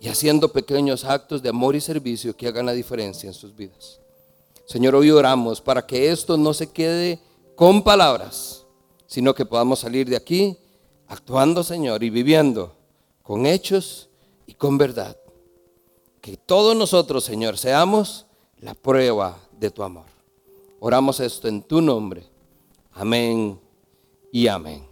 y 0.00 0.08
haciendo 0.08 0.50
pequeños 0.50 1.04
actos 1.04 1.42
de 1.42 1.50
amor 1.50 1.76
y 1.76 1.80
servicio 1.80 2.34
que 2.34 2.48
hagan 2.48 2.66
la 2.66 2.72
diferencia 2.72 3.28
en 3.28 3.34
sus 3.34 3.54
vidas. 3.54 4.00
Señor, 4.70 4.94
hoy 4.94 5.10
oramos 5.10 5.60
para 5.60 5.84
que 5.84 6.12
esto 6.12 6.36
no 6.36 6.54
se 6.54 6.68
quede 6.68 7.18
con 7.56 7.82
palabras, 7.82 8.64
sino 9.08 9.34
que 9.34 9.44
podamos 9.44 9.80
salir 9.80 10.08
de 10.08 10.14
aquí 10.14 10.56
actuando, 11.08 11.64
Señor, 11.64 12.04
y 12.04 12.10
viviendo 12.10 12.76
con 13.24 13.46
hechos 13.46 14.08
y 14.46 14.54
con 14.54 14.78
verdad. 14.78 15.16
Que 16.20 16.36
todos 16.36 16.76
nosotros, 16.76 17.24
Señor, 17.24 17.58
seamos 17.58 18.26
la 18.60 18.74
prueba 18.74 19.36
de 19.58 19.72
tu 19.72 19.82
amor. 19.82 20.06
Oramos 20.78 21.18
esto 21.18 21.48
en 21.48 21.62
tu 21.62 21.80
nombre. 21.80 22.22
Amén 22.92 23.58
y 24.30 24.46
amén. 24.46 24.89